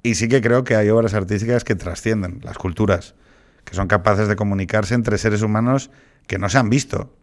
Y 0.08 0.14
sí 0.14 0.26
que 0.26 0.40
creo 0.40 0.64
que 0.64 0.74
hay 0.74 0.88
obras 0.88 1.12
artísticas 1.12 1.64
que 1.64 1.74
trascienden 1.74 2.40
las 2.42 2.56
culturas, 2.56 3.14
que 3.66 3.74
son 3.74 3.88
capaces 3.88 4.26
de 4.26 4.36
comunicarse 4.36 4.94
entre 4.94 5.18
seres 5.18 5.42
humanos 5.42 5.90
que 6.26 6.38
no 6.38 6.48
se 6.48 6.56
han 6.56 6.70
visto, 6.70 7.14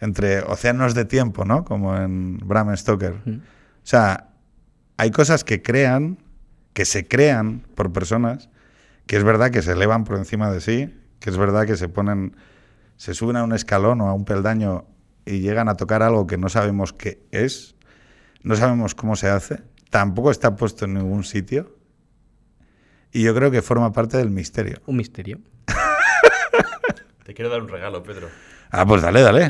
entre 0.00 0.40
océanos 0.40 0.94
de 0.94 1.04
tiempo, 1.04 1.44
¿no? 1.44 1.66
Como 1.66 1.94
en 1.94 2.38
Bram 2.38 2.74
Stoker. 2.74 3.16
O 3.26 3.40
sea, 3.82 4.30
hay 4.96 5.10
cosas 5.10 5.44
que 5.44 5.60
crean, 5.60 6.16
que 6.72 6.86
se 6.86 7.06
crean 7.06 7.66
por 7.74 7.92
personas, 7.92 8.48
que 9.06 9.18
es 9.18 9.22
verdad 9.22 9.50
que 9.50 9.60
se 9.60 9.72
elevan 9.72 10.04
por 10.04 10.16
encima 10.16 10.50
de 10.50 10.62
sí, 10.62 10.98
que 11.20 11.28
es 11.28 11.36
verdad 11.36 11.66
que 11.66 11.76
se 11.76 11.90
ponen, 11.90 12.34
se 12.96 13.12
suben 13.12 13.36
a 13.36 13.44
un 13.44 13.52
escalón 13.52 14.00
o 14.00 14.08
a 14.08 14.14
un 14.14 14.24
peldaño 14.24 14.86
y 15.26 15.40
llegan 15.40 15.68
a 15.68 15.74
tocar 15.74 16.02
algo 16.02 16.26
que 16.26 16.38
no 16.38 16.48
sabemos 16.48 16.94
qué 16.94 17.20
es, 17.30 17.74
no 18.42 18.56
sabemos 18.56 18.94
cómo 18.94 19.16
se 19.16 19.28
hace, 19.28 19.60
tampoco 19.90 20.30
está 20.30 20.56
puesto 20.56 20.86
en 20.86 20.94
ningún 20.94 21.22
sitio. 21.22 21.75
Y 23.16 23.22
yo 23.22 23.34
creo 23.34 23.50
que 23.50 23.62
forma 23.62 23.90
parte 23.94 24.18
del 24.18 24.28
misterio. 24.28 24.82
Un 24.84 24.98
misterio. 24.98 25.38
Te 27.24 27.32
quiero 27.32 27.50
dar 27.50 27.62
un 27.62 27.68
regalo, 27.68 28.02
Pedro. 28.02 28.28
Ah, 28.70 28.84
pues 28.84 29.00
dale, 29.00 29.22
dale. 29.22 29.44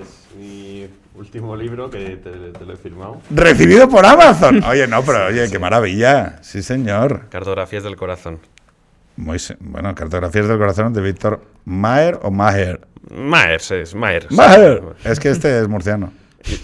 Es 0.00 0.36
mi 0.38 0.88
último 1.16 1.56
libro 1.56 1.90
que 1.90 2.18
te, 2.18 2.30
te 2.30 2.64
lo 2.64 2.72
he 2.72 2.76
firmado. 2.76 3.20
Recibido 3.30 3.88
por 3.88 4.06
Amazon. 4.06 4.62
Oye, 4.68 4.86
no, 4.86 5.02
pero 5.02 5.26
oye, 5.26 5.50
qué 5.50 5.58
maravilla. 5.58 6.38
Sí, 6.40 6.62
señor. 6.62 7.28
Cartografías 7.30 7.82
del 7.82 7.96
corazón. 7.96 8.38
Muy 9.16 9.38
bueno, 9.58 9.92
cartografías 9.96 10.46
del 10.46 10.56
corazón 10.58 10.92
de 10.92 11.00
Víctor 11.00 11.44
Maher 11.64 12.20
o 12.22 12.30
Maher. 12.30 12.86
Myers 13.10 13.72
es, 13.72 13.92
Myers. 13.96 14.30
Maher. 14.30 14.82
Es 15.02 15.18
que 15.18 15.30
este 15.30 15.58
es 15.60 15.66
murciano. 15.66 16.12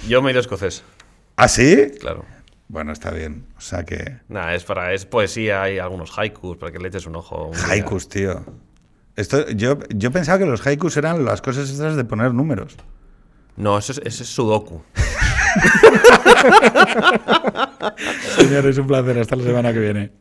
Yo 0.06 0.22
me 0.22 0.28
he 0.30 0.32
ido 0.32 0.40
escocés, 0.40 0.84
¿Ah, 1.34 1.48
sí? 1.48 1.90
claro. 2.00 2.24
Bueno, 2.70 2.92
está 2.92 3.10
bien. 3.10 3.46
O 3.58 3.60
sea 3.60 3.84
que. 3.84 4.18
Nada, 4.28 4.54
es 4.54 4.62
para 4.62 4.94
es 4.94 5.04
poesía, 5.04 5.64
hay 5.64 5.80
algunos 5.80 6.16
haikus 6.16 6.56
para 6.56 6.70
que 6.70 6.78
le 6.78 6.86
eches 6.86 7.04
un 7.04 7.16
ojo. 7.16 7.48
un. 7.48 7.56
Haikus, 7.68 8.08
tío. 8.08 8.44
Esto, 9.16 9.50
yo, 9.50 9.80
yo 9.88 10.12
pensaba 10.12 10.38
que 10.38 10.46
los 10.46 10.64
haikus 10.64 10.96
eran 10.96 11.24
las 11.24 11.42
cosas 11.42 11.68
estas 11.68 11.96
de 11.96 12.04
poner 12.04 12.32
números. 12.32 12.76
No, 13.56 13.76
eso 13.76 13.90
es, 13.90 14.00
ese 14.04 14.22
es 14.22 14.28
sudoku. 14.28 14.84
Señores, 18.36 18.78
un 18.78 18.86
placer. 18.86 19.18
Hasta 19.18 19.34
la 19.34 19.42
semana 19.42 19.72
que 19.72 19.80
viene. 19.80 20.12